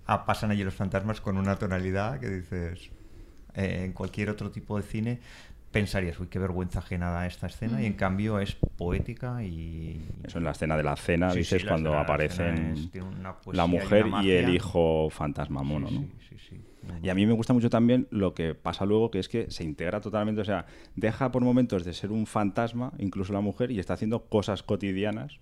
ah, 0.07 0.25
pasan 0.25 0.49
allí 0.51 0.63
los 0.63 0.73
fantasmas 0.73 1.21
con 1.21 1.37
una 1.37 1.57
tonalidad 1.57 2.19
que 2.19 2.29
dices, 2.29 2.89
eh, 3.53 3.83
en 3.85 3.93
cualquier 3.93 4.29
otro 4.29 4.49
tipo 4.49 4.77
de 4.77 4.83
cine 4.83 5.19
pensarías, 5.71 6.19
uy, 6.19 6.27
qué 6.27 6.37
vergüenza 6.39 6.79
ajena 6.79 7.11
da 7.11 7.25
esta 7.27 7.47
escena, 7.47 7.81
y 7.81 7.85
en 7.85 7.93
cambio 7.93 8.39
es 8.39 8.55
poética 8.77 9.41
y... 9.43 10.01
Eso 10.23 10.37
en 10.39 10.43
la 10.43 10.51
escena 10.51 10.75
de 10.75 10.83
la 10.83 10.97
cena, 10.97 11.31
Sí, 11.31 11.39
dices, 11.39 11.61
sí, 11.61 11.65
la 11.65 11.71
cuando 11.71 11.89
escena- 11.91 12.01
aparecen 12.01 12.73
es- 12.73 13.55
la 13.55 13.67
mujer 13.67 14.05
y, 14.21 14.31
el 14.31 14.53
hijo 14.55 15.09
fantasma 15.09 15.63
mono, 15.63 15.87
Sí, 15.87 15.95
¿no? 15.95 16.01
sí, 16.01 16.11
sí, 16.29 16.35
sí. 16.49 16.61
Y 17.03 17.09
a 17.09 17.15
mí 17.15 17.25
me 17.25 17.33
gusta 17.33 17.53
mucho 17.53 17.69
también 17.69 18.07
lo 18.09 18.33
que 18.33 18.55
pasa 18.55 18.85
luego, 18.85 19.11
que 19.11 19.19
es 19.19 19.29
que 19.29 19.49
se 19.51 19.63
integra 19.63 20.01
totalmente, 20.01 20.41
o 20.41 20.45
sea, 20.45 20.65
deja 20.95 21.31
por 21.31 21.43
momentos 21.43 21.83
de 21.83 21.93
ser 21.93 22.11
un 22.11 22.25
fantasma, 22.25 22.93
incluso 22.97 23.33
la 23.33 23.41
mujer, 23.41 23.71
y 23.71 23.79
está 23.79 23.93
haciendo 23.93 24.25
cosas 24.25 24.63
cotidianas. 24.63 25.39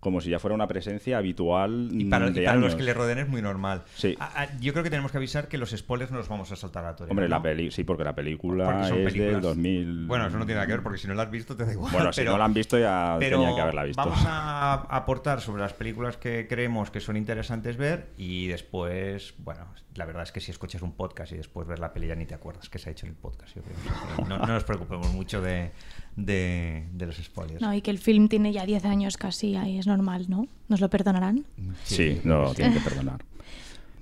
Como 0.00 0.22
si 0.22 0.30
ya 0.30 0.38
fuera 0.38 0.54
una 0.54 0.66
presencia 0.66 1.18
habitual 1.18 1.90
Y 1.92 2.06
para, 2.06 2.28
y 2.28 2.58
los 2.58 2.74
que 2.74 2.82
le 2.82 2.94
rodeen 2.94 3.18
es 3.18 3.28
muy 3.28 3.42
normal. 3.42 3.82
Sí. 3.94 4.16
Yo 4.60 4.72
creo 4.72 4.82
que 4.82 4.90
tenemos 4.90 5.12
que 5.12 5.18
avisar 5.18 5.46
que 5.46 5.58
los 5.58 5.70
spoilers 5.70 6.10
no 6.10 6.18
los 6.18 6.28
vamos 6.28 6.50
a 6.50 6.56
saltar 6.56 6.86
a 6.86 6.96
torero. 6.96 7.12
Hombre, 7.12 7.28
la 7.28 7.42
peli, 7.42 7.70
sí, 7.70 7.84
porque 7.84 8.02
la 8.02 8.14
película 8.14 8.64
Porque 8.64 8.88
son 8.88 8.98
es 9.06 9.14
del 9.14 9.40
2000. 9.40 10.06
Bueno, 10.06 10.26
eso 10.26 10.38
no 10.38 10.46
tiene 10.46 10.56
nada 10.56 10.66
que 10.66 10.72
ver, 10.72 10.82
porque 10.82 10.98
si 10.98 11.06
no 11.06 11.14
la 11.14 11.24
has 11.24 11.30
visto 11.30 11.54
te 11.54 11.66
da 11.66 11.72
igual. 11.72 11.92
Bueno, 11.92 12.12
si 12.12 12.24
no 12.24 12.38
la 12.38 12.44
han 12.46 12.54
visto 12.54 12.78
ya 12.78 13.16
pero 13.20 13.38
tenía 13.38 13.54
que 13.54 13.60
haberla 13.60 13.84
visto. 13.84 14.02
Vamos 14.02 14.24
a 14.26 14.74
aportar 14.96 15.40
sobre 15.40 15.62
las 15.62 15.74
películas 15.74 16.16
que 16.16 16.46
creemos 16.48 16.90
que 16.90 17.00
son 17.00 17.16
interesantes 17.16 17.76
ver 17.76 18.08
y 18.16 18.46
después, 18.46 19.34
bueno, 19.38 19.66
la 19.94 20.06
verdad 20.06 20.22
es 20.22 20.32
que 20.32 20.40
si 20.40 20.50
escuchas 20.50 20.80
un 20.80 20.92
podcast 20.92 21.32
y 21.32 21.36
después 21.36 21.68
ves 21.68 21.78
la 21.78 21.92
peli 21.92 22.06
ya 22.06 22.14
ni 22.14 22.24
te 22.24 22.34
acuerdas 22.34 22.70
que 22.70 22.78
se 22.78 22.88
ha 22.88 22.92
hecho 22.92 23.04
en 23.04 23.12
el 23.12 23.18
podcast. 23.18 23.54
yo 23.54 23.62
creo. 23.62 23.76
Que 24.16 24.22
no, 24.22 24.38
no 24.38 24.46
nos 24.46 24.64
preocupemos 24.64 25.12
mucho 25.12 25.42
de, 25.42 25.72
de- 26.16 26.84
de 26.92 27.06
los 27.06 27.16
spoilers. 27.16 27.60
No, 27.60 27.72
y 27.74 27.80
que 27.82 27.90
el 27.90 27.98
film 27.98 28.28
tiene 28.28 28.52
ya 28.52 28.66
10 28.66 28.84
años 28.84 29.16
casi, 29.16 29.56
ahí 29.56 29.78
es 29.78 29.86
normal, 29.86 30.26
¿no? 30.28 30.46
¿Nos 30.68 30.80
lo 30.80 30.90
perdonarán? 30.90 31.44
Sí, 31.84 32.20
no 32.24 32.42
lo 32.42 32.54
tienen 32.54 32.74
que 32.74 32.80
perdonar. 32.80 33.20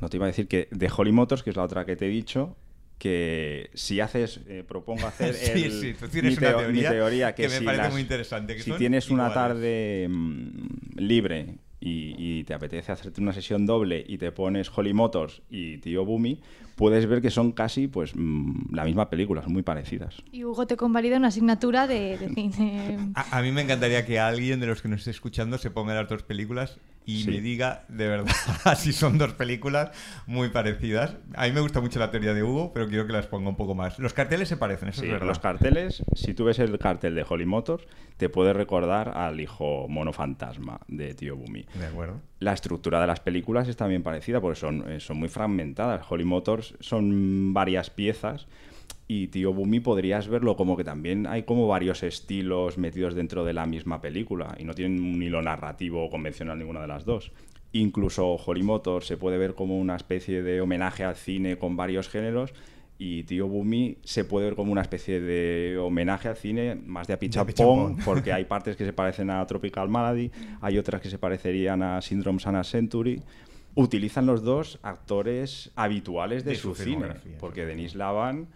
No 0.00 0.08
te 0.08 0.16
iba 0.16 0.26
a 0.26 0.28
decir 0.28 0.46
que 0.48 0.68
de 0.70 0.90
Holly 0.94 1.12
Motors, 1.12 1.42
que 1.42 1.50
es 1.50 1.56
la 1.56 1.64
otra 1.64 1.84
que 1.84 1.96
te 1.96 2.06
he 2.06 2.08
dicho, 2.08 2.56
que 2.98 3.70
si 3.74 4.00
haces, 4.00 4.40
eh, 4.48 4.64
propongo 4.66 5.06
hacer 5.06 5.34
Sí, 5.34 5.64
el- 5.64 5.72
sí, 5.80 5.94
tú 5.98 6.08
tienes 6.08 6.32
mi, 6.40 6.46
una 6.46 6.56
teo- 6.58 6.68
mi 6.72 6.80
teoría 6.80 7.34
que, 7.34 7.42
que 7.44 7.48
me 7.48 7.58
si 7.58 7.64
parece 7.64 7.82
las- 7.84 7.92
muy 7.92 8.00
interesante, 8.02 8.56
que 8.56 8.62
si 8.62 8.72
tienes 8.72 9.10
una 9.10 9.32
tarde 9.32 10.06
mm, 10.08 10.98
libre 10.98 11.54
y, 11.88 12.14
y 12.18 12.44
te 12.44 12.54
apetece 12.54 12.92
hacerte 12.92 13.20
una 13.20 13.32
sesión 13.32 13.66
doble 13.66 14.04
y 14.06 14.18
te 14.18 14.30
pones 14.32 14.70
Holly 14.74 14.92
Motors 14.92 15.42
y 15.50 15.78
Tío 15.78 16.04
Bumi, 16.04 16.40
puedes 16.76 17.06
ver 17.06 17.20
que 17.20 17.30
son 17.30 17.52
casi 17.52 17.88
pues 17.88 18.12
mm, 18.14 18.74
la 18.74 18.84
misma 18.84 19.10
película, 19.10 19.42
son 19.42 19.52
muy 19.52 19.62
parecidas. 19.62 20.22
Y 20.32 20.44
Hugo 20.44 20.66
te 20.66 20.76
convalida 20.76 21.16
una 21.16 21.28
asignatura 21.28 21.86
de, 21.86 22.18
de 22.18 22.28
cine. 22.34 22.98
A, 23.14 23.38
a 23.38 23.42
mí 23.42 23.50
me 23.52 23.62
encantaría 23.62 24.04
que 24.06 24.18
alguien 24.18 24.60
de 24.60 24.66
los 24.66 24.82
que 24.82 24.88
nos 24.88 25.00
esté 25.00 25.10
escuchando 25.10 25.58
se 25.58 25.70
ponga 25.70 25.94
las 25.94 26.08
dos 26.08 26.22
películas 26.22 26.78
y 27.08 27.22
Sí. 27.22 27.30
me 27.30 27.40
diga 27.40 27.84
de 27.88 28.06
verdad 28.06 28.30
si 28.76 28.92
son 28.92 29.16
dos 29.16 29.32
películas 29.32 29.90
muy 30.26 30.50
parecidas. 30.50 31.16
A 31.34 31.46
mí 31.46 31.52
me 31.52 31.60
gusta 31.60 31.80
mucho 31.80 31.98
la 31.98 32.10
teoría 32.10 32.34
de 32.34 32.42
Hugo, 32.42 32.72
pero 32.74 32.86
quiero 32.86 33.06
que 33.06 33.14
las 33.14 33.26
ponga 33.26 33.48
un 33.48 33.56
poco 33.56 33.74
más. 33.74 33.98
Los 33.98 34.12
carteles 34.12 34.48
se 34.48 34.58
parecen, 34.58 34.90
eso 34.90 35.00
Sí, 35.00 35.06
es 35.06 35.12
verdad. 35.12 35.26
los 35.26 35.38
carteles, 35.38 36.02
si 36.14 36.34
tú 36.34 36.44
ves 36.44 36.58
el 36.58 36.78
cartel 36.78 37.14
de 37.14 37.24
Holly 37.26 37.46
Motors, 37.46 37.84
te 38.18 38.28
puede 38.28 38.52
recordar 38.52 39.16
al 39.16 39.40
hijo 39.40 39.86
mono 39.88 40.12
fantasma 40.12 40.80
de 40.86 41.14
Tío 41.14 41.34
Bumi. 41.36 41.64
De 41.78 41.86
acuerdo. 41.86 42.20
La 42.40 42.52
estructura 42.52 43.00
de 43.00 43.06
las 43.06 43.20
películas 43.20 43.68
es 43.68 43.76
también 43.76 44.02
parecida 44.02 44.40
porque 44.40 44.60
son, 44.60 44.84
eh, 44.90 45.00
son 45.00 45.16
muy 45.16 45.28
fragmentadas. 45.28 46.02
Holly 46.08 46.24
Motors 46.24 46.74
son 46.80 47.54
varias 47.54 47.88
piezas 47.90 48.46
y 49.10 49.28
Tío 49.28 49.54
Bumi 49.54 49.80
podrías 49.80 50.28
verlo 50.28 50.54
como 50.54 50.76
que 50.76 50.84
también 50.84 51.26
hay 51.26 51.44
como 51.44 51.66
varios 51.66 52.02
estilos 52.02 52.76
metidos 52.76 53.14
dentro 53.14 53.42
de 53.42 53.54
la 53.54 53.64
misma 53.64 54.02
película 54.02 54.54
y 54.58 54.64
no 54.64 54.74
tienen 54.74 55.02
un 55.02 55.22
hilo 55.22 55.40
narrativo 55.40 56.10
convencional 56.10 56.58
ninguna 56.58 56.82
de 56.82 56.88
las 56.88 57.06
dos. 57.06 57.32
Incluso 57.72 58.34
Holly 58.34 58.62
Motors 58.62 59.06
se 59.06 59.16
puede 59.16 59.38
ver 59.38 59.54
como 59.54 59.78
una 59.78 59.96
especie 59.96 60.42
de 60.42 60.60
homenaje 60.60 61.04
al 61.04 61.16
cine 61.16 61.56
con 61.56 61.74
varios 61.74 62.10
géneros 62.10 62.52
y 62.98 63.22
Tío 63.22 63.48
Bumi 63.48 63.96
se 64.04 64.26
puede 64.26 64.46
ver 64.46 64.56
como 64.56 64.72
una 64.72 64.82
especie 64.82 65.20
de 65.20 65.78
homenaje 65.78 66.28
al 66.28 66.36
cine 66.36 66.74
más 66.74 67.06
de 67.06 67.14
apichapón, 67.14 67.44
apichapón. 67.48 67.96
porque 68.04 68.34
hay 68.34 68.44
partes 68.44 68.76
que 68.76 68.84
se 68.84 68.92
parecen 68.92 69.30
a 69.30 69.46
Tropical 69.46 69.88
Malady, 69.88 70.30
hay 70.60 70.76
otras 70.76 71.00
que 71.00 71.08
se 71.08 71.18
parecerían 71.18 71.82
a 71.82 72.02
Syndrome 72.02 72.40
Sana 72.40 72.62
Century. 72.62 73.22
Utilizan 73.74 74.26
los 74.26 74.42
dos 74.42 74.80
actores 74.82 75.70
habituales 75.76 76.44
de, 76.44 76.50
De 76.50 76.56
su, 76.56 76.74
su 76.74 76.82
cine, 76.82 77.06
porque. 77.38 77.64
Denis 77.64 77.94
Lavan 77.94 78.48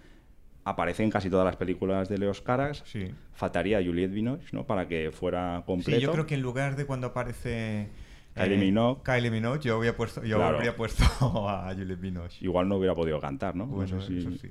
aparece 0.64 1.02
en 1.02 1.10
casi 1.10 1.28
todas 1.30 1.44
las 1.44 1.56
películas 1.56 2.08
de 2.08 2.18
Leos 2.18 2.40
Caras. 2.40 2.82
Sí. 2.86 3.10
Faltaría 3.34 3.82
Juliette 3.84 4.12
Binoche, 4.12 4.46
¿no? 4.52 4.64
Para 4.66 4.86
que 4.88 5.10
fuera 5.12 5.62
completo. 5.66 5.98
Sí, 5.98 6.02
yo 6.04 6.12
creo 6.12 6.26
que 6.26 6.34
en 6.34 6.42
lugar 6.42 6.76
de 6.76 6.84
cuando 6.86 7.08
aparece 7.08 7.88
Kylie 8.34 8.56
Minogue. 8.58 9.02
Kylie 9.04 9.30
Minogue, 9.30 9.60
yo 9.60 9.76
habría 9.76 9.96
puesto, 9.96 10.22
yo 10.24 10.36
Claro. 10.36 10.56
habría 10.56 10.76
puesto 10.76 11.04
a 11.48 11.72
Juliette 11.74 12.00
Binoche. 12.00 12.38
Igual 12.44 12.68
no 12.68 12.76
hubiera 12.76 12.94
podido 12.94 13.20
cantar, 13.20 13.54
¿no? 13.56 13.66
No 13.66 13.72
Bueno, 13.72 14.00
sé 14.00 14.06
si- 14.06 14.18
eso 14.18 14.30
sí. 14.40 14.50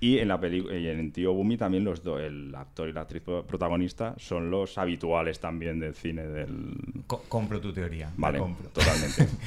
Y 0.00 0.18
en 0.18 0.28
la 0.28 0.38
película 0.38 0.76
y 0.76 0.86
en 0.88 1.12
Tío 1.12 1.32
Bumi 1.32 1.56
también 1.56 1.82
los 1.84 2.02
dos, 2.02 2.20
el 2.20 2.54
actor 2.54 2.88
y 2.88 2.92
la 2.92 3.02
actriz 3.02 3.22
pro- 3.22 3.46
protagonista, 3.46 4.14
son 4.18 4.50
los 4.50 4.76
habituales 4.76 5.40
también 5.40 5.78
del 5.80 5.94
cine 5.94 6.26
del. 6.26 6.74
Co- 7.06 7.22
compro 7.28 7.58
tu 7.60 7.72
teoría. 7.72 8.10
Vale, 8.16 8.38
compro. 8.38 8.68
totalmente. 8.68 9.26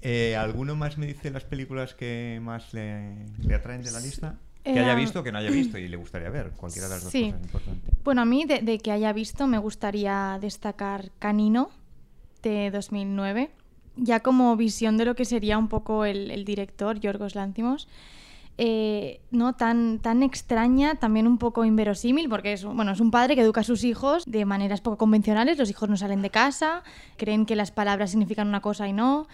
Eh, 0.00 0.34
¿Alguno 0.36 0.74
más 0.74 0.98
me 0.98 1.06
dice 1.06 1.30
las 1.30 1.44
películas 1.44 1.94
que 1.94 2.40
más 2.42 2.72
le, 2.74 3.26
le 3.46 3.54
atraen 3.54 3.82
de 3.82 3.92
la 3.92 4.00
lista? 4.00 4.36
Que 4.64 4.78
haya 4.78 4.94
visto 4.94 5.20
o 5.20 5.22
que 5.22 5.32
no 5.32 5.38
haya 5.38 5.50
visto 5.50 5.76
y 5.78 5.88
le 5.88 5.96
gustaría 5.96 6.30
ver. 6.30 6.50
Cualquiera 6.52 6.88
de 6.88 6.94
las 6.94 7.04
dos 7.04 7.12
cosas 7.12 7.28
es 7.40 7.44
importante. 7.44 7.90
Bueno, 8.04 8.22
a 8.22 8.24
mí 8.24 8.44
de, 8.44 8.60
de 8.60 8.78
que 8.78 8.92
haya 8.92 9.12
visto 9.12 9.46
me 9.46 9.58
gustaría 9.58 10.38
destacar 10.40 11.10
Canino 11.18 11.70
de 12.42 12.70
2009, 12.70 13.50
ya 13.96 14.20
como 14.20 14.56
visión 14.56 14.96
de 14.98 15.04
lo 15.04 15.14
que 15.14 15.24
sería 15.24 15.58
un 15.58 15.68
poco 15.68 16.04
el, 16.04 16.30
el 16.30 16.44
director, 16.44 16.98
Yorgos 17.00 17.34
Lántimos. 17.34 17.88
eh, 18.58 19.20
no 19.30 19.54
tan, 19.54 19.98
tan 19.98 20.22
extraña, 20.22 20.94
también 20.96 21.26
un 21.26 21.38
poco 21.38 21.64
inverosímil, 21.64 22.28
porque 22.28 22.52
es, 22.52 22.64
bueno, 22.64 22.92
es 22.92 23.00
un 23.00 23.10
padre 23.10 23.34
que 23.34 23.40
educa 23.40 23.62
a 23.62 23.64
sus 23.64 23.82
hijos 23.82 24.24
de 24.26 24.44
maneras 24.44 24.80
poco 24.82 24.98
convencionales, 24.98 25.58
los 25.58 25.70
hijos 25.70 25.88
no 25.88 25.96
salen 25.96 26.20
de 26.22 26.30
casa, 26.30 26.82
creen 27.16 27.46
que 27.46 27.56
las 27.56 27.70
palabras 27.70 28.10
significan 28.10 28.46
una 28.48 28.60
cosa 28.60 28.86
y 28.86 28.92
no. 28.92 29.26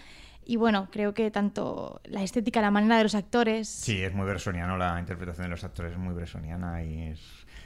Y 0.49 0.55
bueno, 0.55 0.87
creo 0.91 1.13
que 1.13 1.29
tanto 1.29 2.01
la 2.05 2.23
estética, 2.23 2.59
la 2.59 2.71
manera 2.71 2.97
de 2.97 3.03
los 3.03 3.13
actores... 3.13 3.69
Sí, 3.69 4.01
es 4.01 4.15
muy 4.15 4.25
bersoniano 4.25 4.77
la 4.77 4.99
interpretación 4.99 5.43
de 5.43 5.51
los 5.51 5.63
actores, 5.63 5.91
es 5.91 5.99
muy 5.99 6.15
bersoniana 6.15 6.83
y 6.83 7.03
es... 7.03 7.19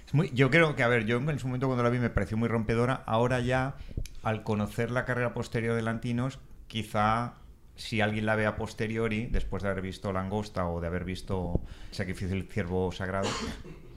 es 0.05 0.13
muy, 0.13 0.31
yo 0.33 0.49
creo 0.49 0.75
que, 0.75 0.83
a 0.83 0.89
ver, 0.89 1.05
yo 1.05 1.15
en 1.15 1.39
su 1.39 1.47
momento 1.47 1.67
cuando 1.67 1.81
la 1.81 1.89
vi 1.89 1.99
me 1.99 2.09
pareció 2.09 2.35
muy 2.35 2.49
rompedora, 2.49 3.01
ahora 3.05 3.39
ya, 3.39 3.77
al 4.21 4.43
conocer 4.43 4.91
la 4.91 5.05
carrera 5.05 5.33
posterior 5.33 5.77
de 5.77 5.81
Lantinos, 5.81 6.39
quizá 6.67 7.35
si 7.77 8.01
alguien 8.01 8.25
la 8.25 8.35
ve 8.35 8.47
a 8.47 8.57
posteriori, 8.57 9.27
después 9.27 9.63
de 9.63 9.69
haber 9.69 9.81
visto 9.81 10.11
Langosta 10.11 10.67
o 10.67 10.81
de 10.81 10.87
haber 10.87 11.05
visto 11.05 11.61
Sacrificio 11.91 12.35
del 12.35 12.49
Ciervo 12.49 12.91
Sagrado, 12.91 13.29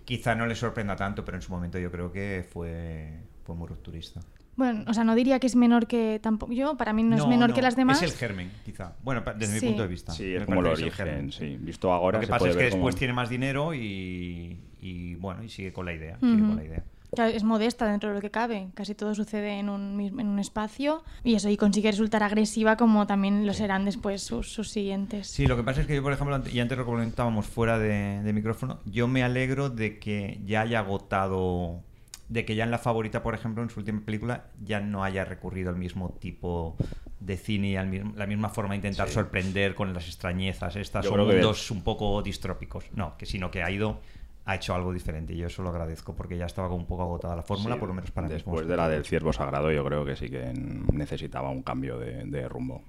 quizá 0.04 0.36
no 0.36 0.46
le 0.46 0.54
sorprenda 0.54 0.94
tanto, 0.94 1.24
pero 1.24 1.38
en 1.38 1.42
su 1.42 1.50
momento 1.50 1.80
yo 1.80 1.90
creo 1.90 2.12
que 2.12 2.46
fue, 2.48 3.18
fue 3.42 3.56
muy 3.56 3.66
rupturista. 3.66 4.20
Bueno, 4.56 4.84
o 4.86 4.94
sea, 4.94 5.04
no 5.04 5.14
diría 5.14 5.38
que 5.38 5.46
es 5.46 5.54
menor 5.56 5.86
que 5.86 6.18
tampoco 6.22 6.52
yo, 6.52 6.76
para 6.76 6.92
mí 6.92 7.02
no, 7.02 7.16
es 7.16 7.26
menor 7.26 7.52
que 7.52 7.60
las 7.62 7.76
demás. 7.76 8.02
Es 8.02 8.10
el 8.10 8.16
germen, 8.18 8.50
quizá. 8.64 8.94
Bueno, 9.04 9.22
desde 9.38 9.58
Sí. 9.60 9.66
mi 9.66 9.70
punto 9.72 9.82
de 9.82 9.88
vista. 9.88 10.12
Sí, 10.12 10.34
es 10.34 10.44
como 10.44 10.60
el 10.60 10.66
origen, 10.68 10.90
germen. 10.92 11.32
sí. 11.32 11.56
Visto 11.60 11.92
ahora 11.92 12.16
Lo 12.16 12.20
que 12.20 12.26
se 12.26 12.30
pasa 12.30 12.38
puede 12.40 12.50
es 12.52 12.56
que 12.56 12.62
ver 12.64 12.72
después 12.72 12.94
como- 12.94 12.98
tiene 12.98 13.12
más 13.12 13.28
dinero 13.28 13.74
y, 13.74 14.58
y, 14.80 15.14
bueno, 15.16 15.42
y 15.44 15.48
sigue 15.50 15.72
con 15.72 15.84
la 15.86 15.92
idea. 15.92 16.18
sigue 16.18 16.32
Ujú. 16.36 16.46
con 16.48 16.56
la 16.56 16.64
idea. 16.64 16.84
Claro, 17.14 17.30
es 17.30 17.44
modesta 17.44 17.86
dentro 17.86 18.08
de 18.10 18.14
lo 18.16 18.20
que 18.20 18.30
cabe. 18.30 18.68
Casi 18.74 18.94
todo 18.94 19.14
sucede 19.14 19.58
en 19.58 19.68
un, 19.68 19.96
mismo, 19.96 20.20
en 20.20 20.26
un 20.26 20.38
espacio 20.38 21.02
y 21.22 21.34
eso, 21.34 21.48
y 21.48 21.56
consigue 21.56 21.90
resultar 21.90 22.22
agresiva 22.22 22.76
como 22.76 23.06
también 23.06 23.46
lo 23.46 23.54
serán 23.54 23.84
después 23.84 24.22
sus, 24.22 24.52
sus 24.52 24.70
siguientes. 24.70 25.26
Sí, 25.28 25.46
lo 25.46 25.56
que 25.56 25.62
pasa 25.62 25.82
es 25.82 25.86
que 25.86 25.94
yo, 25.94 26.02
por 26.02 26.12
ejemplo, 26.12 26.42
y 26.52 26.60
antes 26.60 26.76
lo 26.76 26.84
comentábamos 26.84 27.46
fuera 27.46 27.78
de, 27.78 28.22
de 28.22 28.32
micrófono, 28.32 28.80
yo 28.86 29.06
me 29.06 29.22
alegro 29.22 29.70
de 29.70 29.98
que 29.98 30.40
ya 30.44 30.62
haya 30.62 30.80
agotado, 30.80 31.80
de 32.28 32.44
que 32.44 32.54
ya 32.56 32.64
en 32.64 32.70
La 32.70 32.78
Favorita, 32.78 33.22
por 33.22 33.34
ejemplo, 33.34 33.62
en 33.62 33.70
su 33.70 33.80
última 33.80 34.00
película, 34.00 34.46
ya 34.62 34.80
no 34.80 35.04
haya 35.04 35.24
recurrido 35.24 35.70
al 35.70 35.76
mismo 35.76 36.10
tipo 36.20 36.76
de 37.20 37.36
cine 37.36 37.68
y 37.70 37.76
a 37.76 37.84
la 37.84 38.26
misma 38.26 38.48
forma 38.48 38.70
de 38.72 38.76
intentar 38.76 39.08
Sí. 39.08 39.14
sorprender 39.14 39.74
con 39.74 39.94
las 39.94 40.06
extrañezas 40.06 40.76
estas 40.76 41.04
Yo 41.04 41.12
de- 41.16 41.34
mundos 41.34 41.70
un 41.70 41.82
poco 41.82 42.20
distrópicos. 42.22 42.84
No, 42.94 43.16
que 43.16 43.26
sino 43.26 43.50
que 43.50 43.62
ha 43.62 43.70
ido, 43.70 44.00
ha 44.44 44.54
hecho 44.56 44.74
algo 44.74 44.92
diferente 44.92 45.32
y 45.32 45.38
yo 45.38 45.46
eso 45.46 45.62
lo 45.62 45.70
agradezco 45.70 46.14
porque 46.14 46.36
ya 46.36 46.46
estaba 46.46 46.68
como 46.68 46.80
un 46.80 46.86
poco 46.86 47.02
agotada 47.02 47.34
la 47.36 47.42
fórmula, 47.42 47.74
Sí, 47.76 47.80
por 47.80 47.88
lo 47.88 47.94
menos 47.94 48.10
para 48.10 48.28
mí. 48.28 48.34
Después 48.34 48.66
de 48.66 48.76
la 48.76 48.88
del 48.88 49.04
ciervo 49.04 49.32
sagrado, 49.32 49.70
yo 49.72 49.84
creo 49.84 50.04
que 50.04 50.14
sí 50.16 50.28
que 50.28 50.52
necesitaba 50.92 51.50
un 51.50 51.62
cambio 51.62 51.98
de, 51.98 52.24
de 52.24 52.48
rumbo. 52.48 52.82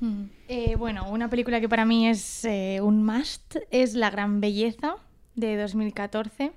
Mm. 0.00 0.24
Eh, 0.48 0.76
bueno, 0.76 1.08
una 1.10 1.28
película 1.30 1.60
que 1.60 1.68
para 1.68 1.84
mí 1.84 2.08
es 2.08 2.44
eh, 2.44 2.80
un 2.82 3.04
must 3.04 3.56
es 3.70 3.94
La 3.94 4.10
Gran 4.10 4.40
Belleza 4.40 4.96
de 5.36 5.56
2014 5.56 6.52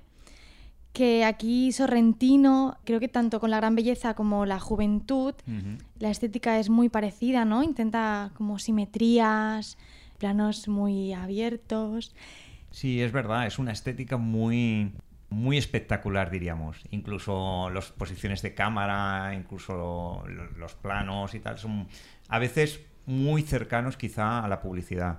que 0.98 1.24
aquí 1.24 1.70
Sorrentino, 1.70 2.76
creo 2.84 2.98
que 2.98 3.06
tanto 3.06 3.38
con 3.38 3.50
La 3.52 3.58
Gran 3.58 3.76
Belleza 3.76 4.14
como 4.14 4.44
La 4.46 4.58
Juventud, 4.58 5.32
la 6.00 6.10
estética 6.10 6.58
es 6.58 6.70
muy 6.70 6.88
parecida, 6.88 7.44
¿no? 7.44 7.62
Intenta 7.62 8.32
como 8.34 8.58
simetrías, 8.58 9.78
planos 10.18 10.66
muy 10.66 11.12
abiertos. 11.12 12.16
Sí, 12.72 13.00
es 13.00 13.12
verdad, 13.12 13.46
es 13.46 13.60
una 13.60 13.70
estética 13.72 14.16
muy 14.16 14.90
muy 15.30 15.56
espectacular, 15.58 16.30
diríamos. 16.30 16.82
Incluso 16.90 17.68
las 17.70 17.92
posiciones 17.92 18.40
de 18.42 18.54
cámara, 18.54 19.34
incluso 19.34 19.74
lo- 19.76 20.26
lo- 20.26 20.50
los 20.58 20.74
planos 20.74 21.34
y 21.34 21.38
tal, 21.40 21.58
son 21.58 21.86
a 22.28 22.38
veces 22.38 22.80
muy 23.06 23.42
cercanos 23.42 23.96
quizá 23.96 24.42
a 24.42 24.48
la 24.48 24.60
publicidad. 24.60 25.18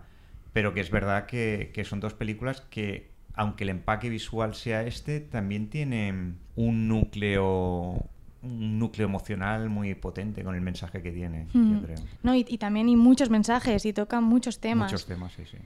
Pero 0.51 0.73
que 0.73 0.81
es 0.81 0.89
verdad 0.89 1.25
que, 1.27 1.71
que 1.73 1.85
son 1.85 1.99
dos 1.99 2.15
películas 2.15 2.61
que, 2.69 3.08
aunque 3.39 3.63
el 3.63 3.69
empaque 3.69 4.09
visual 4.09 4.53
sea 4.53 4.83
este, 4.83 5.21
también 5.21 5.69
tienen 5.69 6.37
un 6.57 6.89
núcleo 6.89 8.05
un 8.41 8.79
núcleo 8.79 9.05
emocional 9.07 9.69
muy 9.69 9.95
potente 9.95 10.43
con 10.43 10.55
el 10.55 10.61
mensaje 10.61 11.01
que 11.01 11.11
tiene, 11.11 11.47
Mm. 11.53 11.73
yo 11.73 11.81
creo. 11.85 11.97
No, 12.23 12.33
y, 12.35 12.45
y 12.47 12.57
también 12.57 12.87
hay 12.87 12.95
muchos 12.95 13.29
mensajes 13.29 13.85
y 13.85 13.91
tocan 13.93 14.23
muchos 14.23 14.59
temas. 14.59 14.91
Muchos 14.91 15.05
temas, 15.05 15.33
sí, 15.33 15.43
sí. 15.45 15.57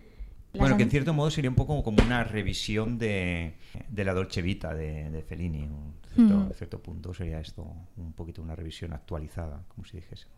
Las 0.53 0.59
Bueno, 0.59 0.77
que 0.77 0.83
en 0.83 0.89
cierto 0.91 1.13
modo 1.13 1.29
sería 1.31 1.49
un 1.51 1.55
poco 1.55 1.83
como 1.83 2.03
una 2.03 2.23
revisión 2.23 2.97
de, 2.99 3.53
de 3.89 4.03
la 4.05 4.13
Dolce 4.13 4.41
Vita 4.43 4.73
de, 4.73 5.09
de 5.11 5.21
Fellini. 5.23 5.63
En 5.63 5.93
cierto, 6.15 6.37
Mm. 6.37 6.47
en 6.47 6.53
cierto 6.53 6.79
punto 6.81 7.13
sería 7.13 7.39
esto 7.39 7.63
un 7.97 8.13
poquito 8.13 8.41
una 8.41 8.55
revisión 8.55 8.93
actualizada, 8.93 9.63
como 9.69 9.85
si 9.85 9.97
dijésemos. 9.97 10.37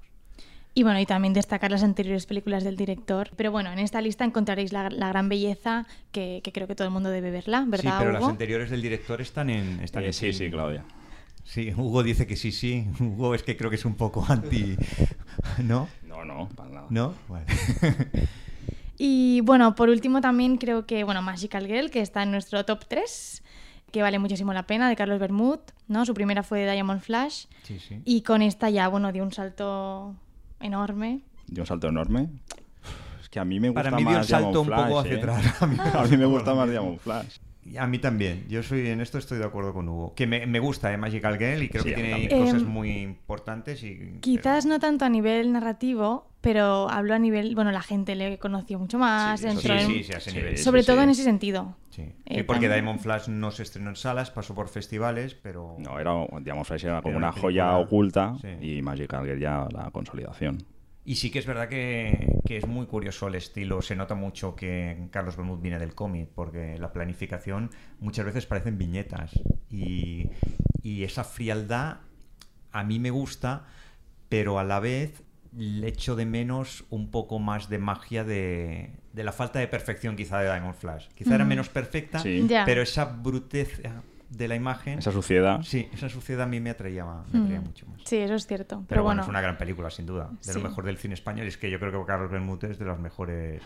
Y 0.78 0.84
bueno, 0.84 1.00
y 1.00 1.06
también 1.06 1.34
destacar 1.34 1.72
las 1.72 1.84
anteriores 1.84 2.26
películas 2.26 2.64
del 2.66 2.76
director. 2.76 3.32
Pero 3.38 3.50
bueno, 3.52 3.72
en 3.72 3.80
esta 3.80 4.02
lista 4.02 4.26
encontraréis 4.26 4.74
la, 4.74 4.90
la 4.90 5.08
gran 5.08 5.30
belleza 5.30 5.88
que, 6.12 6.42
que 6.44 6.52
creo 6.52 6.68
que 6.68 6.76
todo 6.76 6.86
el 6.86 6.94
mundo 6.94 7.10
debe 7.10 7.32
verla, 7.32 7.62
Sí, 7.64 7.70
¿verdad, 7.70 7.96
pero 8.00 8.12
las 8.12 8.24
anteriores 8.26 8.70
del 8.70 8.82
director 8.82 9.22
están 9.22 9.50
en... 9.50 9.80
Están 9.80 10.04
Eh, 10.04 10.08
en 10.08 10.14
sí, 10.14 10.34
sí, 10.34 10.52
Claudia. 10.52 10.84
Sí, 11.46 11.72
Hugo 11.76 12.04
dice 12.04 12.28
que 12.28 12.36
sí, 12.36 12.52
sí. 12.52 12.86
Hugo 13.00 13.34
es 13.36 13.44
que 13.44 13.56
creo 13.56 13.70
que 13.70 13.78
es 13.78 13.86
un 13.86 13.96
poco 13.96 14.26
anti... 14.28 14.76
¿No? 15.64 15.88
No, 16.04 16.26
no, 16.26 16.50
para 16.50 16.70
nada. 16.70 16.88
¿No? 16.90 17.14
Vale. 17.30 17.46
Y 18.98 19.42
bueno, 19.42 19.76
por 19.76 19.90
último 19.90 20.22
también 20.22 20.58
creo 20.58 20.86
que, 20.86 21.04
bueno, 21.04 21.22
Magical 21.22 21.68
Girl, 21.68 21.90
que 21.92 22.00
está 22.02 22.24
en 22.24 22.32
nuestro 22.32 22.64
top 22.64 22.86
3, 22.88 23.44
que 23.92 24.02
vale 24.02 24.20
muchísimo 24.20 24.54
la 24.54 24.64
pena, 24.64 24.88
de 24.88 24.96
Carlos 24.96 25.20
Bermud, 25.20 25.60
¿no? 25.90 26.06
Su 26.06 26.14
primera 26.14 26.44
fue 26.44 26.62
de 26.62 26.72
Diamond 26.72 27.02
Flash. 27.02 27.46
Sí, 27.64 27.78
sí. 27.80 28.02
Y 28.06 28.22
con 28.22 28.42
esta 28.42 28.70
ya, 28.70 28.88
bueno, 28.88 29.12
dio 29.12 29.24
un 29.24 29.34
salto 29.34 30.16
enorme. 30.60 31.22
Dio 31.48 31.63
un 31.63 31.68
salto 31.68 31.88
enorme. 31.88 32.30
Es 33.22 33.30
que 33.30 33.39
a 33.39 33.46
mí 33.46 33.60
me 33.60 33.70
gusta 33.70 33.84
Para 33.84 33.96
mí 33.98 34.04
dio 34.04 34.10
un 34.10 34.15
más 34.18 34.28
salto 34.28 34.62
un 34.62 34.68
poco 34.68 34.82
Flash, 34.82 34.98
hacia 35.00 35.13
¿eh? 35.13 35.18
atrás. 35.18 35.62
A 35.62 35.68
mí, 35.68 35.78
A 35.80 36.04
mí 36.04 36.18
me 36.18 36.26
gusta 36.26 36.54
más 36.56 36.70
Diamond 36.70 37.00
Flash. 37.00 37.38
Y 37.67 37.78
A 37.78 37.88
mí 37.88 37.97
también. 37.97 38.45
Yo 38.47 38.62
soy 38.62 38.88
en 38.89 39.01
esto 39.01 39.17
estoy 39.17 39.39
de 39.39 39.45
acuerdo 39.45 39.73
con 39.73 39.89
Hugo. 39.89 40.13
Que 40.13 40.28
me, 40.28 40.45
me 40.45 40.60
gusta 40.60 40.93
eh, 40.93 40.97
Magical 40.97 41.38
Girl 41.39 41.63
y 41.63 41.69
creo 41.69 41.82
Sí, 41.82 41.89
que 41.89 41.95
tiene 41.95 42.12
también. 42.12 42.39
cosas 42.45 42.62
Em, 42.62 42.67
muy 42.67 42.91
importantes 42.99 43.84
y 43.84 44.19
Quizás 44.21 44.65
pero- 44.65 44.75
no 44.75 44.80
tanto 44.80 45.04
a 45.06 45.10
nivel 45.10 45.51
narrativo, 45.51 46.30
pero 46.41 46.88
hablo 46.91 47.15
a 47.15 47.19
nivel, 47.19 47.56
bueno, 47.56 47.71
la 47.71 47.82
gente 47.82 48.13
le 48.13 48.38
conoció 48.38 48.78
mucho 48.78 48.99
más, 48.99 49.39
Sí, 49.39 49.47
entró 49.47 49.62
sí, 49.62 49.84
en- 49.84 49.88
sí, 49.88 50.04
sí, 50.04 50.13
a 50.13 50.17
ese 50.17 50.30
Sí, 50.30 50.38
nivel. 50.38 50.58
sobre 50.60 50.82
sí, 50.82 50.86
todo 50.88 50.97
sí. 50.97 51.04
en 51.06 51.10
ese 51.10 51.23
sentido. 51.23 51.75
Sí. 51.89 52.01
Eh, 52.04 52.13
Sí, 52.38 52.43
porque 52.43 52.67
también- 52.67 52.71
Diamond 52.84 52.99
Flash 52.99 53.30
no 53.30 53.49
se 53.49 53.63
estrenó 53.63 53.89
en 53.89 53.95
salas, 53.95 54.30
pasó 54.30 54.54
por 54.54 54.69
festivales, 54.69 55.34
pero 55.34 55.75
No, 55.80 55.99
era, 55.99 56.12
Diamond 56.41 56.65
Flash 56.65 56.86
era 56.86 57.01
como 57.01 57.17
Era 57.17 57.30
una 57.30 57.32
joya 57.32 57.75
oculta 57.78 58.36
sí. 58.41 58.49
y 58.62 58.82
Magical 58.84 59.25
Girl 59.25 59.39
ya 59.39 59.67
la 59.71 59.89
consolidación. 59.89 60.63
Y 61.06 61.18
sí 61.18 61.30
que 61.30 61.38
es 61.38 61.46
verdad 61.46 61.70
que, 61.70 62.39
que 62.46 62.58
es 62.58 62.68
muy 62.68 62.88
curioso 62.88 63.28
el 63.28 63.36
estilo. 63.36 63.84
Se 63.84 63.96
nota 63.96 64.15
mucho 64.15 64.56
que 64.56 65.08
Carlos 65.12 65.38
Bermud 65.38 65.60
viene 65.60 65.78
del 65.78 65.94
cómic, 65.94 66.30
porque 66.34 66.78
la 66.80 66.91
planificación 66.91 67.70
muchas 68.00 68.26
veces 68.26 68.48
parecen 68.48 68.80
viñetas. 68.80 69.32
Y, 69.70 70.32
y 70.82 71.04
esa 71.04 71.24
frialdad 71.24 71.98
a 72.72 72.84
mí 72.84 73.00
me 73.00 73.12
gusta, 73.12 73.68
pero 74.30 74.58
a 74.58 74.63
la 74.63 74.80
vez 74.80 75.22
le 75.56 75.88
echo 75.88 76.15
de 76.15 76.26
menos 76.26 76.86
un 76.89 77.12
poco 77.12 77.38
más 77.39 77.70
de 77.70 77.78
magia 77.78 78.24
de, 78.24 78.89
de 79.13 79.24
la 79.24 79.32
falta 79.32 79.60
de 79.60 79.68
perfección 79.68 80.15
quizá 80.15 80.39
de 80.39 80.52
Diamond 80.52 80.76
Flash. 80.76 81.08
Quizá 81.15 81.36
era 81.36 81.46
menos 81.46 81.70
perfecta, 81.70 82.20
Sí. 82.20 82.48
Pero 82.65 82.82
esa 82.82 83.06
bruteza 83.06 84.02
de 84.30 84.48
la 84.48 84.56
imagen... 84.56 85.00
Esa 85.00 85.12
suciedad. 85.12 85.62
Sí, 85.64 85.88
esa 85.94 86.10
suciedad 86.10 86.44
a 86.44 86.48
mí 86.48 86.60
me 86.60 86.70
atraía, 86.72 87.06
me 87.06 87.40
atraía 87.42 87.62
Mm. 87.62 87.64
mucho 87.64 87.86
más. 87.88 88.02
Sí, 88.06 88.18
eso 88.18 88.34
es 88.36 88.48
cierto. 88.48 88.76
Pero, 88.78 88.88
Pero 88.88 89.04
bueno, 89.04 89.18
bueno, 89.20 89.24
es 89.24 89.30
una 89.30 89.42
gran 89.42 89.58
película, 89.58 89.90
sin 89.90 90.06
duda. 90.06 90.30
De 90.46 90.54
Sí. 90.54 90.60
lo 90.60 90.68
mejor 90.68 90.86
del 90.86 90.98
cine 90.98 91.14
español. 91.14 91.48
Es 91.48 91.58
que 91.58 91.70
yo 91.72 91.80
creo 91.80 91.92
que 92.02 92.08
Carlos 92.08 92.32
Bermúdez 92.32 92.72
es 92.72 92.80
de 92.80 92.86
los 92.86 93.00
mejores, 93.00 93.62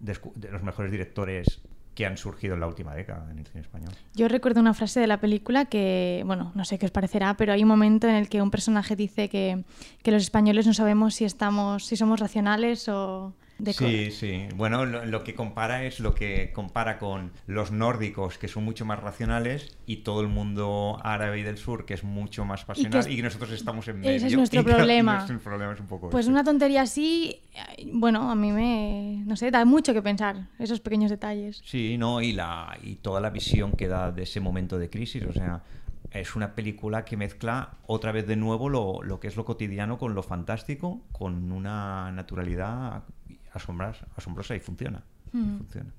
de 0.00 0.50
los 0.50 0.62
mejores 0.62 0.90
directores 0.92 1.60
que 1.94 2.06
han 2.06 2.16
surgido 2.16 2.54
en 2.54 2.60
la 2.60 2.66
última 2.66 2.92
década 2.92 3.30
en 3.30 3.38
el 3.38 3.46
cine 3.46 3.60
español. 3.60 3.92
yo 4.14 4.26
recuerdo 4.26 4.58
una 4.60 4.74
frase 4.74 4.98
de 4.98 5.06
la 5.06 5.20
película 5.20 5.66
que, 5.66 6.24
bueno, 6.26 6.50
no 6.56 6.64
sé 6.64 6.76
qué 6.76 6.86
os 6.86 6.90
parecerá, 6.92 7.34
pero 7.36 7.52
hay 7.52 7.62
un 7.62 7.68
momento 7.68 8.08
en 8.08 8.16
el 8.16 8.28
que 8.28 8.42
un 8.42 8.50
personaje 8.50 8.96
dice 8.96 9.28
que, 9.28 9.62
que 10.02 10.10
los 10.10 10.20
españoles 10.24 10.66
no 10.66 10.74
sabemos 10.74 11.14
si 11.14 11.24
estamos, 11.24 11.86
si 11.86 11.96
somos 11.96 12.18
racionales 12.18 12.88
o 12.88 13.32
de 13.58 13.72
Sí, 13.72 14.10
sí. 14.10 14.48
Bueno, 14.56 14.84
lo, 14.84 15.04
lo 15.06 15.22
que 15.24 15.34
compara 15.34 15.84
es 15.84 16.00
lo 16.00 16.14
que 16.14 16.52
compara 16.52 16.98
con 16.98 17.32
los 17.46 17.70
nórdicos, 17.70 18.36
que 18.38 18.48
son 18.48 18.64
mucho 18.64 18.84
más 18.84 19.00
racionales, 19.00 19.76
y 19.86 19.98
todo 19.98 20.20
el 20.20 20.28
mundo 20.28 20.98
árabe 21.02 21.38
y 21.40 21.42
del 21.42 21.56
sur, 21.58 21.86
que 21.86 21.94
es 21.94 22.04
mucho 22.04 22.44
más 22.44 22.64
pasional, 22.64 23.10
y 23.10 23.16
que, 23.16 23.22
nosotros 23.22 23.50
estamos 23.52 23.86
en 23.88 24.04
ese 24.04 24.08
medio. 24.12 24.26
es 24.26 24.34
nuestro 24.36 24.60
Y 24.64 24.64
problema. 24.64 25.14
Nuestro 25.14 25.38
problema 25.38 25.72
es 25.72 25.80
un 25.80 25.86
poco 25.86 26.10
Pues 26.10 26.24
ese. 26.24 26.32
una 26.32 26.42
tontería 26.44 26.82
así, 26.82 27.40
bueno, 27.92 28.30
a 28.30 28.34
mí 28.34 28.50
me, 28.52 29.22
no 29.26 29.36
sé, 29.36 29.50
da 29.50 29.64
mucho 29.64 29.92
que 29.92 30.02
pensar, 30.02 30.48
esos 30.58 30.80
pequeños 30.80 31.10
detalles. 31.10 31.62
Sí, 31.64 31.96
no, 31.98 32.20
y 32.20 32.32
la 32.32 32.76
y 32.82 32.96
toda 32.96 33.20
la 33.20 33.30
visión 33.30 33.72
que 33.72 33.88
da 33.88 34.10
de 34.10 34.24
ese 34.24 34.40
momento 34.40 34.78
de 34.78 34.90
crisis, 34.90 35.22
o 35.24 35.32
sea, 35.32 35.62
es 36.10 36.36
una 36.36 36.54
película 36.54 37.04
que 37.04 37.16
mezcla 37.16 37.74
otra 37.86 38.12
vez 38.12 38.26
de 38.26 38.36
nuevo 38.36 38.68
lo, 38.68 39.02
lo 39.02 39.20
que 39.20 39.28
es 39.28 39.36
lo 39.36 39.44
cotidiano 39.44 39.98
con 39.98 40.14
lo 40.14 40.22
fantástico, 40.22 41.02
con 41.12 41.50
una 41.52 42.12
naturalidad 42.12 43.02
asombrosa, 43.54 44.06
asombrosa 44.16 44.54
y 44.54 44.60
funciona. 44.60 45.02
y 45.32 45.36
Mm. 45.38 45.58
funciona. 45.58 45.90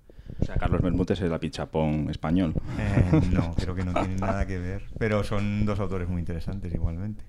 O 0.41 0.45
sea, 0.45 0.55
Carlos 0.55 0.81
Bermúdez 0.81 1.19
es 1.19 1.21
el 1.25 1.33
apichapón 1.33 2.09
español. 2.09 2.53
Eh, 2.79 3.21
no, 3.31 3.53
creo 3.55 3.75
que 3.75 3.83
no 3.83 3.93
tiene 3.93 4.15
nada 4.15 4.45
que 4.47 4.57
ver, 4.57 4.83
pero 4.97 5.23
son 5.23 5.65
dos 5.65 5.79
autores 5.79 6.07
muy 6.07 6.19
interesantes 6.19 6.73
igualmente. 6.73 7.23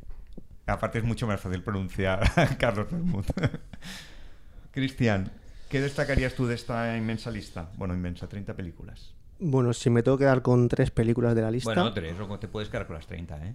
Aparte 0.67 0.99
es 0.99 1.05
mucho 1.05 1.27
más 1.27 1.41
fácil 1.41 1.63
pronunciar 1.63 2.23
Carlos 2.59 2.91
Bermud. 2.91 3.25
Cristian, 4.73 5.31
¿Qué 5.69 5.81
destacarías 5.81 6.35
tú 6.35 6.47
de 6.47 6.55
esta 6.55 6.97
inmensa 6.97 7.31
lista? 7.31 7.71
Bueno, 7.77 7.93
inmensa, 7.95 8.29
30 8.29 8.55
películas. 8.55 9.13
Bueno, 9.41 9.73
si 9.73 9.91
me 9.91 10.03
tengo 10.03 10.17
que 10.17 10.23
quedar 10.23 10.41
con 10.43 10.69
tres 10.69 10.91
películas 10.93 11.35
de 11.35 11.43
la 11.43 11.51
lista. 11.51 11.71
Bueno, 11.75 11.93
tres, 11.93 12.15
o 12.21 12.39
te 12.39 12.47
puedes 12.47 12.69
quedar 12.69 12.87
con 12.87 12.95
las 12.95 13.07
30, 13.07 13.47
¿eh? 13.47 13.55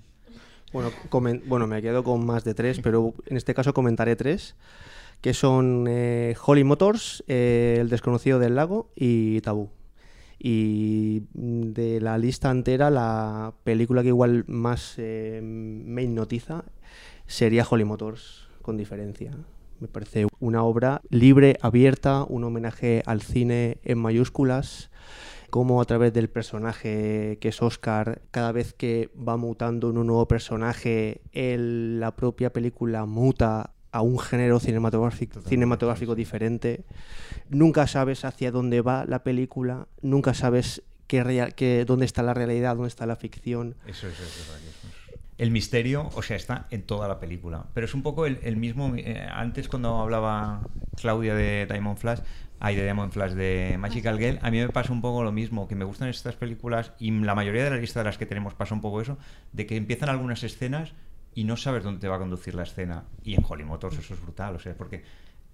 Bueno, 0.74 0.92
bueno, 1.46 1.68
me 1.68 1.82
quedo 1.82 2.04
con 2.04 2.26
más 2.26 2.44
de 2.44 2.54
tres, 2.54 2.80
pero 2.84 3.14
en 3.26 3.38
este 3.38 3.54
caso 3.54 3.74
comentaré 3.74 4.16
tres, 4.18 4.56
que 5.22 5.34
son 5.34 5.86
eh, 5.88 6.36
Holly 6.44 6.64
Motors, 6.64 7.24
eh, 7.28 7.78
El 7.80 7.90
desconocido 7.90 8.40
del 8.40 8.56
lago 8.56 8.92
y 8.96 9.40
Tabú. 9.42 9.70
Y 10.40 11.24
de 11.34 12.02
la 12.02 12.18
lista 12.18 12.50
entera, 12.50 12.90
la 12.90 13.54
película 13.64 14.02
que 14.02 14.08
igual 14.08 14.44
más 14.48 14.96
eh, 14.98 15.40
me 15.44 16.02
hipnotiza 16.04 16.66
sería 17.28 17.66
Holly 17.70 17.86
Motors, 17.86 18.48
con 18.64 18.76
diferencia. 18.76 19.38
Me 19.80 19.88
parece 19.88 20.26
una 20.40 20.64
obra 20.64 21.02
libre, 21.10 21.58
abierta, 21.62 22.24
un 22.28 22.44
homenaje 22.44 23.04
al 23.06 23.22
cine 23.22 23.78
en 23.84 24.00
mayúsculas 24.00 24.90
cómo 25.52 25.82
a 25.82 25.86
través 25.86 26.14
del 26.14 26.30
personaje 26.30 27.38
que 27.42 27.50
es 27.50 27.62
Oscar, 27.62 28.22
cada 28.32 28.54
vez 28.54 28.74
que 28.74 29.12
va 29.16 29.36
mutando 29.36 29.90
en 29.90 29.98
un 29.98 30.08
nuevo 30.08 30.26
personaje, 30.26 31.22
la 31.34 32.16
propia 32.16 32.54
película 32.54 33.06
muta 33.06 33.74
a 33.92 34.02
un 34.02 34.20
género 34.20 34.60
cinematográfico, 34.60 35.42
cinematográfico 35.42 36.16
diferente. 36.16 36.84
Nunca 37.50 37.88
sabes 37.88 38.26
hacia 38.26 38.52
dónde 38.52 38.82
va 38.82 39.06
la 39.06 39.24
película, 39.24 39.88
nunca 40.02 40.34
sabes 40.34 40.84
qué, 41.08 41.84
dónde 41.86 42.06
está 42.06 42.24
la 42.24 42.34
realidad, 42.34 42.76
dónde 42.76 42.88
está 42.88 43.06
la 43.06 43.16
ficción. 43.16 43.76
Eso 43.86 44.08
es, 44.08 44.20
eso 44.20 44.54
El 45.38 45.52
misterio, 45.52 46.10
o 46.14 46.22
sea, 46.22 46.38
está 46.38 46.68
en 46.72 46.84
toda 46.84 47.08
la 47.08 47.20
película. 47.20 47.66
Pero 47.74 47.86
es 47.86 47.94
un 47.94 48.04
poco 48.04 48.26
el, 48.26 48.58
mismo. 48.58 48.94
Eh, 48.96 49.28
antes, 49.30 49.68
cuando 49.68 49.98
hablaba 50.00 50.62
Claudia 50.96 51.36
de 51.36 51.68
Diamond 51.70 51.98
Flash, 51.98 52.20
Ay, 52.64 52.76
de 52.76 52.84
Demon 52.84 53.12
Flash 53.12 53.32
de 53.32 53.76
Magical 53.80 54.20
Girl, 54.20 54.38
a 54.44 54.52
mí 54.52 54.60
me 54.60 54.70
pasa 54.70 54.94
un 54.94 55.02
poco 55.02 55.24
lo 55.24 55.32
mismo, 55.32 55.68
que 55.68 55.74
me 55.74 55.84
gustan 55.84 56.10
estas 56.10 56.36
películas 56.36 56.94
y 57.00 57.10
la 57.10 57.34
mayoría 57.34 57.64
de 57.64 57.72
la 57.72 57.78
lista 57.78 58.02
de 58.02 58.04
las 58.04 58.20
que 58.20 58.28
tenemos 58.28 58.54
pasa 58.54 58.76
un 58.76 58.82
poco 58.82 59.02
eso, 59.02 59.18
de 59.52 59.66
que 59.66 59.76
empiezan 59.76 60.10
algunas 60.10 60.44
escenas 60.44 60.94
y 61.34 61.44
no 61.44 61.58
sabes 61.58 61.84
dónde 61.84 62.02
te 62.02 62.08
va 62.08 62.16
a 62.16 62.20
conducir 62.20 62.56
la 62.56 62.64
escena. 62.64 63.04
Y 63.24 63.36
en 63.36 63.46
Holly 63.48 63.64
Motors 63.64 63.98
eso 63.98 64.14
es 64.14 64.22
brutal, 64.22 64.56
o 64.56 64.60
sea, 64.60 64.76
porque 64.76 65.04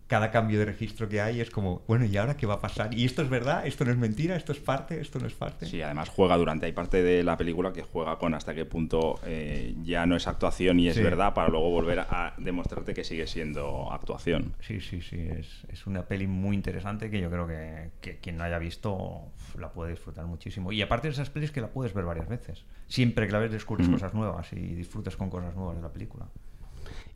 cada 0.08 0.32
cambio 0.32 0.60
de 0.60 0.66
registro 0.66 1.10
que 1.10 1.22
hay 1.22 1.42
es 1.42 1.50
como, 1.50 1.82
bueno, 1.88 2.06
¿y 2.06 2.16
ahora 2.18 2.38
qué 2.38 2.46
va 2.46 2.56
a 2.56 2.62
pasar? 2.62 2.94
¿Y 2.94 3.06
esto 3.06 3.22
es 3.22 3.30
verdad? 3.30 3.68
¿Esto 3.68 3.86
no 3.86 3.92
es 3.92 3.98
mentira? 3.98 4.36
¿Esto 4.36 4.54
es 4.54 4.60
parte? 4.60 5.00
¿Esto 5.00 5.20
no 5.20 5.28
es 5.28 5.34
parte? 5.34 5.66
Sí, 5.66 5.82
además 5.82 6.10
juega 6.10 6.38
durante, 6.38 6.66
hay 6.66 6.72
parte 6.72 7.04
de 7.04 7.24
la 7.24 7.38
película 7.38 7.74
que 7.74 7.84
juega 7.84 8.18
con 8.18 8.34
hasta 8.34 8.56
qué 8.56 8.66
punto 8.66 9.20
eh, 9.26 9.76
ya 9.84 10.06
no 10.06 10.16
es 10.16 10.28
actuación 10.28 10.80
y 10.80 10.88
es 10.88 11.02
verdad 11.02 11.34
para 11.34 11.50
luego 11.50 11.70
volver 11.70 12.00
a 12.00 12.34
demostrarte 12.38 12.94
que 12.94 13.04
sigue 13.04 13.28
siendo 13.28 13.92
actuación. 13.92 14.54
Sí, 14.62 14.80
sí, 14.80 15.02
sí, 15.02 15.20
es, 15.20 15.66
es 15.68 15.86
una 15.86 16.04
peli 16.04 16.28
muy 16.28 16.56
interesante 16.56 17.10
que 17.10 17.20
yo 17.20 17.30
creo 17.30 17.48
que, 17.48 17.92
que, 18.00 18.18
quien 18.18 18.38
no 18.38 18.46
haya 18.46 18.60
visto 18.60 19.22
la 19.58 19.72
puede 19.72 19.92
disfrutar 19.92 20.26
muchísimo. 20.26 20.72
Y 20.72 20.82
aparte 20.82 21.08
de 21.08 21.14
esas 21.14 21.30
pelis 21.30 21.52
que 21.52 21.62
la 21.62 21.68
puedes 21.68 21.94
ver 21.94 22.06
varias 22.06 22.30
veces. 22.30 22.64
Siempre 22.88 23.26
que 23.26 23.34
la 23.34 23.40
ves 23.40 23.52
descubres 23.52 23.90
cosas 23.90 24.14
nuevas 24.14 24.54
y 24.54 24.76
disfrutas 24.76 25.18
con 25.18 25.30
cosas 25.30 25.56
nuevas 25.56 25.76
de 25.76 25.82
la 25.82 25.92
película 25.92 26.28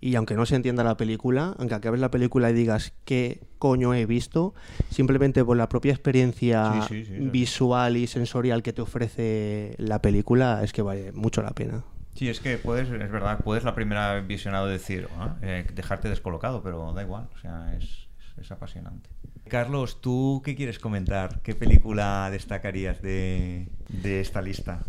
y 0.01 0.15
aunque 0.15 0.33
no 0.33 0.47
se 0.47 0.55
entienda 0.55 0.83
la 0.83 0.97
película, 0.97 1.55
aunque 1.59 1.75
acabes 1.75 2.01
la 2.01 2.09
película 2.09 2.49
y 2.49 2.53
digas 2.53 2.91
qué 3.05 3.39
coño 3.59 3.93
he 3.93 4.07
visto, 4.07 4.55
simplemente 4.89 5.45
por 5.45 5.55
la 5.55 5.69
propia 5.69 5.91
experiencia 5.91 6.87
visual 7.31 7.95
y 7.95 8.07
sensorial 8.07 8.63
que 8.63 8.73
te 8.73 8.81
ofrece 8.81 9.75
la 9.77 10.01
película, 10.01 10.63
es 10.63 10.73
que 10.73 10.81
vale 10.81 11.11
mucho 11.11 11.43
la 11.43 11.51
pena. 11.51 11.83
Sí, 12.15 12.27
es 12.27 12.39
que 12.39 12.57
puedes, 12.57 12.89
es 12.89 13.11
verdad, 13.11 13.39
puedes 13.43 13.63
la 13.63 13.75
primera 13.75 14.19
visionado 14.19 14.65
decir, 14.65 15.07
ah, 15.17 15.37
eh, 15.43 15.65
dejarte 15.73 16.09
descolocado, 16.09 16.63
pero 16.63 16.93
da 16.93 17.03
igual, 17.03 17.29
o 17.33 17.37
sea, 17.37 17.73
es, 17.77 18.09
es, 18.37 18.51
apasionante. 18.51 19.09
Carlos, 19.47 20.01
¿tú 20.01 20.41
qué 20.43 20.55
quieres 20.55 20.79
comentar? 20.79 21.41
¿Qué 21.41 21.55
película 21.55 22.29
destacarías 22.31 23.01
de, 23.01 23.69
de 23.87 24.19
esta 24.19 24.41
lista? 24.41 24.83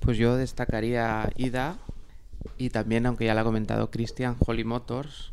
Pues 0.00 0.16
yo 0.16 0.36
destacaría 0.36 1.30
Ida, 1.36 1.76
y 2.58 2.70
también, 2.70 3.06
aunque 3.06 3.24
ya 3.24 3.34
lo 3.34 3.40
ha 3.40 3.44
comentado 3.44 3.90
Christian, 3.90 4.36
Holly 4.38 4.64
Motors. 4.64 5.32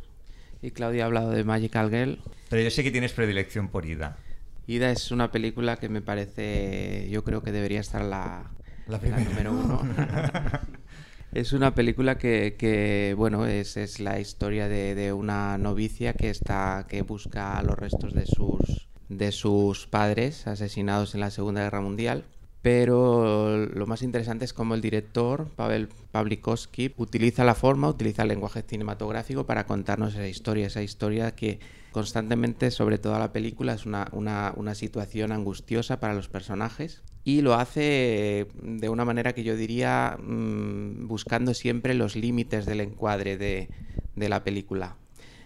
Y 0.61 0.71
Claudia 0.71 1.03
ha 1.03 1.05
hablado 1.07 1.31
de 1.31 1.43
Magical 1.43 1.89
Girl. 1.89 2.19
Pero 2.49 2.61
yo 2.61 2.71
sé 2.71 2.83
que 2.83 2.91
tienes 2.91 3.11
predilección 3.11 3.67
por 3.67 3.85
Ida. 3.85 4.17
Ida 4.65 4.91
es 4.91 5.11
una 5.11 5.31
película 5.31 5.75
que 5.77 5.89
me 5.89 6.01
parece, 6.01 7.09
yo 7.11 7.23
creo 7.25 7.43
que 7.43 7.51
debería 7.51 7.81
estar 7.81 8.01
la, 8.01 8.49
la, 8.87 8.97
número 8.99 9.51
uno. 9.51 9.81
es 11.33 11.51
una 11.51 11.75
película 11.75 12.17
que, 12.17 13.13
bueno, 13.17 13.45
es, 13.45 13.75
es, 13.75 13.99
la 13.99 14.21
historia 14.21 14.69
de, 14.69 14.95
de, 14.95 15.11
una 15.11 15.57
novicia 15.57 16.13
que 16.13 16.29
está, 16.29 16.85
que 16.87 17.01
busca 17.01 17.61
los 17.61 17.77
restos 17.77 18.13
de 18.13 18.25
sus, 18.25 18.87
de 19.09 19.33
sus 19.33 19.85
padres 19.87 20.47
asesinados 20.47 21.13
en 21.13 21.19
la 21.19 21.29
Segunda 21.29 21.63
Guerra 21.63 21.81
Mundial 21.81 22.23
pero 22.63 23.57
lo 23.57 23.85
más 23.87 24.01
interesante 24.03 24.45
es 24.45 24.53
cómo 24.53 24.73
el 24.73 24.79
director, 24.79 25.49
Pavel 25.49 25.89
Pavlikovsky, 26.11 26.93
utiliza 26.95 27.43
la 27.43 27.55
forma, 27.55 27.89
utiliza 27.89 28.21
el 28.21 28.29
lenguaje 28.29 28.61
cinematográfico 28.61 29.45
para 29.45 29.65
contarnos 29.65 30.13
esa 30.13 30.29
historia, 30.29 30.67
esa 30.67 30.81
historia 30.81 31.35
que 31.35 31.59
constantemente, 31.91 32.71
sobre 32.71 32.97
toda 32.97 33.19
la 33.19 33.33
película, 33.33 33.73
es 33.73 33.85
una, 33.85 34.09
una, 34.13 34.75
situación 34.75 35.33
angustiosa 35.33 35.99
para 35.99 36.13
los 36.13 36.29
personajes 36.29 37.03
y 37.25 37.41
lo 37.41 37.53
hace 37.53 38.47
de 38.61 38.87
una 38.87 39.03
manera 39.03 39.33
que 39.33 39.43
yo 39.43 39.57
diría 39.57 40.17
mm, 40.17 41.05
buscando 41.05 41.53
siempre 41.53 41.93
los 41.95 42.15
límites 42.15 42.65
del 42.65 42.79
encuadre 42.79 43.37
de, 43.37 43.69
de 44.15 44.29
la 44.29 44.45
película. 44.45 44.95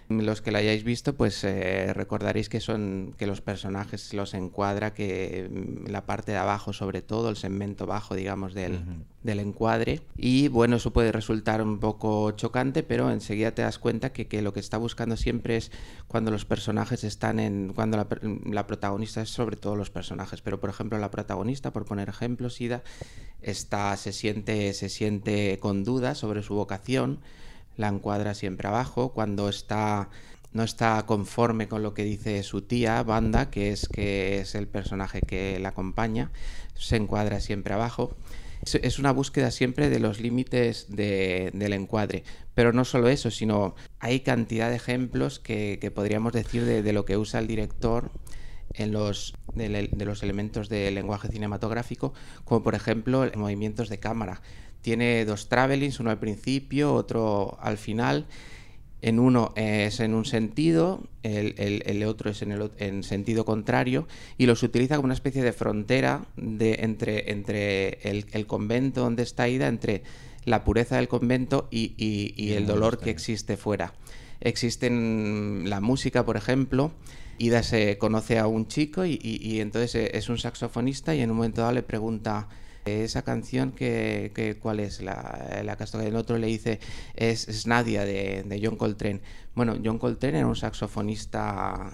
Los 0.10 0.42
que 0.42 0.52
la 0.52 0.60
hayáis 0.60 0.86
visto, 0.86 1.16
pues 1.16 1.44
eh, 1.44 1.92
recordaréis 1.94 2.48
que 2.48 2.62
son 2.62 3.14
que 3.18 3.28
los 3.28 3.42
personajes 3.42 4.14
los 4.14 4.34
encuadra, 4.34 4.94
que 4.94 5.50
mm, 5.52 5.90
la 5.90 6.06
parte 6.06 6.32
de 6.32 6.38
abajo, 6.38 6.72
sobre 6.72 7.02
todo, 7.02 7.30
el 7.30 7.36
segmento 7.36 7.86
bajo, 7.86 8.16
digamos, 8.16 8.54
del, 8.54 8.80
encuadre. 9.26 10.00
Y 10.16 10.48
bueno, 10.48 10.78
eso 10.78 10.94
puede 10.94 11.12
resultar 11.12 11.62
un 11.62 11.80
poco 11.80 12.32
chocante, 12.32 12.84
pero 12.84 13.12
enseguida 13.12 13.52
te 13.52 13.64
das 13.64 13.80
cuenta 13.80 14.14
que, 14.14 14.28
que 14.28 14.42
lo 14.42 14.54
que 14.54 14.62
está 14.62 14.78
buscando 14.78 15.18
siempre 15.18 15.58
es 15.58 15.72
cuando 16.08 16.32
los 16.32 16.46
personajes 16.46 17.04
están 17.04 17.40
en. 17.40 17.74
cuando 17.74 17.98
la, 17.98 18.08
la, 18.46 18.66
protagonista 18.66 19.22
es 19.22 19.30
sobre 19.30 19.58
todo 19.58 19.76
los 19.76 19.90
personajes. 19.90 20.42
Pero 20.42 20.62
por 20.62 20.70
ejemplo, 20.70 20.98
la 21.00 21.12
protagonista, 21.12 21.74
por 21.74 21.84
poner 21.84 22.08
ejemplos, 22.08 22.62
Ida, 22.62 22.82
está, 23.42 23.98
se 23.98 24.14
siente, 24.14 24.72
se 24.74 24.88
siente 24.88 25.60
con 25.60 25.84
dudas 25.84 26.18
sobre 26.18 26.44
su 26.44 26.56
vocación 26.56 27.20
la 27.78 27.88
encuadra 27.88 28.34
siempre 28.34 28.68
abajo, 28.68 29.14
cuando 29.14 29.50
está 29.50 30.10
no 30.54 30.64
está 30.64 31.06
conforme 31.06 31.68
con 31.68 31.84
lo 31.84 31.94
que 31.94 32.04
dice 32.04 32.42
su 32.44 32.62
tía, 32.62 33.04
Banda, 33.04 33.50
que 33.50 33.72
es, 33.72 33.88
que 33.88 34.40
es 34.40 34.56
el 34.56 34.68
personaje 34.68 35.22
que 35.22 35.60
la 35.60 35.70
acompaña, 35.70 36.32
se 36.74 36.96
encuadra 36.96 37.40
siempre 37.40 37.74
abajo. 37.74 38.16
Es, 38.64 38.98
una 38.98 39.12
búsqueda 39.12 39.52
siempre 39.52 39.90
de 39.90 40.00
los 40.00 40.20
límites 40.20 40.88
del 40.90 41.74
encuadre. 41.74 42.24
Pero 42.56 42.74
no 42.74 42.86
solo 42.86 43.08
eso, 43.08 43.30
sino 43.30 43.76
hay 44.00 44.22
cantidad 44.22 44.70
de 44.70 44.78
ejemplos 44.78 45.40
que, 45.40 45.92
podríamos 45.94 46.34
decir 46.34 46.66
de, 46.66 46.94
lo 46.94 47.06
que 47.06 47.18
usa 47.18 47.40
el 47.40 47.48
director 47.48 48.12
en 48.74 48.92
los, 48.92 49.36
de, 49.54 49.90
los 50.06 50.24
elementos 50.24 50.70
del 50.70 50.96
lenguaje 50.96 51.28
cinematográfico, 51.28 52.14
como 52.46 52.64
por 52.64 52.74
ejemplo 52.74 53.30
movimientos 53.36 53.90
de 53.90 54.00
cámara 54.00 54.42
tiene 54.88 55.26
dos 55.26 55.50
travelings, 55.50 56.00
uno 56.00 56.12
al 56.12 56.18
principio, 56.18 56.94
otro 56.94 57.58
al 57.60 57.78
final. 57.78 58.26
En 59.02 59.20
uno 59.20 59.52
es 59.58 60.00
en 60.00 60.14
un 60.14 60.24
sentido, 60.24 61.04
el, 61.24 62.06
otro 62.06 62.32
es 62.32 62.42
en, 62.42 62.54
el, 62.54 62.72
en 62.78 63.04
sentido 63.04 63.44
contrario, 63.44 64.08
y 64.38 64.46
los 64.46 64.64
utiliza 64.64 64.96
como 64.96 65.08
una 65.08 65.14
especie 65.14 65.44
de 65.44 65.52
frontera 65.52 66.24
de, 66.38 66.76
entre, 66.84 67.32
entre 67.34 68.00
el, 68.10 68.48
convento 68.48 69.02
donde 69.02 69.24
está 69.24 69.50
Ida, 69.50 69.68
entre 69.68 70.04
la 70.46 70.64
pureza 70.64 70.96
del 70.96 71.10
convento 71.10 71.68
y, 71.70 72.54
el 72.54 72.66
dolor 72.66 72.98
que 72.98 73.10
existe 73.10 73.58
fuera. 73.58 73.94
Existe 74.40 74.90
la 74.90 75.82
música, 75.82 76.24
por 76.24 76.38
ejemplo, 76.38 76.94
Ida 77.40 77.62
se 77.62 77.98
conoce 77.98 78.40
a 78.40 78.48
un 78.48 78.70
chico 78.70 79.04
y, 79.06 79.20
y 79.22 79.60
entonces 79.60 80.12
es 80.14 80.30
un 80.30 80.38
saxofonista 80.38 81.14
y 81.14 81.20
en 81.20 81.32
un 81.32 81.36
momento 81.36 81.60
dado 81.60 81.74
le 81.74 81.84
pregunta 81.84 82.48
esa 82.88 83.24
canción, 83.24 83.72
que, 83.72 84.58
¿cuál 84.62 84.80
es? 84.80 85.02
La, 85.02 85.62
la 85.64 85.78
que 85.78 85.86
el 86.06 86.16
otro 86.16 86.38
le 86.38 86.48
dice, 86.48 86.80
es, 87.16 87.68
Nadia 87.68 88.06
de, 88.06 88.62
John 88.64 88.78
Coltrane. 88.78 89.22
Bueno, 89.56 89.78
John 89.84 90.00
Coltrane 90.00 90.40
era 90.40 90.48
un 90.48 90.56
saxofonista 90.56 91.92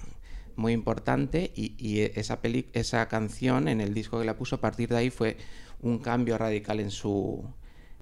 muy 0.55 0.73
importante 0.73 1.51
y, 1.55 2.01
esa, 2.01 2.39
esa 2.73 3.07
canción 3.07 3.67
en 3.67 3.81
el 3.81 3.93
disco 3.93 4.19
que 4.19 4.25
la 4.25 4.37
puso 4.37 4.57
a 4.57 4.61
partir 4.61 4.89
de 4.89 4.97
ahí 4.97 5.09
fue 5.09 5.37
un 5.81 5.99
cambio 5.99 6.37
radical 6.37 6.79
en 6.79 6.91
su, 6.91 7.43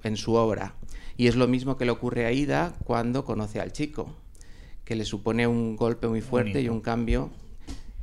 en 0.04 0.18
su 0.18 0.34
obra. 0.34 0.76
Y 1.18 1.28
es 1.28 1.36
lo 1.36 1.48
mismo 1.48 1.78
que 1.78 1.86
le 1.86 1.92
ocurre 1.92 2.26
a 2.26 2.32
Ida 2.32 2.74
cuando 2.84 3.26
conoce 3.26 3.60
al 3.60 3.72
chico, 3.72 4.16
que 4.86 4.96
le 4.96 5.06
supone 5.06 5.48
un 5.48 5.76
golpe 5.76 6.08
muy 6.08 6.22
fuerte 6.22 6.62
y 6.62 6.70
un 6.70 6.82
cambio 6.82 7.32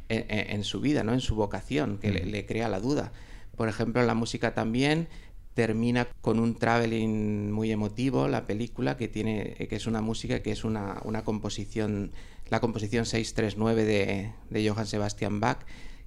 en, 0.08 0.64
su 0.64 0.80
vida, 0.80 1.02
¿no? 1.02 1.12
en 1.12 1.20
su 1.20 1.34
vocación, 1.34 1.98
que 1.98 2.10
le, 2.10 2.24
le 2.24 2.46
crea 2.46 2.68
la 2.68 2.80
duda. 2.80 3.12
Por 3.58 3.68
ejemplo, 3.68 4.02
la 4.04 4.14
música 4.14 4.54
también 4.54 5.08
termina 5.54 6.06
con 6.20 6.38
un 6.38 6.54
traveling 6.54 7.50
muy 7.50 7.72
emotivo, 7.72 8.28
la 8.28 8.46
película, 8.46 8.96
que, 8.96 9.08
tiene, 9.08 9.56
que 9.68 9.74
es 9.74 9.88
una 9.88 10.00
música, 10.00 10.40
que 10.40 10.52
es 10.52 10.62
una, 10.62 11.00
una 11.02 11.24
composición, 11.24 12.12
la 12.48 12.60
composición 12.60 13.04
639 13.04 13.84
de, 13.84 14.32
de 14.48 14.68
Johann 14.70 14.86
Sebastian 14.86 15.40
Bach, 15.40 15.58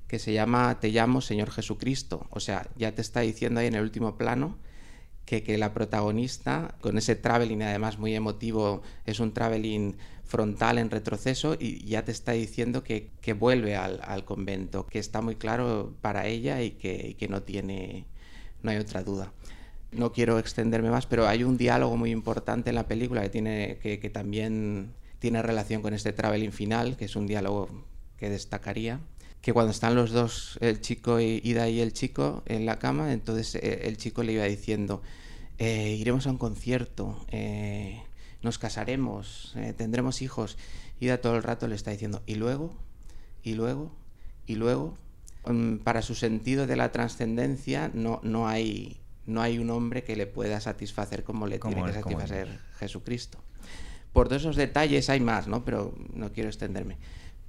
que 0.07 0.17
se 0.17 0.31
llama 0.31 0.79
Te 0.79 0.91
llamo 0.91 1.19
Señor 1.19 1.51
Jesucristo. 1.51 2.25
O 2.29 2.39
sea, 2.39 2.69
ya 2.77 2.95
te 2.95 3.01
está 3.01 3.19
diciendo 3.19 3.59
ahí 3.59 3.67
en 3.67 3.75
el 3.75 3.83
último 3.83 4.17
plano 4.17 4.57
que, 5.39 5.57
la 5.57 5.73
protagonista, 5.73 6.75
con 6.81 6.97
ese 6.97 7.15
traveling 7.15 7.63
además 7.63 7.97
muy 7.97 8.13
emotivo, 8.13 8.81
es 9.05 9.21
un 9.21 9.33
traveling 9.33 9.95
frontal 10.25 10.77
en 10.77 10.89
retroceso 10.89 11.55
y 11.57 11.85
ya 11.85 12.03
te 12.03 12.11
está 12.11 12.33
diciendo 12.33 12.83
que, 12.83 13.11
que 13.21 13.33
vuelve 13.33 13.77
al, 13.77 14.25
convento, 14.25 14.85
que 14.85 14.99
está 14.99 15.21
muy 15.21 15.35
claro 15.35 15.93
para 16.01 16.27
ella 16.27 16.61
y 16.61 16.71
que, 16.71 17.15
que 17.17 17.29
no 17.29 17.43
tiene, 17.43 18.05
no 18.61 18.71
hay 18.71 18.77
otra 18.77 19.03
duda. 19.03 19.31
No 19.91 20.11
quiero 20.11 20.37
extenderme 20.39 20.89
más, 20.89 21.05
pero 21.05 21.27
hay 21.27 21.43
un 21.43 21.57
diálogo 21.57 21.95
muy 21.95 22.11
importante 22.11 22.69
en 22.69 22.75
la 22.75 22.87
película 22.87 23.21
que, 23.21 23.29
tiene, 23.29 23.77
que, 23.81 23.99
que 23.99 24.09
también 24.09 24.93
tiene 25.19 25.41
relación 25.41 25.81
con 25.81 25.93
este 25.93 26.11
traveling 26.11 26.51
final, 26.51 26.97
que 26.97 27.05
es 27.05 27.15
un 27.15 27.27
diálogo 27.27 27.69
que 28.17 28.29
destacaría, 28.29 28.99
que 29.41 29.53
cuando 29.53 29.71
están 29.71 29.95
los 29.95 30.11
dos, 30.11 30.57
el 30.61 30.81
chico 30.81 31.19
y 31.19 31.41
Ida 31.43 31.67
y 31.67 31.79
el 31.79 31.93
chico 31.93 32.43
en 32.45 32.65
la 32.65 32.79
cama, 32.79 33.11
entonces 33.13 33.55
eh, 33.55 33.81
el 33.83 33.97
chico 33.97 34.23
le 34.23 34.33
iba 34.33 34.45
diciendo, 34.45 35.01
eh, 35.57 35.95
iremos 35.99 36.25
a 36.27 36.31
un 36.31 36.37
concierto, 36.37 37.23
eh, 37.29 38.01
nos 38.41 38.57
casaremos, 38.57 39.53
eh, 39.55 39.73
tendremos 39.77 40.21
hijos. 40.21 40.57
Ida 40.99 41.21
todo 41.21 41.35
el 41.35 41.43
rato 41.43 41.67
le 41.67 41.75
está 41.75 41.91
diciendo, 41.91 42.23
y 42.25 42.35
luego, 42.35 42.73
y 43.43 43.53
luego, 43.53 43.91
y 44.47 44.55
luego. 44.55 44.97
Um, 45.43 45.79
para 45.79 46.03
su 46.03 46.13
sentido 46.13 46.67
de 46.67 46.75
la 46.75 46.91
trascendencia 46.91 47.89
no, 47.95 48.19
no 48.21 48.47
hay 48.47 49.01
no 49.25 49.41
hay 49.41 49.57
un 49.57 49.71
hombre 49.71 50.03
que 50.03 50.15
le 50.15 50.27
pueda 50.27 50.59
satisfacer 50.61 51.23
como 51.23 51.47
le 51.47 51.57
tiene 51.57 51.83
que 51.83 51.93
satisfacer 51.93 52.59
Jesucristo. 52.77 53.39
Por 54.13 54.27
todos 54.27 54.41
esos 54.43 54.55
detalles 54.55 55.09
hay 55.09 55.19
más, 55.19 55.47
¿no? 55.47 55.63
Pero 55.63 55.95
no 56.13 56.31
quiero 56.31 56.49
extenderme. 56.49 56.97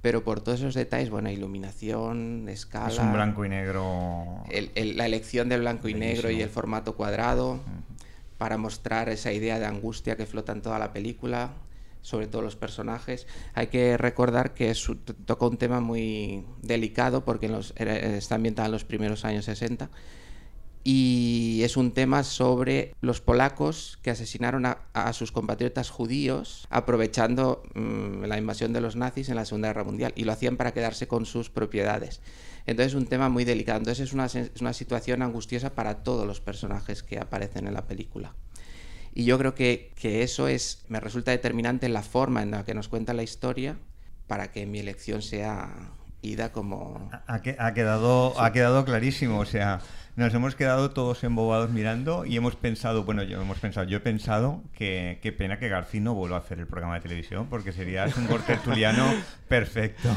Pero 0.03 0.21
por 0.25 0.41
todos 0.41 0.59
esos 0.59 0.73
detalles, 0.73 1.09
bueno, 1.09 1.31
iluminación, 1.31 2.49
escala... 2.49 2.89
Es 2.89 2.99
un 2.99 3.13
blanco 3.13 3.45
y 3.45 3.49
negro... 3.49 4.43
El, 4.49 4.69
el, 4.75 4.97
la 4.97 5.05
elección 5.05 5.47
del 5.47 5.61
blanco 5.61 5.87
y 5.87 5.93
negro 5.93 6.29
y 6.29 6.41
el 6.41 6.49
formato 6.49 6.97
cuadrado 6.97 7.51
uh 7.53 7.55
-huh. 7.55 8.37
para 8.37 8.57
mostrar 8.57 9.07
esa 9.07 9.31
idea 9.31 9.59
de 9.59 9.65
angustia 9.65 10.17
que 10.17 10.25
flota 10.25 10.51
en 10.51 10.61
toda 10.61 10.77
la 10.77 10.91
película, 10.91 11.53
sobre 12.01 12.27
todo 12.27 12.41
los 12.41 12.57
personajes. 12.57 13.27
Hay 13.53 13.67
que 13.67 13.95
recordar 13.95 14.53
que 14.53 14.71
es, 14.71 14.85
toca 15.23 15.45
un 15.45 15.55
tema 15.55 15.79
muy 15.79 16.43
delicado 16.61 17.23
porque 17.23 17.45
en 17.45 17.53
los, 17.53 17.73
está 17.77 18.35
ambientado 18.35 18.65
en 18.65 18.73
los 18.73 18.83
primeros 18.83 19.23
años 19.23 19.45
60 19.45 19.89
y 20.83 21.61
es 21.63 21.77
un 21.77 21.93
tema 21.93 22.23
sobre 22.23 22.93
los 22.99 23.21
polacos 23.21 23.99
que 24.01 24.11
asesinaron 24.11 24.65
a, 24.65 24.79
a 24.93 25.13
sus 25.13 25.31
compatriotas 25.31 25.89
judíos 25.89 26.67
aprovechando 26.69 27.63
mmm, 27.73 28.23
la 28.25 28.37
invasión 28.37 28.73
de 28.73 28.81
los 28.81 28.97
nazis 28.97 29.29
en 29.29 29.35
la 29.35 29.45
Segunda 29.45 29.69
Guerra 29.69 29.85
Mundial 29.85 30.11
y 30.15 30.25
lo 30.25 30.33
hacían 30.33 30.57
para 30.57 30.73
quedarse 30.73 31.07
con 31.07 31.25
sus 31.25 31.49
propiedades. 31.49 32.21
Entonces 32.65 32.93
es 32.93 32.95
un 32.95 33.07
tema 33.07 33.29
muy 33.29 33.45
delicado. 33.45 33.77
Entonces 33.79 34.07
es 34.07 34.13
una, 34.13 34.25
es 34.25 34.51
una 34.59 34.73
situación 34.73 35.21
angustiosa 35.21 35.73
para 35.73 36.03
todos 36.03 36.27
los 36.27 36.41
personajes 36.41 37.01
que 37.01 37.17
aparecen 37.17 37.67
en 37.67 37.73
la 37.73 37.87
película. 37.87 38.33
Y 39.13 39.25
yo 39.25 39.37
creo 39.37 39.53
que, 39.53 39.93
que 39.95 40.23
eso 40.23 40.47
es, 40.47 40.83
me 40.89 40.99
resulta 40.99 41.31
determinante 41.31 41.85
en 41.85 41.93
la 41.93 42.03
forma 42.03 42.41
en 42.41 42.51
la 42.51 42.65
que 42.65 42.73
nos 42.73 42.89
cuenta 42.89 43.13
la 43.13 43.23
historia 43.23 43.77
para 44.27 44.51
que 44.51 44.65
mi 44.65 44.79
elección 44.79 45.21
sea 45.21 45.91
ida 46.21 46.51
como... 46.51 47.09
Ha, 47.27 47.35
ha 47.35 47.73
quedado, 47.73 48.31
sí. 48.31 48.37
ha 48.39 48.51
quedado 48.51 48.85
clarísimo, 48.85 49.39
o 49.39 49.45
sea 49.45 49.81
nos 50.15 50.33
hemos 50.33 50.55
quedado 50.55 50.91
todos 50.91 51.23
embobados 51.23 51.71
mirando 51.71 52.25
y 52.25 52.37
hemos 52.37 52.55
pensado, 52.55 53.03
bueno, 53.03 53.23
yo 53.23 53.41
hemos 53.41 53.59
pensado, 53.59 53.87
yo 53.87 53.97
he 53.97 54.01
pensado 54.01 54.61
que 54.73 55.19
qué 55.21 55.31
pena 55.31 55.57
que 55.57 55.69
García 55.69 56.01
no 56.01 56.13
vuelva 56.13 56.37
a 56.37 56.39
hacer 56.39 56.59
el 56.59 56.67
programa 56.67 56.95
de 56.95 57.01
televisión 57.01 57.47
porque 57.49 57.71
sería 57.71 58.05
un 58.17 58.27
tertuliano 58.41 59.05
perfecto. 59.47 60.09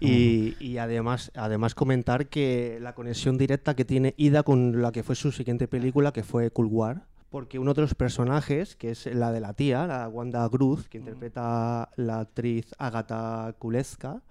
Y, 0.00 0.56
y, 0.58 0.78
además, 0.78 1.30
además 1.34 1.74
comentar 1.74 2.26
que 2.26 2.78
la 2.80 2.94
conexión 2.94 3.38
directa 3.38 3.74
que 3.74 3.84
tiene 3.84 4.14
Ida 4.16 4.42
con 4.42 4.82
la 4.82 4.92
que 4.92 5.02
fue 5.02 5.14
su 5.14 5.30
siguiente 5.30 5.68
película, 5.68 6.12
que 6.12 6.24
fue 6.24 6.50
Cool 6.50 6.66
War, 6.66 7.02
porque 7.30 7.58
uno 7.58 7.74
de 7.74 7.82
los 7.82 7.94
personajes, 7.94 8.74
que 8.76 8.90
es 8.90 9.06
la 9.06 9.32
de 9.32 9.40
la 9.40 9.52
tía, 9.52 9.86
la 9.86 10.08
Wanda 10.08 10.48
Cruz, 10.48 10.88
que 10.88 10.98
interpreta 10.98 11.90
la 11.96 12.20
actriz 12.20 12.74
Agatha 12.78 13.54
Kuleska, 13.58 14.22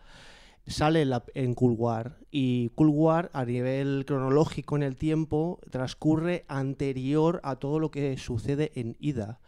sale 0.68 1.02
en, 1.02 1.10
la, 1.10 1.24
y 2.32 2.70
Cool 2.76 3.30
a 3.32 3.46
nivel 3.46 4.04
cronológico 4.06 4.76
en 4.76 4.84
el 4.84 4.96
tiempo 4.96 5.60
transcurre 5.70 6.46
anterior 6.48 7.40
a 7.44 7.56
todo 7.56 7.80
lo 7.80 7.90
que 7.90 8.18
sucede 8.18 8.72
en 8.76 8.96
Ida. 9.00 9.40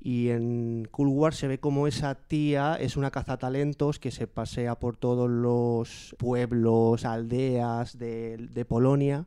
Y 0.00 0.28
en 0.28 0.86
Cool 0.90 1.32
se 1.32 1.48
ve 1.48 1.58
como 1.58 1.86
esa 1.86 2.14
tía 2.14 2.76
es 2.78 2.96
una 2.96 3.10
cazatalentos 3.10 3.98
que 3.98 4.10
se 4.10 4.26
pasea 4.26 4.78
por 4.78 4.96
todos 4.96 5.30
los 5.30 6.14
pueblos, 6.18 7.04
aldeas 7.04 7.98
de, 7.98 8.66
Polonia 8.68 9.26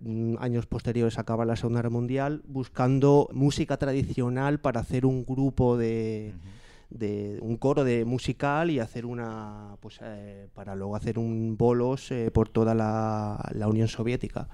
mm, 0.00 0.34
años 0.40 0.66
posteriores 0.66 1.18
acaba 1.18 1.44
la 1.44 1.56
Segunda 1.56 1.78
Guerra 1.78 1.90
Mundial, 1.90 2.42
buscando 2.46 3.28
música 3.32 3.76
tradicional 3.76 4.60
para 4.60 4.80
hacer 4.80 5.06
un 5.06 5.24
grupo 5.24 5.76
de, 5.76 6.34
de 6.90 7.38
un 7.42 7.56
coro 7.56 7.84
de 7.84 8.04
musical 8.04 8.70
y 8.70 8.80
hacer 8.80 9.04
una 9.04 9.76
pues 9.80 9.98
eh, 10.02 10.48
para 10.54 10.74
luego 10.74 10.96
hacer 10.96 11.18
un 11.18 11.56
bolos 11.56 12.10
eh, 12.10 12.30
por 12.30 12.48
toda 12.48 12.74
la, 12.74 13.50
la, 13.52 13.68
Unión 13.68 13.88
Soviética. 13.88 14.48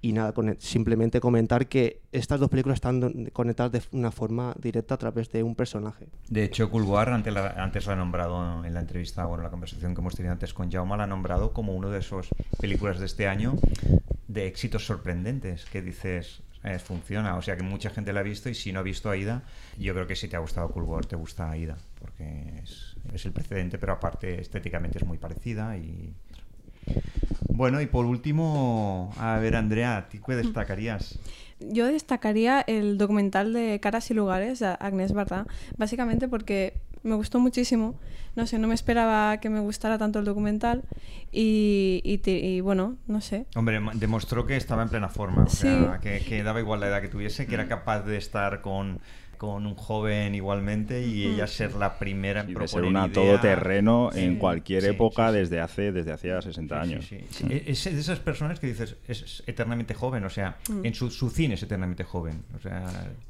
Y 0.00 0.12
nada 0.12 0.32
con, 0.32 0.56
simplemente 0.60 1.20
comentar 1.20 1.66
que 1.66 2.02
estas 2.12 2.38
dos 2.38 2.48
películas 2.48 2.76
están 2.76 3.26
conectadas 3.32 3.72
de 3.72 3.82
una 3.90 4.12
forma 4.12 4.54
directa 4.60 4.94
a 4.94 4.98
través 4.98 5.30
de 5.30 5.42
un 5.42 5.56
personaje. 5.56 6.08
De 6.28 6.44
hecho 6.44 6.70
Kulwar 6.70 7.08
antes 7.08 7.34
la, 7.34 7.48
antes 7.48 7.86
la 7.86 7.94
ha 7.94 7.96
nombrado 7.96 8.64
en 8.64 8.74
la 8.74 8.80
entrevista 8.80 9.26
bueno 9.26 9.42
la 9.42 9.50
conversación 9.50 9.94
que 9.94 10.00
hemos 10.00 10.14
tenido 10.14 10.32
antes 10.32 10.54
con 10.54 10.70
Jaume 10.70 10.96
la 10.96 11.04
ha 11.04 11.06
nombrado 11.08 11.52
como 11.52 11.74
uno 11.74 11.90
de 11.90 11.98
esos 11.98 12.28
películas 12.60 13.00
de 13.00 13.06
este 13.06 13.26
año 13.26 13.56
de 14.28 14.46
éxitos 14.46 14.86
sorprendentes 14.86 15.64
que 15.64 15.82
dices 15.82 16.42
eh, 16.64 16.78
funciona. 16.78 17.36
O 17.36 17.42
sea 17.42 17.56
que 17.56 17.62
mucha 17.62 17.90
gente 17.90 18.12
la 18.12 18.20
ha 18.20 18.22
visto 18.22 18.48
y 18.48 18.54
si 18.54 18.72
no 18.72 18.80
ha 18.80 18.82
visto 18.82 19.10
Aida, 19.10 19.42
yo 19.78 19.94
creo 19.94 20.06
que 20.06 20.16
si 20.16 20.28
te 20.28 20.36
ha 20.36 20.40
gustado 20.40 20.68
Cool 20.70 20.84
War, 20.84 21.06
te 21.06 21.16
gusta 21.16 21.50
Aida, 21.50 21.76
porque 22.00 22.60
es, 22.62 22.96
es 23.12 23.26
el 23.26 23.32
precedente, 23.32 23.78
pero 23.78 23.92
aparte 23.92 24.40
estéticamente 24.40 24.98
es 24.98 25.06
muy 25.06 25.18
parecida 25.18 25.76
y... 25.76 26.14
Bueno, 27.48 27.80
y 27.80 27.86
por 27.86 28.06
último, 28.06 29.12
a 29.18 29.38
ver, 29.38 29.56
Andrea, 29.56 30.08
¿qué 30.10 30.36
destacarías? 30.36 31.18
Yo 31.60 31.86
destacaría 31.86 32.60
el 32.60 32.98
documental 32.98 33.52
de 33.52 33.80
Caras 33.80 34.10
y 34.10 34.14
Lugares 34.14 34.60
de 34.60 34.76
Agnès 34.78 35.12
Varda, 35.12 35.46
básicamente 35.76 36.28
porque 36.28 36.74
me 37.02 37.14
gustó 37.14 37.38
muchísimo. 37.38 37.94
No 38.36 38.46
sé, 38.46 38.58
no 38.58 38.68
me 38.68 38.74
esperaba 38.74 39.38
que 39.38 39.50
me 39.50 39.58
gustara 39.58 39.98
tanto 39.98 40.20
el 40.20 40.24
documental 40.24 40.84
y, 41.32 42.00
y, 42.04 42.30
y 42.30 42.60
bueno, 42.60 42.96
no 43.08 43.20
sé. 43.20 43.46
Hombre, 43.56 43.80
demostró 43.94 44.46
que 44.46 44.56
estaba 44.56 44.82
en 44.82 44.90
plena 44.90 45.08
forma, 45.08 45.44
o 45.44 45.48
sí. 45.48 45.62
sea, 45.62 45.98
que, 46.00 46.20
que, 46.20 46.42
daba 46.42 46.60
igual 46.60 46.80
la 46.80 46.86
edad 46.88 47.00
que 47.00 47.08
tuviese, 47.08 47.46
que 47.46 47.54
era 47.54 47.66
capaz 47.66 48.02
de 48.02 48.16
estar 48.16 48.60
con 48.60 49.00
con 49.38 49.66
un 49.66 49.74
joven 49.76 50.34
igualmente 50.34 51.06
y 51.06 51.24
ella 51.24 51.46
ser 51.46 51.74
la 51.74 51.98
primera 51.98 52.40
en 52.40 52.50
y 52.50 52.54
de 52.54 52.68
ser 52.68 52.82
una 52.82 53.06
idea. 53.06 53.12
todoterreno 53.12 54.10
sí, 54.12 54.20
en 54.20 54.36
cualquier 54.36 54.82
sí, 54.82 54.88
época 54.88 55.30
sí, 55.30 55.38
desde 55.38 55.60
hace 55.60 55.92
desde 55.92 56.12
hacía 56.12 56.42
60 56.42 56.80
años. 56.80 57.10
Es 57.48 57.84
de 57.84 58.00
esas 58.00 58.18
personas 58.18 58.58
que 58.58 58.66
dices 58.66 58.96
es 59.06 59.44
eternamente 59.46 59.94
joven, 59.94 60.24
o 60.24 60.30
sea, 60.30 60.58
mm. 60.68 60.84
en 60.84 60.94
su, 60.94 61.10
su, 61.10 61.30
cine 61.30 61.54
es 61.54 61.62
eternamente 61.62 62.04
joven, 62.04 62.42
o 62.54 62.58
sea, 62.58 62.84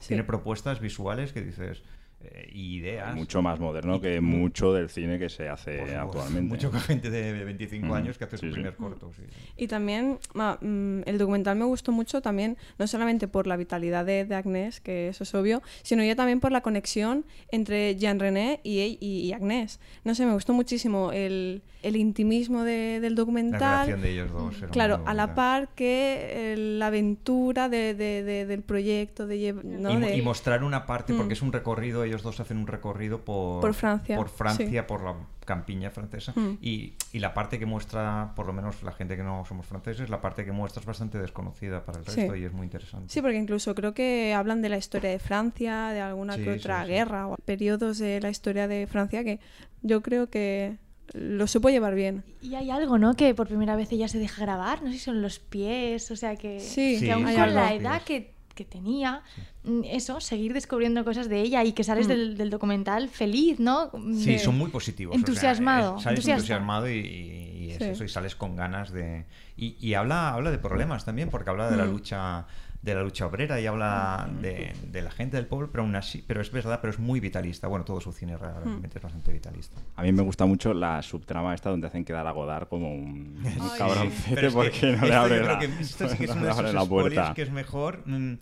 tiene 0.04 0.24
propuestas 0.24 0.80
visuales 0.80 1.32
que 1.32 1.42
dices 1.42 1.82
eh, 2.20 2.50
ideas. 2.52 3.14
Mucho 3.14 3.42
más 3.42 3.60
moderno 3.60 4.00
que 4.00 4.20
mucho 4.20 4.72
del 4.72 4.88
cine 4.88 5.20
que 5.20 5.28
se 5.28 5.48
hace 5.48 5.78
pues, 5.78 5.94
actualmente. 5.94 6.48
Mucho 6.48 6.72
gente 6.72 7.10
de 7.10 7.44
25 7.44 7.86
mm. 7.86 7.92
años 7.92 8.18
que 8.18 8.24
hace 8.24 8.38
sí, 8.38 8.48
su 8.48 8.52
primer 8.52 8.72
sí. 8.72 8.78
corto. 8.78 9.12
Sí, 9.16 9.22
y 9.56 9.68
también 9.68 10.18
ma, 10.34 10.58
mm, 10.60 11.02
el 11.06 11.16
documental 11.16 11.56
me 11.56 11.64
gustó 11.64 11.92
mucho 11.92 12.20
también, 12.20 12.56
no 12.76 12.88
solamente 12.88 13.28
por 13.28 13.46
la 13.46 13.56
vitalidad 13.56 14.04
de, 14.04 14.24
de 14.24 14.34
Agnès, 14.34 14.80
que 14.80 15.08
eso 15.08 15.22
es 15.22 15.32
obvio, 15.34 15.62
sino 15.82 16.02
ya 16.02 16.16
también 16.16 16.40
por 16.40 16.50
la 16.50 16.60
conexión 16.60 17.24
entre 17.52 17.94
Jean 17.94 18.18
René 18.18 18.60
y, 18.64 18.80
y, 18.80 18.98
y 19.00 19.32
Agnès. 19.32 19.78
No 20.02 20.16
sé, 20.16 20.26
me 20.26 20.32
gustó 20.32 20.52
muchísimo 20.54 21.12
el, 21.12 21.62
el 21.84 21.94
intimismo 21.94 22.64
de, 22.64 22.98
del 22.98 23.14
documental. 23.14 23.60
La 23.60 23.84
relación 23.84 24.02
de 24.02 24.10
ellos 24.10 24.32
dos. 24.32 24.54
claro, 24.72 25.02
a 25.06 25.14
la 25.14 25.36
par 25.36 25.68
que 25.76 26.56
la 26.58 26.88
aventura 26.88 27.68
de, 27.68 27.94
de, 27.94 28.44
del 28.44 28.62
proyecto. 28.62 29.28
De, 29.28 29.52
¿no? 29.52 29.92
y, 30.00 30.18
y, 30.18 30.22
mostrar 30.22 30.64
una 30.64 30.84
parte, 30.84 31.14
porque 31.14 31.30
mm. 31.30 31.32
es 31.32 31.42
un 31.42 31.52
recorrido 31.52 32.07
ellos 32.08 32.22
dos 32.22 32.40
hacen 32.40 32.58
un 32.58 32.66
recorrido 32.66 33.24
por, 33.24 33.60
por 33.60 33.74
Francia, 33.74 34.16
por, 34.16 34.28
Francia, 34.28 34.82
sí. 34.82 34.86
por 34.86 35.02
la 35.02 35.14
campiña 35.44 35.90
francesa 35.90 36.32
mm. 36.34 36.58
y, 36.60 36.92
y, 37.12 37.18
la 37.20 37.32
parte 37.32 37.58
que 37.58 37.64
muestra, 37.64 38.32
por 38.36 38.46
lo 38.46 38.52
menos 38.52 38.82
la 38.82 38.92
gente 38.92 39.16
que 39.16 39.22
no 39.22 39.44
somos 39.46 39.66
franceses, 39.66 40.10
la 40.10 40.20
parte 40.20 40.44
que 40.44 40.52
muestra 40.52 40.80
es 40.80 40.86
bastante 40.86 41.18
desconocida 41.18 41.84
para 41.84 42.00
el 42.00 42.04
resto 42.04 42.34
sí. 42.34 42.40
y 42.40 42.44
es 42.44 42.52
muy 42.52 42.64
interesante. 42.64 43.08
Sí, 43.08 43.22
porque 43.22 43.38
incluso 43.38 43.74
creo 43.74 43.94
que 43.94 44.34
hablan 44.34 44.60
de 44.60 44.68
la 44.68 44.76
historia 44.76 45.10
de 45.10 45.18
Francia, 45.18 45.88
de 45.88 46.00
alguna 46.00 46.34
sí, 46.34 46.44
que 46.44 46.52
otra 46.52 46.84
guerra 46.84 47.28
o 47.28 47.36
periodos 47.36 47.98
de 47.98 48.20
la 48.20 48.28
historia 48.28 48.68
de 48.68 48.86
Francia 48.86 49.24
que 49.24 49.40
yo 49.82 50.02
creo 50.02 50.28
que 50.28 50.76
lo 51.14 51.46
supo 51.46 51.70
llevar 51.70 51.94
bien. 51.94 52.24
Y 52.42 52.54
hay 52.54 52.70
algo, 52.70 52.98
¿no? 52.98 53.14
Que 53.14 53.34
por 53.34 53.48
primera 53.48 53.76
vez 53.76 53.90
ella 53.92 54.08
se 54.08 54.18
deja 54.18 54.42
grabar, 54.42 54.82
no 54.82 54.88
sé 54.88 54.94
si 54.94 54.98
son 54.98 55.22
los 55.22 55.38
pies, 55.38 56.10
o 56.10 56.16
sea 56.16 56.36
que, 56.36 56.60
Sí, 56.60 56.94
que 56.94 57.06
Sí, 57.06 57.10
aún 57.10 57.24
con 57.24 57.54
la 57.54 57.72
edad 57.74 58.02
que, 58.02 58.34
que 58.58 58.64
tenía, 58.64 59.22
mm, 59.62 59.82
eso, 59.84 60.20
seguir 60.20 60.52
descubriendo 60.52 61.04
cosas 61.04 61.28
de 61.28 61.40
ella 61.40 61.62
y 61.62 61.72
que 61.72 61.84
sales 61.84 62.06
Mm. 62.06 62.10
del, 62.10 62.36
del 62.36 62.50
documental 62.50 63.08
feliz, 63.08 63.60
¿no? 63.60 63.92
Sí, 64.14 64.32
De- 64.32 64.38
son 64.40 64.58
muy 64.58 64.68
positivos. 64.70 65.14
o 65.14 65.18
sea, 65.18 65.20
Entusiasmado, 65.28 65.96
es- 65.98 66.02
sales 66.02 66.26
entusiasmado 66.26 66.90
y, 66.90 67.70
es 67.70 67.78
Sí. 67.78 67.84
eso, 67.84 68.02
y 68.04 68.08
sales 68.08 68.34
con 68.34 68.56
ganas 68.56 68.90
de... 68.90 69.26
Y, 69.56 69.76
y 69.80 69.94
habla, 69.94 70.30
habla 70.34 70.50
de 70.50 70.58
problemas 70.58 71.04
también, 71.04 71.30
porque 71.30 71.50
habla 71.50 71.70
de 71.70 71.76
la 71.76 71.84
Mm. 71.84 71.90
lucha 71.90 72.46
de 72.80 72.94
la 72.94 73.02
lucha 73.02 73.26
obrera 73.26 73.60
y 73.60 73.66
habla 73.66 74.28
de, 74.40 74.72
de 74.86 75.02
la 75.02 75.10
gente 75.10 75.36
del 75.36 75.46
pueblo, 75.46 75.68
pero 75.70 75.82
aún 75.82 75.96
así, 75.96 76.24
pero 76.26 76.40
es 76.40 76.50
verdad, 76.52 76.78
pero 76.80 76.92
es 76.92 76.98
muy 76.98 77.18
vitalista. 77.20 77.66
Bueno, 77.66 77.84
todo 77.84 78.00
su 78.00 78.12
cine 78.12 78.36
realmente 78.36 78.98
es 78.98 79.02
bastante 79.02 79.32
vitalista. 79.32 79.80
A 79.96 80.02
mí 80.02 80.12
me 80.12 80.22
gusta 80.22 80.46
mucho 80.46 80.72
la 80.72 81.02
subtrama 81.02 81.54
esta 81.54 81.70
donde 81.70 81.88
hacen 81.88 82.04
quedar 82.04 82.26
a 82.26 82.30
Godard 82.30 82.68
como 82.68 82.94
un 82.94 83.42
Ay, 83.44 83.78
cabroncete 83.78 84.34
pero 84.34 84.46
es 84.48 84.54
que 84.54 84.86
porque 84.86 84.96
no 84.96 85.06
le 85.06 85.14
abre 85.14 85.42
la, 85.44 85.58
que 85.58 85.66
esto 85.80 86.08
sí 86.08 86.16
que 86.18 86.24
es 86.24 86.30
no 86.34 86.36
uno 86.36 86.44
de 86.62 86.70
esos 86.70 86.88
puerta. 86.88 87.34
que 87.34 87.42
es 87.42 87.50
mejor... 87.50 88.02
mm, 88.06 88.34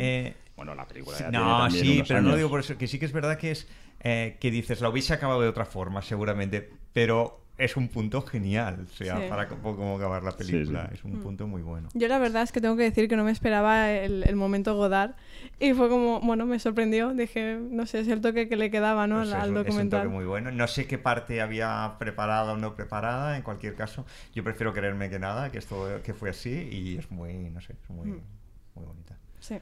eh, 0.00 0.34
Bueno, 0.56 0.74
la 0.74 0.86
película 0.86 1.16
ya 1.18 1.30
tiene 1.30 1.44
no, 1.44 1.70
sí, 1.70 1.96
unos 1.96 2.08
pero 2.08 2.22
no 2.22 2.30
lo 2.30 2.36
digo 2.36 2.48
por 2.48 2.60
eso, 2.60 2.76
que 2.76 2.88
sí 2.88 2.98
que 2.98 3.06
es 3.06 3.12
verdad 3.12 3.38
que 3.38 3.52
es 3.52 3.68
eh, 4.00 4.36
que 4.40 4.50
dices, 4.50 4.80
la 4.80 4.90
hubiese 4.90 5.14
acabado 5.14 5.40
de 5.40 5.48
otra 5.48 5.64
forma, 5.64 6.02
seguramente, 6.02 6.68
pero 6.92 7.43
es 7.56 7.76
un 7.76 7.86
punto 7.88 8.20
genial, 8.22 8.86
o 8.92 8.96
sea, 8.96 9.16
Sí. 9.20 9.22
para 9.28 9.46
cómo, 9.48 9.76
cómo 9.76 9.96
acabar 9.96 10.24
la 10.24 10.32
película, 10.32 10.88
sí. 10.88 10.94
es 10.94 11.04
un 11.04 11.20
punto 11.22 11.46
muy 11.46 11.62
bueno. 11.62 11.88
Yo 11.94 12.08
la 12.08 12.18
verdad 12.18 12.42
es 12.42 12.50
que 12.50 12.60
tengo 12.60 12.76
que 12.76 12.82
decir 12.82 13.08
que 13.08 13.14
no 13.16 13.22
me 13.22 13.30
esperaba 13.30 13.92
el, 13.92 14.24
el 14.24 14.34
momento 14.34 14.74
Godard 14.74 15.12
y 15.60 15.72
fue 15.72 15.88
como, 15.88 16.20
bueno, 16.20 16.46
me 16.46 16.58
sorprendió, 16.58 17.14
dije, 17.14 17.56
no 17.60 17.86
sé, 17.86 18.00
es 18.00 18.08
el 18.08 18.20
toque 18.20 18.48
que 18.48 18.56
le 18.56 18.72
quedaba 18.72 19.06
¿no? 19.06 19.18
Pues 19.18 19.32
al, 19.32 19.40
al 19.40 19.40
es, 19.42 19.50
un- 19.50 19.56
es 19.56 19.60
un 19.60 19.64
documental. 19.66 20.02
toque 20.02 20.14
muy 20.14 20.24
bueno. 20.24 20.50
No 20.50 20.66
sé 20.66 20.86
qué 20.88 20.98
parte 20.98 21.40
había 21.40 21.94
preparada 22.00 22.52
o 22.54 22.56
no 22.56 22.74
preparada, 22.74 23.36
en 23.36 23.42
cualquier 23.42 23.76
caso, 23.76 24.04
yo 24.34 24.42
prefiero 24.42 24.72
creerme 24.72 25.08
que 25.08 25.20
nada, 25.20 25.52
que 25.52 25.58
esto 25.58 26.00
que 26.02 26.12
fue 26.12 26.30
así 26.30 26.50
y 26.50 26.96
es 26.98 27.08
muy, 27.12 27.34
no 27.50 27.60
sé, 27.60 27.74
es 27.80 27.90
muy, 27.90 28.08
Mm. 28.08 28.20
muy 28.74 28.84
bonita. 28.84 29.16
Sí. 29.38 29.58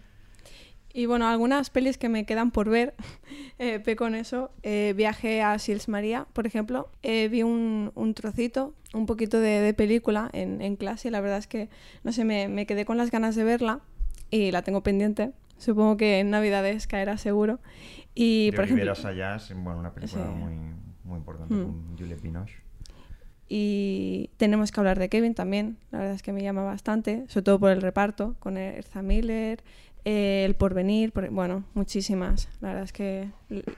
Y 0.95 1.07
bueno, 1.07 1.27
algunas 1.27 1.71
pelis 1.71 1.97
que 1.97 2.09
me 2.09 2.27
quedan 2.27 2.51
por 2.51 2.69
ver, 2.69 2.95
eh, 3.59 3.81
peco 3.81 4.07
en 4.07 4.15
eso. 4.15 4.51
Eh, 4.63 4.93
viaje 4.97 5.41
a 5.43 5.59
Sils 5.59 5.89
María, 5.89 6.27
por 6.33 6.47
ejemplo. 6.47 6.91
Eh, 7.03 7.29
vi 7.31 7.43
un, 7.43 7.93
un 7.95 8.15
trocito, 8.15 8.75
un 8.93 9.07
poquito 9.07 9.41
de, 9.41 9.61
de 9.61 9.73
película 9.75 10.29
en, 10.33 10.61
en 10.61 10.77
clase 10.77 11.09
y 11.09 11.11
la 11.11 11.21
verdad 11.21 11.39
es 11.39 11.47
que, 11.47 11.69
no 12.05 12.13
sé, 12.13 12.25
me, 12.25 12.49
me 12.49 12.67
quedé 12.67 12.85
con 12.85 12.97
las 12.99 13.11
ganas 13.11 13.35
de 13.37 13.45
verla 13.45 13.81
y 14.31 14.51
la 14.51 14.63
tengo 14.63 14.83
pendiente. 14.83 15.33
Supongo 15.57 15.97
que 15.97 16.19
en 16.19 16.31
Navidades 16.31 16.87
caerá 16.87 17.17
seguro. 17.19 17.61
Y, 18.15 18.51
de 18.51 18.57
por 18.57 18.65
ejemplo, 18.65 18.93
Allá 19.05 19.37
es 19.37 19.55
bueno, 19.55 19.79
una 19.81 19.95
película 19.95 20.25
Sí. 20.27 20.31
muy, 20.31 20.55
muy 21.05 21.19
importante 21.19 21.55
Mm. 21.55 21.63
con 21.65 21.97
Binoche. 22.23 22.57
Y 23.49 24.31
tenemos 24.39 24.73
que 24.73 24.81
hablar 24.81 24.99
de 24.99 25.09
Kevin 25.09 25.35
también, 25.35 25.77
la 25.91 25.99
verdad 25.99 26.15
es 26.15 26.23
que 26.23 26.33
me 26.33 26.43
llama 26.43 26.63
bastante, 26.65 27.25
sobre 27.29 27.45
todo 27.45 27.61
por 27.61 27.71
el 27.71 27.83
reparto, 27.83 28.35
con 28.39 28.57
Erza 28.57 29.03
Miller, 29.03 29.63
eh, 30.05 30.45
El 30.47 30.55
Porvenir, 30.55 31.13
por- 31.13 31.29
bueno, 31.31 31.65
muchísimas. 31.75 32.49
La 32.61 32.69
verdad 32.69 32.85
es 32.85 32.93
que 32.93 33.29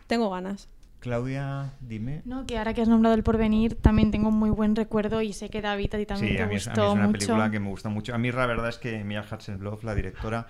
tengo 0.06 0.30
ganas. 0.30 0.68
Claudia, 1.00 1.74
dime. 1.80 2.22
No, 2.24 2.46
que 2.46 2.56
ahora 2.56 2.72
que 2.72 2.80
has 2.80 2.88
nombrado 2.88 3.14
el 3.14 3.22
porvenir, 3.22 3.74
también 3.74 4.10
tengo 4.10 4.30
un 4.30 4.38
muy 4.38 4.48
buen 4.48 4.74
recuerdo 4.74 5.20
y 5.20 5.34
sé 5.34 5.50
que 5.50 5.60
David 5.60 5.94
a 5.94 5.98
ti 5.98 6.06
también 6.06 6.30
Sí, 6.32 6.36
te 6.38 6.42
a 6.42 6.46
mí, 6.46 6.54
es, 6.54 6.66
a 6.66 6.70
mí 6.70 6.76
gustó 6.76 6.88
es 6.88 6.94
una 6.94 7.06
mucho. 7.08 7.12
película 7.18 7.50
que 7.50 7.60
me 7.60 7.68
gusta 7.68 7.88
mucho. 7.90 8.14
A 8.14 8.18
mí 8.18 8.32
la 8.32 8.46
verdad 8.46 8.70
es 8.70 8.78
que 8.78 9.04
Mia 9.04 9.20
Hudson-Love, 9.30 9.84
la 9.84 9.94
directora, 9.94 10.46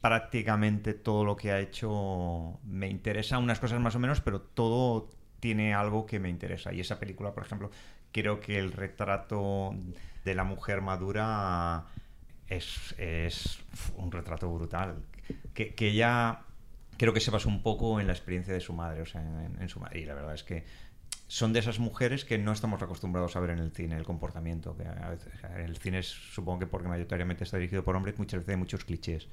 prácticamente 0.00 0.94
todo 0.94 1.24
lo 1.24 1.36
que 1.36 1.52
ha 1.52 1.60
hecho 1.60 2.58
me 2.64 2.88
interesa, 2.88 3.38
unas 3.38 3.60
cosas 3.60 3.78
más 3.80 3.94
o 3.94 4.00
menos, 4.00 4.20
pero 4.20 4.40
todo 4.40 5.08
tiene 5.38 5.72
algo 5.72 6.04
que 6.04 6.18
me 6.18 6.28
interesa. 6.28 6.72
Y 6.72 6.80
esa 6.80 6.98
película, 6.98 7.32
por 7.32 7.44
ejemplo, 7.44 7.70
creo 8.10 8.40
que 8.40 8.58
el 8.58 8.72
retrato 8.72 9.72
de 10.24 10.34
la 10.34 10.42
mujer 10.42 10.80
madura 10.82 11.84
es, 12.48 12.94
es 12.98 13.58
un 13.96 14.10
retrato 14.12 14.52
brutal. 14.52 15.02
Que, 15.54 15.74
que 15.74 15.88
ella 15.88 16.40
creo 16.96 17.12
que 17.12 17.20
se 17.20 17.30
basó 17.30 17.48
un 17.48 17.62
poco 17.62 18.00
en 18.00 18.06
la 18.06 18.12
experiencia 18.12 18.52
de 18.52 18.60
su 18.60 18.72
madre, 18.72 19.02
o 19.02 19.06
sea, 19.06 19.22
en, 19.22 19.60
en 19.60 19.68
su 19.68 19.80
madre. 19.80 20.00
Y 20.00 20.04
la 20.04 20.14
verdad 20.14 20.34
es 20.34 20.42
que 20.42 20.64
son 21.32 21.54
de 21.54 21.60
esas 21.60 21.78
mujeres 21.78 22.26
que 22.26 22.36
no 22.36 22.52
estamos 22.52 22.82
acostumbrados 22.82 23.36
a 23.36 23.40
ver 23.40 23.50
en 23.50 23.58
el 23.58 23.72
cine, 23.72 23.96
el 23.96 24.04
comportamiento. 24.04 24.76
Que 24.76 24.86
a 24.86 25.08
veces, 25.08 25.32
el 25.56 25.78
cine 25.78 26.00
es, 26.00 26.06
supongo 26.08 26.58
que 26.58 26.66
porque 26.66 26.88
mayoritariamente 26.88 27.44
está 27.44 27.56
dirigido 27.56 27.82
por 27.82 27.96
hombres, 27.96 28.18
muchas 28.18 28.40
veces 28.40 28.50
hay 28.50 28.58
muchos 28.58 28.84
clichés. 28.84 29.28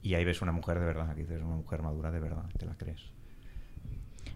Y 0.00 0.14
ahí 0.14 0.24
ves 0.24 0.42
una 0.42 0.52
mujer 0.52 0.78
de 0.78 0.86
verdad, 0.86 1.12
que 1.14 1.22
dices 1.22 1.42
una 1.42 1.56
mujer 1.56 1.82
madura 1.82 2.12
de 2.12 2.20
verdad, 2.20 2.44
te 2.56 2.66
la 2.66 2.74
crees. 2.76 3.02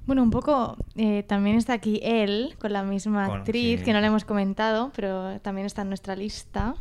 Bueno, 0.07 0.25
un 0.25 0.31
poco 0.31 0.77
eh, 0.97 1.23
también 1.23 1.57
está 1.57 1.75
aquí 1.75 2.01
él, 2.03 2.57
con 2.59 2.73
la 2.73 2.83
misma 2.83 3.27
actriz, 3.27 3.79
sí. 3.79 3.85
que 3.85 3.93
no 3.93 4.01
le 4.01 4.09
hemos 4.09 4.25
comentado, 4.25 4.91
pero 4.97 5.41
también 5.41 5.67
está 5.67 5.83
en 5.83 5.89
nuestra 5.89 6.17
lista. 6.17 6.75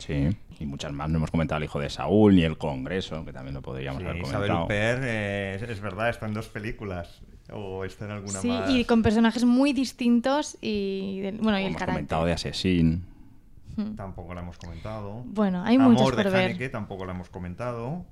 Sí, 0.00 0.28
y 0.58 0.66
muchas 0.66 0.92
más. 0.92 1.08
No 1.08 1.18
hemos 1.18 1.30
comentado 1.30 1.58
el 1.58 1.64
hijo 1.64 1.78
de 1.78 1.88
Saúl 1.90 2.34
ni 2.34 2.42
el 2.42 2.58
Congreso, 2.58 3.24
que 3.24 3.32
también 3.32 3.54
lo 3.54 3.62
podríamos 3.62 4.02
Sí, 4.02 4.08
haber 4.08 4.22
Isabel 4.22 4.48
comentado. 4.48 4.64
Huppert, 4.64 5.02
eh, 5.04 5.54
es, 5.56 5.62
es 5.62 5.80
verdad, 5.80 6.08
está 6.08 6.26
en 6.26 6.34
dos 6.34 6.48
películas. 6.48 7.22
O 7.52 7.84
está 7.84 8.04
en 8.04 8.12
alguna 8.12 8.40
Sí, 8.40 8.48
más. 8.48 8.70
y 8.70 8.84
con 8.84 9.02
personajes 9.02 9.44
muy 9.44 9.72
distintos 9.72 10.56
y, 10.60 11.20
del- 11.20 11.38
bueno, 11.38 11.58
y 11.58 11.62
el 11.62 11.68
hemos 11.68 11.78
carácter. 11.78 11.94
comentado 11.94 12.24
de 12.24 12.32
Asesín. 12.32 13.04
Mm. 13.76 13.94
Tampoco 13.96 14.34
la 14.34 14.40
hemos 14.42 14.56
comentado. 14.58 15.22
Bueno, 15.26 15.62
hay 15.64 15.76
Amor 15.76 15.92
muchos 15.92 16.16
de 16.16 16.22
por 16.22 16.32
ver. 16.32 16.50
Haneke 16.50 16.68
tampoco 16.68 17.04
la 17.06 17.12
hemos 17.12 17.28
comentado. 17.28 18.04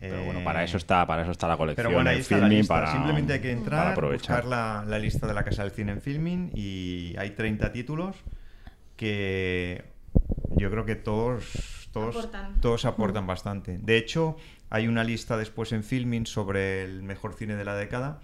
Pero 0.00 0.24
bueno, 0.24 0.40
Eh, 0.40 0.44
para 0.44 0.64
eso 0.64 0.78
está, 0.78 1.06
para 1.06 1.22
eso 1.22 1.30
está 1.30 1.46
la 1.46 1.56
colección 1.58 1.84
Pero 1.86 1.94
bueno, 1.96 2.08
ahí 2.10 2.16
de 2.16 2.22
está 2.22 2.36
la 2.38 2.40
Filmin, 2.44 2.58
lista. 2.58 2.74
para, 2.74 2.92
Simplemente 2.92 3.32
hay 3.34 3.40
que 3.40 3.48
para 3.48 3.58
entrar, 3.58 3.86
aprovechar. 3.92 4.36
buscar 4.44 4.44
la, 4.50 4.84
la 4.88 4.98
lista 4.98 5.26
de 5.26 5.34
la 5.34 5.44
Casa 5.44 5.62
del 5.62 5.72
Cine 5.72 5.92
en 5.92 6.00
Filming 6.00 6.50
y 6.54 7.14
hay 7.18 7.30
30 7.30 7.70
títulos 7.72 8.16
que 8.96 9.84
yo 10.56 10.70
creo 10.70 10.84
que 10.84 10.96
todos, 10.96 11.88
todos, 11.92 12.16
Aportan. 12.16 12.60
todos 12.60 12.84
aportan 12.84 13.26
bastante. 13.26 13.78
De 13.78 13.96
hecho, 13.96 14.36
hay 14.68 14.88
una 14.88 15.04
lista 15.04 15.36
después 15.36 15.72
en 15.72 15.82
Filming 15.84 16.26
sobre 16.26 16.82
el 16.84 17.02
mejor 17.02 17.34
cine 17.34 17.56
de 17.56 17.64
la 17.64 17.74
década 17.74 18.20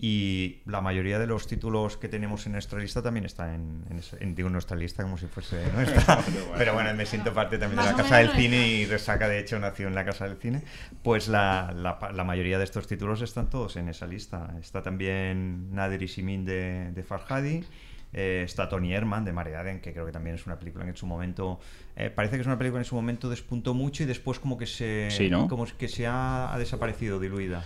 y 0.00 0.60
la 0.64 0.80
mayoría 0.80 1.18
de 1.18 1.26
los 1.26 1.48
títulos 1.48 1.96
que 1.96 2.06
tenemos 2.08 2.46
en 2.46 2.52
nuestra 2.52 2.78
lista 2.78 3.02
también 3.02 3.24
está 3.26 3.52
en, 3.52 3.82
en 3.90 4.00
en- 4.20 4.34
digo 4.36 4.48
nuestra 4.48 4.76
lista 4.76 5.02
como 5.02 5.18
si 5.18 5.26
fuese 5.26 5.60
nuestra. 5.74 6.20
Pero 6.56 6.74
bueno 6.74 6.94
me 6.94 7.04
siento 7.04 7.32
parte 7.34 7.58
también 7.58 7.82
de 7.82 7.90
la 7.90 7.96
casa 7.96 8.18
del 8.18 8.30
cine 8.30 8.68
y 8.68 8.86
Resaca 8.86 9.28
de 9.28 9.40
hecho 9.40 9.58
nació 9.58 9.88
en 9.88 9.96
la 9.96 10.04
casa 10.04 10.28
del 10.28 10.36
cine. 10.36 10.62
Pues 11.02 11.26
la, 11.26 11.72
la 11.74 11.98
la 12.12 12.22
mayoría 12.24 12.58
de 12.58 12.64
estos 12.64 12.86
títulos 12.86 13.22
están 13.22 13.50
todos 13.50 13.74
en 13.76 13.88
esa 13.88 14.06
lista. 14.06 14.54
Está 14.60 14.82
también 14.82 15.74
Nader 15.74 16.00
y 16.02 16.06
Simin 16.08 16.44
de, 16.44 16.92
de 16.92 17.02
Farhadi 17.02 17.64
eh, 18.12 18.42
está 18.44 18.68
Tony 18.68 18.92
Herman 18.92 19.24
de 19.24 19.32
Mare 19.32 19.56
Aden, 19.56 19.80
que 19.80 19.92
creo 19.92 20.06
que 20.06 20.12
también 20.12 20.36
es 20.36 20.46
una 20.46 20.58
película 20.58 20.84
que 20.84 20.90
en 20.90 20.96
su 20.96 21.06
momento 21.06 21.60
eh, 21.96 22.10
parece 22.10 22.36
que 22.36 22.40
es 22.42 22.46
una 22.46 22.58
película 22.58 22.80
que 22.80 22.86
en 22.86 22.88
su 22.88 22.94
momento 22.94 23.28
despuntó 23.28 23.74
mucho 23.74 24.02
y 24.02 24.06
después 24.06 24.38
como 24.38 24.56
que 24.58 24.66
se 24.66 25.08
Sí, 25.10 25.28
¿no? 25.30 25.46
como 25.48 25.66
que 25.66 25.88
se 25.88 26.06
ha, 26.06 26.52
ha 26.52 26.58
desaparecido 26.58 27.20
diluida 27.20 27.62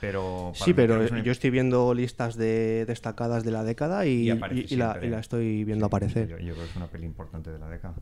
pero 0.00 0.52
Sí, 0.54 0.74
pero 0.74 0.98
que 0.98 1.06
es 1.06 1.10
una- 1.10 1.22
yo 1.22 1.32
estoy 1.32 1.50
viendo 1.50 1.94
listas 1.94 2.36
de 2.36 2.84
destacadas 2.86 3.44
de 3.44 3.50
la 3.50 3.64
década 3.64 4.04
y, 4.06 4.24
y 4.24 4.30
aparece 4.30 4.60
y- 4.68 4.74
y 4.74 4.76
la, 4.76 4.88
siempre. 4.92 5.06
y 5.08 5.10
la 5.10 5.18
estoy 5.20 5.64
viendo 5.64 5.84
Sí, 5.84 5.88
aparecer. 5.88 6.28
Yo, 6.28 6.38
yo 6.38 6.52
creo 6.54 6.64
que 6.66 6.70
es 6.70 6.76
una 6.76 6.88
peli 6.88 7.06
importante 7.06 7.50
de 7.50 7.58
la 7.58 7.68
década. 7.68 7.94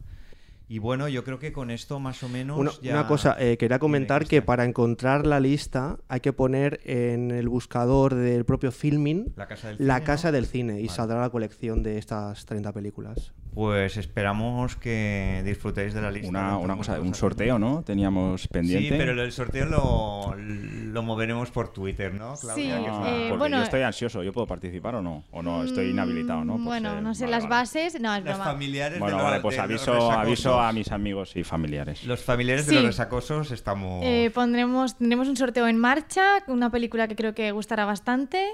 Y 0.67 0.79
bueno, 0.79 1.09
yo 1.09 1.25
creo 1.25 1.39
que 1.39 1.53
con 1.53 1.71
esto 1.71 2.01
más 2.01 2.23
o 2.23 2.29
menos. 2.29 2.59
Una, 2.59 2.71
ya- 2.81 2.93
una 2.93 3.07
cosa, 3.07 3.37
eh, 3.39 3.59
quería 3.59 3.79
comentar 3.79 4.27
que 4.27 4.41
para 4.41 4.65
encontrar 4.65 5.27
la 5.27 5.39
lista 5.39 5.99
hay 6.09 6.21
que 6.21 6.33
poner 6.33 6.81
en 6.85 7.31
el 7.31 7.49
buscador 7.51 8.15
del 8.15 8.45
propio 8.47 8.73
Filming 8.73 9.35
La 9.37 9.47
casa 9.47 9.69
del 9.69 9.77
la 9.87 9.97
cine, 9.97 10.07
casa 10.07 10.29
¿no? 10.29 10.33
del 10.33 10.47
cine 10.47 10.73
y 10.81 10.87
Vale. 10.87 10.97
saldrá 10.97 11.21
la 11.21 11.31
colección 11.31 11.83
de 11.83 11.99
estas 11.99 12.47
30 12.47 12.73
películas. 12.73 13.35
Pues 13.55 13.97
esperamos 13.97 14.75
que 14.77 15.43
disfrutéis 15.45 15.95
de 15.95 16.03
la 16.03 16.11
lista. 16.11 16.29
Una, 16.29 16.59
una 16.59 16.77
cosa, 16.77 17.01
un 17.01 17.15
sorteo, 17.15 17.59
¿no? 17.59 17.83
Teníamos 17.85 18.49
pendiente. 18.49 18.89
Sí, 18.89 18.95
pero 18.99 19.13
el 19.23 19.31
sorteo 19.33 19.67
lo, 19.67 20.35
lo 20.37 21.03
moveremos 21.05 21.51
por 21.53 21.73
Twitter, 21.73 22.13
¿no? 22.15 22.35
Claudia? 22.35 22.79
Sí, 22.79 22.87
Ah, 22.89 23.05
eh, 23.07 23.27
porque 23.29 23.39
bueno- 23.39 23.59
yo 23.59 23.63
estoy 23.63 23.83
ansioso, 23.83 24.23
¿yo 24.25 24.33
puedo 24.33 24.47
participar 24.49 24.97
o 24.97 25.03
no? 25.03 25.23
¿O 25.31 25.41
no? 25.43 25.63
Estoy 25.63 25.91
inhabilitado, 25.91 26.45
¿no? 26.45 26.55
Mm, 26.55 26.65
Por 26.65 26.65
Bueno, 26.65 26.95
ser- 26.95 27.03
no 27.03 27.15
sé, 27.15 27.25
vale, 27.25 27.31
las 27.37 27.43
vale. 27.45 27.55
bases. 27.55 28.01
No, 28.01 28.15
es 28.15 28.25
Los 28.25 28.35
broma. 28.37 28.45
familiares 28.53 28.99
Bueno, 28.99 29.17
de 29.19 29.23
los, 29.23 29.31
vale, 29.31 29.43
pues 29.43 29.57
de 29.57 29.63
aviso, 29.63 30.11
aviso 30.13 30.61
a 30.61 30.73
mis 30.73 30.91
amigos 30.91 31.37
y 31.37 31.45
familiares. 31.45 32.05
Los 32.05 32.23
familiares 32.25 32.65
Sí. 32.65 32.71
de 32.71 32.77
los 32.77 32.85
resacosos 32.87 33.51
estamos. 33.53 34.05
Eh, 34.05 34.31
pondremos, 34.35 34.97
tendremos 34.99 35.29
un 35.29 35.37
sorteo 35.37 35.69
en 35.69 35.79
marcha, 35.79 36.43
una 36.49 36.71
película 36.71 37.07
que 37.09 37.15
creo 37.15 37.35
que 37.35 37.53
gustará 37.53 37.85
bastante. 37.85 38.45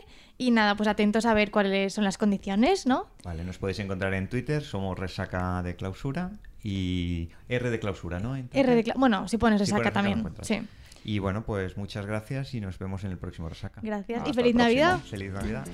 Y 0.42 0.52
nada, 0.52 0.74
pues 0.74 0.88
atentos 0.88 1.26
a 1.26 1.34
ver 1.34 1.50
cuáles 1.50 1.92
son 1.92 2.02
las 2.04 2.16
condiciones, 2.16 2.86
¿no? 2.86 3.08
Vale, 3.24 3.44
nos 3.44 3.58
podéis 3.58 3.78
encontrar 3.80 4.14
en 4.14 4.26
Twitter, 4.26 4.62
somos 4.62 4.98
Resaca 4.98 5.62
de 5.62 5.76
Clausura 5.76 6.30
y 6.62 7.28
R 7.50 7.68
de 7.68 7.78
Clausura, 7.78 8.20
¿no? 8.20 8.34
En 8.36 8.48
R 8.50 8.74
de 8.74 8.82
cla- 8.84 8.94
bueno, 8.96 9.28
si 9.28 9.36
pones 9.36 9.58
Si 9.60 9.66
resaca 9.70 9.92
pones 9.92 10.22
también. 10.22 10.34
Sí. 10.40 10.62
Y 11.04 11.18
bueno, 11.18 11.44
pues 11.44 11.76
muchas 11.76 12.06
gracias 12.06 12.54
y 12.54 12.60
nos 12.62 12.78
vemos 12.78 13.04
en 13.04 13.10
el 13.10 13.18
próximo 13.18 13.50
Resaca. 13.50 13.82
Gracias. 13.84 14.18
Hasta 14.20 14.30
y 14.30 14.32
feliz. 14.34 14.54
Navidad. 14.54 14.98
Feliz 15.00 15.30
Navidad. 15.32 15.66